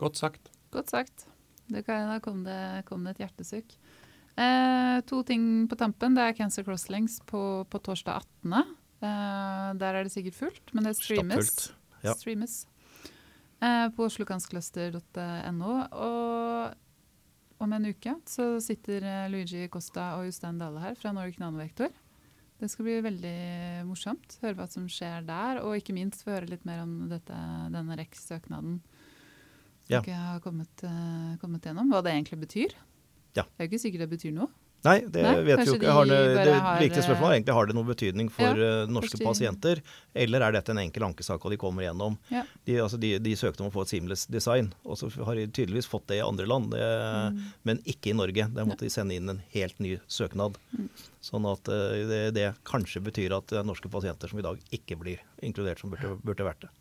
Godt 0.02 0.18
sagt. 0.18 0.50
Godt 0.74 0.90
sagt. 0.90 1.28
Det 1.72 1.84
kan, 1.86 2.08
da 2.10 2.18
kom 2.24 2.42
det, 2.44 2.58
kom 2.88 3.04
det 3.06 3.14
et 3.16 3.28
hjertesukk. 3.28 3.76
Eh, 4.38 5.02
to 5.10 5.24
ting 5.28 5.68
på 5.70 5.76
tampen. 5.80 6.16
Det 6.16 6.24
er 6.24 6.34
Cancer 6.38 6.64
Crosslinks 6.64 7.20
på, 7.28 7.42
på 7.70 7.80
torsdag 7.84 8.22
18. 8.44 8.54
Eh, 9.02 9.74
der 9.82 9.96
er 9.98 10.04
det 10.08 10.12
sikkert 10.14 10.38
fullt, 10.38 10.74
men 10.74 10.84
det 10.88 10.96
streames. 10.98 11.72
Ja. 12.04 12.14
streames. 12.18 12.66
Eh, 13.62 13.88
på 13.94 14.08
oslokanskluster.no. 14.08 15.74
Og 15.92 16.78
om 17.62 17.74
en 17.78 17.86
uke 17.92 18.16
så 18.26 18.56
sitter 18.64 19.04
eh, 19.06 19.28
Luigi 19.30 19.68
Costa 19.70 20.16
og 20.18 20.26
Jostein 20.30 20.58
Dale 20.62 20.82
her 20.82 20.96
fra 20.98 21.12
Nordic 21.14 21.38
Nanovektor. 21.42 21.92
Det 22.62 22.70
skal 22.70 22.86
bli 22.86 22.96
veldig 23.02 23.86
morsomt. 23.90 24.36
Høre 24.44 24.54
hva 24.60 24.68
som 24.70 24.86
skjer 24.90 25.24
der, 25.26 25.62
og 25.66 25.78
ikke 25.80 25.96
minst 25.98 26.22
få 26.26 26.36
høre 26.36 26.50
litt 26.50 26.66
mer 26.66 26.84
om 26.84 27.08
dette, 27.10 27.34
denne 27.74 27.98
REX-søknaden 27.98 28.80
som 29.82 29.90
Ja. 29.90 30.00
ikke 30.02 30.14
har 30.14 30.40
kommet, 30.40 30.84
eh, 30.86 31.38
kommet 31.42 31.62
gjennom. 31.66 31.90
Hva 31.90 32.04
det 32.06 32.14
egentlig 32.14 32.40
betyr. 32.48 32.76
Ja. 33.38 33.44
Det 33.48 33.64
er 33.64 33.68
jo 33.68 33.72
ikke 33.72 33.86
sikkert 33.86 34.06
det 34.08 34.10
betyr 34.18 34.36
noe. 34.36 34.50
Nei, 34.82 34.96
det 35.14 35.22
Nei, 35.22 35.32
vet 35.46 35.60
vi 35.62 35.66
jo 35.68 35.74
ikke. 35.78 35.92
Har 35.94 36.08
det, 36.10 36.16
viktige 36.82 37.04
spørsmålet 37.06 37.22
eh, 37.22 37.30
er 37.30 37.36
egentlig 37.38 37.54
har 37.54 37.68
det 37.70 37.74
noe 37.78 37.86
betydning 37.86 38.30
for 38.34 38.58
Ja, 38.58 38.70
eh, 38.82 38.88
norske 38.90 39.12
kanskje 39.14 39.28
pasienter, 39.28 39.82
eller 40.24 40.42
er 40.42 40.56
dette 40.56 40.74
en 40.74 40.80
enkel 40.82 41.04
ankesak 41.06 41.44
og 41.46 41.52
de 41.54 41.58
kommer 41.62 41.86
gjennom? 41.86 42.16
Ja. 42.34 42.42
De, 42.66 42.80
altså 42.82 42.98
de, 42.98 43.12
de 43.22 43.36
søkte 43.38 43.62
om 43.62 43.70
å 43.70 43.74
få 43.76 43.84
et 43.86 43.92
seamless 43.94 44.24
design, 44.26 44.72
og 44.82 44.98
så 44.98 45.12
har 45.28 45.38
de 45.38 45.44
tydeligvis 45.54 45.86
fått 45.86 46.08
det 46.10 46.18
i 46.18 46.24
andre 46.26 46.48
land, 46.50 46.72
det, 46.74 46.82
Mm. 46.82 47.38
men 47.70 47.78
ikke 47.86 48.10
i 48.10 48.16
Norge. 48.18 48.48
Der 48.56 48.66
måtte 48.66 48.88
de 48.88 48.90
sende 48.90 49.14
inn 49.14 49.30
en 49.30 49.44
helt 49.54 49.78
ny 49.80 50.00
søknad. 50.10 50.58
Mm. 50.74 50.88
Sånn 51.22 51.46
at 51.52 51.70
eh, 51.70 52.02
det, 52.10 52.20
det 52.40 52.48
kanskje 52.66 53.04
betyr 53.06 53.36
at 53.38 53.54
det 53.54 53.60
er 53.62 53.68
norske 53.70 53.88
pasienter 53.94 54.34
som 54.34 54.42
i 54.42 54.46
dag 54.48 54.58
ikke 54.74 54.98
blir 54.98 55.22
inkludert, 55.46 55.78
som 55.80 55.94
burde, 55.94 56.16
burde 56.26 56.48
vært 56.48 56.66
det. 56.66 56.72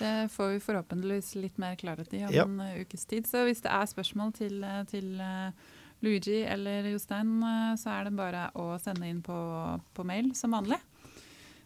Det 0.00 0.14
får 0.32 0.54
vi 0.54 0.62
forhåpentligvis 0.64 1.34
litt 1.36 1.60
mer 1.60 1.76
klarhet 1.76 2.08
i 2.16 2.24
om 2.24 2.32
Ja. 2.32 2.44
en 2.48 2.80
ukes 2.80 3.04
tid. 3.04 3.28
Så 3.28 3.44
hvis 3.44 3.60
det 3.60 3.68
er 3.76 3.84
spørsmål 3.92 4.32
til, 4.40 4.64
til 4.88 5.12
Luigi 6.00 6.40
eller 6.48 6.88
Jostein, 6.92 7.34
eh, 7.44 7.74
så 7.80 7.92
er 7.94 8.08
det 8.08 8.16
bare 8.16 8.46
å 8.58 8.72
sende 8.80 9.08
inn 9.10 9.20
på, 9.24 9.36
på 9.94 10.06
mail 10.08 10.32
som 10.38 10.56
vanlig. 10.56 10.80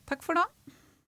Takk 0.09 0.25
for 0.27 0.37
nå. 0.39 0.45